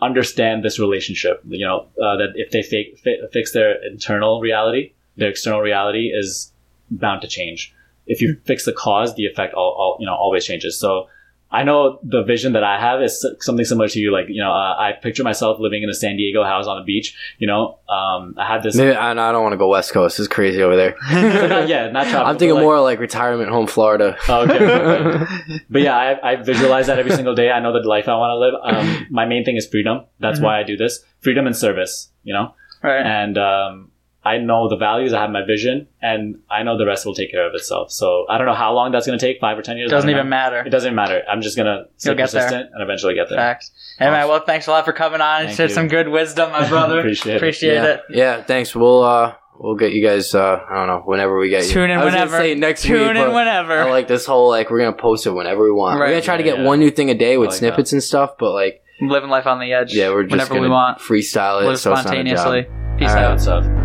understand 0.00 0.64
this 0.64 0.78
relationship. 0.78 1.42
You 1.48 1.66
know 1.66 1.78
uh, 2.00 2.16
that 2.18 2.28
if 2.36 2.52
they 2.52 2.62
fi- 2.62 2.94
fi- 3.02 3.26
fix 3.32 3.50
their 3.52 3.84
internal 3.84 4.40
reality, 4.40 4.92
their 5.20 5.30
external 5.30 5.60
reality 5.60 6.10
is 6.12 6.52
bound 6.90 7.20
to 7.22 7.28
change. 7.28 7.72
If 8.06 8.20
you 8.20 8.40
fix 8.44 8.64
the 8.64 8.72
cause, 8.72 9.14
the 9.14 9.26
effect 9.26 9.54
all, 9.54 9.76
all 9.78 9.96
you 10.00 10.06
know 10.06 10.14
always 10.14 10.44
changes. 10.44 10.80
So 10.80 11.06
I 11.52 11.62
know 11.64 11.98
the 12.02 12.22
vision 12.22 12.54
that 12.54 12.62
I 12.62 12.80
have 12.80 13.02
is 13.02 13.24
something 13.40 13.64
similar 13.64 13.88
to 13.88 13.98
you. 13.98 14.12
Like 14.12 14.26
you 14.28 14.40
know, 14.40 14.50
uh, 14.50 14.76
I 14.78 14.92
picture 14.92 15.22
myself 15.22 15.60
living 15.60 15.82
in 15.82 15.90
a 15.90 15.94
San 15.94 16.16
Diego 16.16 16.42
house 16.42 16.66
on 16.66 16.78
the 16.78 16.84
beach. 16.84 17.16
You 17.38 17.48
know, 17.48 17.78
um, 17.88 18.34
I 18.38 18.46
had 18.46 18.62
this. 18.62 18.76
Maybe 18.76 18.94
I, 18.94 19.10
I 19.10 19.32
don't 19.32 19.42
want 19.42 19.52
to 19.52 19.56
go 19.58 19.68
West 19.68 19.92
Coast. 19.92 20.18
It's 20.18 20.28
crazy 20.28 20.62
over 20.62 20.76
there. 20.76 20.96
not, 21.12 21.68
yeah, 21.68 21.90
not 21.90 22.06
tropical, 22.06 22.26
I'm 22.26 22.38
thinking 22.38 22.54
like- 22.54 22.62
more 22.62 22.80
like 22.80 22.98
retirement 22.98 23.50
home, 23.50 23.66
Florida. 23.66 24.16
Oh, 24.28 24.42
okay, 24.42 24.64
okay. 24.64 25.60
but 25.70 25.82
yeah, 25.82 25.96
I, 25.96 26.32
I 26.32 26.36
visualize 26.36 26.86
that 26.86 26.98
every 26.98 27.12
single 27.12 27.34
day. 27.34 27.50
I 27.50 27.60
know 27.60 27.72
the 27.72 27.86
life 27.86 28.08
I 28.08 28.16
want 28.16 28.30
to 28.30 28.36
live. 28.38 28.54
Um, 28.62 29.06
my 29.10 29.26
main 29.26 29.44
thing 29.44 29.56
is 29.56 29.66
freedom. 29.66 30.04
That's 30.20 30.40
why 30.40 30.58
I 30.58 30.62
do 30.62 30.76
this. 30.76 31.04
Freedom 31.20 31.46
and 31.46 31.56
service. 31.56 32.10
You 32.22 32.34
know, 32.34 32.54
right. 32.82 33.04
and 33.04 33.36
um, 33.38 33.90
I 34.22 34.36
know 34.36 34.68
the 34.68 34.76
values, 34.76 35.14
I 35.14 35.22
have 35.22 35.30
my 35.30 35.44
vision, 35.46 35.88
and 36.02 36.40
I 36.50 36.62
know 36.62 36.76
the 36.76 36.84
rest 36.84 37.06
will 37.06 37.14
take 37.14 37.30
care 37.30 37.48
of 37.48 37.54
itself. 37.54 37.90
So 37.90 38.26
I 38.28 38.36
don't 38.36 38.46
know 38.46 38.54
how 38.54 38.74
long 38.74 38.92
that's 38.92 39.06
going 39.06 39.18
to 39.18 39.24
take, 39.24 39.40
five 39.40 39.58
or 39.58 39.62
10 39.62 39.78
years. 39.78 39.90
Doesn't 39.90 40.10
even 40.10 40.24
know. 40.24 40.30
matter. 40.30 40.60
It 40.60 40.70
doesn't 40.70 40.94
matter. 40.94 41.22
I'm 41.28 41.40
just 41.40 41.56
going 41.56 41.66
to 41.66 41.88
stay 41.96 42.14
persistent 42.14 42.50
there. 42.50 42.70
and 42.74 42.82
eventually 42.82 43.14
get 43.14 43.30
there. 43.30 43.38
Facts. 43.38 43.70
Hey, 43.98 44.04
awesome. 44.06 44.12
man, 44.12 44.28
well, 44.28 44.44
thanks 44.44 44.66
a 44.66 44.72
lot 44.72 44.84
for 44.84 44.92
coming 44.92 45.22
on 45.22 45.46
and 45.46 45.56
shared 45.56 45.70
some 45.70 45.88
good 45.88 46.08
wisdom, 46.08 46.52
my 46.52 46.68
brother. 46.68 46.98
Appreciate, 46.98 47.36
Appreciate 47.36 47.78
it. 47.78 47.84
it. 47.84 48.00
Yeah. 48.10 48.36
yeah, 48.36 48.42
thanks. 48.42 48.74
We'll, 48.74 49.02
uh, 49.02 49.34
we'll 49.58 49.76
get 49.76 49.92
you 49.92 50.04
guys. 50.04 50.34
Uh, 50.34 50.60
I 50.68 50.74
don't 50.74 50.86
know 50.86 51.02
whenever 51.04 51.38
we 51.38 51.48
get 51.48 51.62
Tune 51.62 51.68
you. 51.68 51.74
Tune 51.74 51.90
in 51.90 51.98
I 51.98 52.04
was 52.04 52.12
whenever. 52.12 52.38
Say 52.38 52.54
next 52.54 52.82
Tune 52.82 53.14
week, 53.14 53.24
in 53.24 53.32
whenever. 53.32 53.78
I 53.78 53.90
like 53.90 54.08
this 54.08 54.26
whole 54.26 54.48
like 54.48 54.70
we're 54.70 54.80
gonna 54.80 54.92
post 54.92 55.26
it 55.26 55.30
whenever 55.30 55.62
we 55.64 55.70
want. 55.70 55.98
Right. 55.98 56.08
We're 56.08 56.12
gonna 56.12 56.22
try 56.22 56.34
yeah, 56.34 56.38
to 56.38 56.44
get 56.44 56.58
yeah. 56.58 56.64
one 56.64 56.80
new 56.80 56.90
thing 56.90 57.10
a 57.10 57.14
day 57.14 57.38
with 57.38 57.50
like 57.50 57.58
snippets 57.58 57.90
that. 57.90 57.96
and 57.96 58.02
stuff, 58.02 58.32
but 58.38 58.52
like 58.52 58.82
living 59.00 59.30
life 59.30 59.46
on 59.46 59.60
the 59.60 59.72
edge. 59.72 59.94
Yeah, 59.94 60.10
we're 60.10 60.24
just 60.24 60.32
whenever 60.32 60.60
we 60.60 60.68
want 60.68 60.98
freestyle 60.98 61.72
it 61.72 61.76
so 61.76 61.94
spontaneously. 61.94 62.66
Peace 62.98 63.10
All 63.10 63.16
out. 63.16 63.46
Right. 63.46 63.79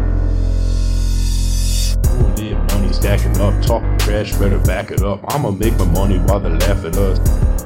stacking 3.05 3.39
up. 3.39 3.53
Talk 3.61 3.83
trash, 3.99 4.35
better 4.35 4.57
back 4.57 4.89
it 4.89 5.03
up. 5.03 5.19
I'ma 5.27 5.51
make 5.51 5.77
my 5.77 5.85
money 5.85 6.17
while 6.17 6.39
they 6.39 6.49
laugh 6.49 6.83
at 6.85 6.97
us. 6.97 7.64